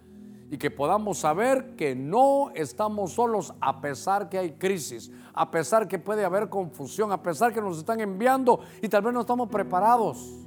y 0.53 0.57
que 0.59 0.69
podamos 0.69 1.17
saber 1.17 1.75
que 1.75 1.95
no 1.95 2.51
estamos 2.53 3.13
solos 3.13 3.55
a 3.59 3.81
pesar 3.81 4.29
que 4.29 4.37
hay 4.37 4.51
crisis, 4.51 5.11
a 5.33 5.49
pesar 5.49 5.87
que 5.87 5.97
puede 5.97 6.23
haber 6.23 6.47
confusión, 6.47 7.11
a 7.11 7.23
pesar 7.23 7.51
que 7.51 7.59
nos 7.59 7.79
están 7.79 7.99
enviando 8.01 8.59
y 8.79 8.87
tal 8.87 9.01
vez 9.01 9.15
no 9.15 9.21
estamos 9.21 9.49
preparados. 9.49 10.45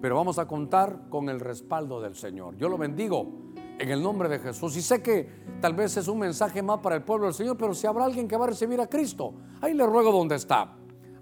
Pero 0.00 0.16
vamos 0.16 0.38
a 0.38 0.48
contar 0.48 1.10
con 1.10 1.28
el 1.28 1.40
respaldo 1.40 2.00
del 2.00 2.14
Señor. 2.14 2.56
Yo 2.56 2.70
lo 2.70 2.78
bendigo 2.78 3.52
en 3.78 3.90
el 3.90 4.02
nombre 4.02 4.30
de 4.30 4.38
Jesús. 4.38 4.74
Y 4.78 4.80
sé 4.80 5.02
que 5.02 5.28
tal 5.60 5.74
vez 5.74 5.98
es 5.98 6.08
un 6.08 6.20
mensaje 6.20 6.62
más 6.62 6.78
para 6.78 6.96
el 6.96 7.02
pueblo 7.02 7.26
del 7.26 7.34
Señor, 7.34 7.58
pero 7.58 7.74
si 7.74 7.86
habrá 7.86 8.06
alguien 8.06 8.26
que 8.26 8.38
va 8.38 8.46
a 8.46 8.48
recibir 8.48 8.80
a 8.80 8.86
Cristo, 8.86 9.34
ahí 9.60 9.74
le 9.74 9.84
ruego 9.84 10.10
donde 10.10 10.36
está 10.36 10.74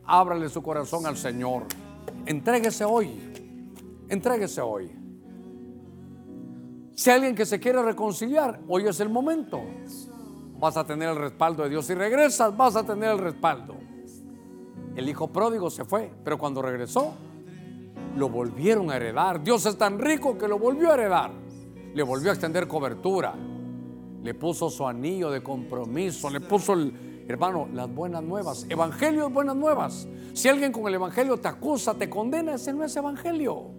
ábrale 0.04 0.48
su 0.48 0.62
corazón 0.62 1.06
al 1.06 1.16
Señor. 1.16 1.64
Entréguese 2.24 2.84
hoy. 2.84 4.04
Entréguese 4.08 4.60
hoy. 4.60 5.01
Si 7.02 7.10
hay 7.10 7.16
alguien 7.16 7.34
que 7.34 7.44
se 7.44 7.58
quiere 7.58 7.82
reconciliar, 7.82 8.60
hoy 8.68 8.86
es 8.86 9.00
el 9.00 9.08
momento. 9.08 9.60
Vas 10.60 10.76
a 10.76 10.84
tener 10.84 11.08
el 11.08 11.16
respaldo 11.16 11.64
de 11.64 11.70
Dios. 11.70 11.84
Si 11.84 11.94
regresas, 11.94 12.56
vas 12.56 12.76
a 12.76 12.86
tener 12.86 13.10
el 13.10 13.18
respaldo. 13.18 13.74
El 14.94 15.08
hijo 15.08 15.26
pródigo 15.26 15.68
se 15.68 15.84
fue, 15.84 16.12
pero 16.22 16.38
cuando 16.38 16.62
regresó, 16.62 17.14
lo 18.14 18.28
volvieron 18.28 18.88
a 18.92 18.98
heredar. 18.98 19.42
Dios 19.42 19.66
es 19.66 19.76
tan 19.76 19.98
rico 19.98 20.38
que 20.38 20.46
lo 20.46 20.60
volvió 20.60 20.92
a 20.92 20.94
heredar. 20.94 21.32
Le 21.92 22.04
volvió 22.04 22.30
a 22.30 22.34
extender 22.34 22.68
cobertura. 22.68 23.34
Le 24.22 24.34
puso 24.34 24.70
su 24.70 24.86
anillo 24.86 25.28
de 25.32 25.42
compromiso, 25.42 26.30
le 26.30 26.38
puso 26.38 26.76
Hermano, 27.26 27.68
las 27.74 27.92
buenas 27.92 28.22
nuevas. 28.22 28.64
Evangelio 28.68 29.26
es 29.26 29.34
buenas 29.34 29.56
nuevas. 29.56 30.06
Si 30.34 30.48
alguien 30.48 30.70
con 30.70 30.86
el 30.86 30.94
Evangelio 30.94 31.36
te 31.36 31.48
acusa, 31.48 31.94
te 31.94 32.08
condena, 32.08 32.54
ese 32.54 32.72
no 32.72 32.84
es 32.84 32.94
Evangelio. 32.94 33.72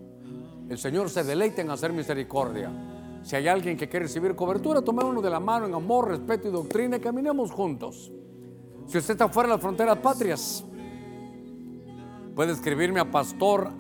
El 0.68 0.78
Señor 0.78 1.10
se 1.10 1.24
deleita 1.24 1.62
en 1.62 1.70
hacer 1.70 1.94
misericordia. 1.94 2.93
Si 3.24 3.38
hay 3.38 3.48
alguien 3.48 3.78
que 3.78 3.88
quiere 3.88 4.06
recibir 4.06 4.36
cobertura, 4.36 4.82
tomémonos 4.82 5.24
de 5.24 5.30
la 5.30 5.40
mano 5.40 5.66
en 5.66 5.74
amor, 5.74 6.10
respeto 6.10 6.50
y 6.50 6.52
doctrina 6.52 6.98
y 6.98 7.00
caminemos 7.00 7.52
juntos. 7.52 8.12
Si 8.86 8.98
usted 8.98 9.14
está 9.14 9.30
fuera 9.30 9.48
de 9.48 9.56
las 9.56 9.62
fronteras 9.62 9.98
patrias, 10.00 10.66
puede 12.36 12.52
escribirme 12.52 13.00
a 13.00 13.10
pastor 13.10 13.72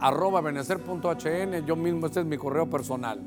Yo 1.65 1.75
mismo, 1.75 2.07
este 2.07 2.21
es 2.21 2.25
mi 2.25 2.37
correo 2.37 2.69
personal. 2.69 3.21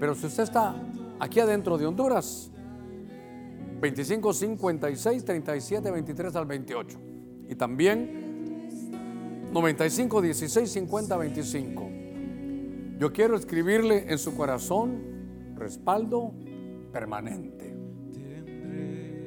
Pero 0.00 0.16
si 0.16 0.26
usted 0.26 0.42
está 0.42 0.74
aquí 1.20 1.38
adentro 1.38 1.78
de 1.78 1.86
Honduras, 1.86 2.50
25 3.80 4.32
56 4.32 5.24
37 5.24 5.90
23 5.92 6.34
al 6.34 6.46
28. 6.46 6.98
Y 7.48 7.54
también 7.54 9.48
95 9.52 10.22
16 10.22 10.72
50 10.72 11.16
25. 11.16 11.90
Yo 12.98 13.12
quiero 13.12 13.36
escribirle 13.36 14.06
en 14.08 14.18
su 14.18 14.36
corazón 14.36 15.15
respaldo 15.56 16.32
permanente. 16.92 17.74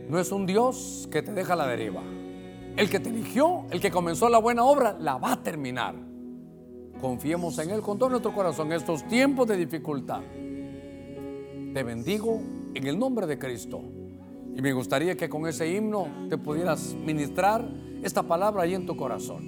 No 0.09 0.19
es 0.19 0.31
un 0.31 0.45
Dios 0.45 1.07
que 1.11 1.21
te 1.21 1.33
deja 1.33 1.53
a 1.53 1.55
la 1.55 1.67
deriva. 1.67 2.01
El 2.77 2.89
que 2.89 2.99
te 2.99 3.09
eligió, 3.09 3.65
el 3.71 3.81
que 3.81 3.91
comenzó 3.91 4.29
la 4.29 4.39
buena 4.39 4.63
obra, 4.63 4.97
la 4.99 5.17
va 5.17 5.33
a 5.33 5.43
terminar. 5.43 5.95
Confiemos 6.99 7.57
en 7.59 7.69
Él 7.69 7.81
con 7.81 7.97
todo 7.97 8.09
nuestro 8.09 8.33
corazón 8.33 8.67
en 8.67 8.73
estos 8.73 9.07
tiempos 9.07 9.47
de 9.47 9.57
dificultad. 9.57 10.21
Te 11.73 11.83
bendigo 11.83 12.41
en 12.73 12.87
el 12.87 12.97
nombre 12.97 13.27
de 13.27 13.37
Cristo. 13.37 13.81
Y 14.55 14.61
me 14.61 14.73
gustaría 14.73 15.15
que 15.15 15.29
con 15.29 15.47
ese 15.47 15.71
himno 15.71 16.07
te 16.29 16.37
pudieras 16.37 16.95
ministrar 16.95 17.69
esta 18.01 18.23
palabra 18.23 18.63
ahí 18.63 18.73
en 18.73 18.85
tu 18.85 18.97
corazón. 18.97 19.43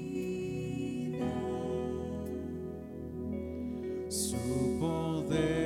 Su 4.09 4.77
poder. 4.79 5.60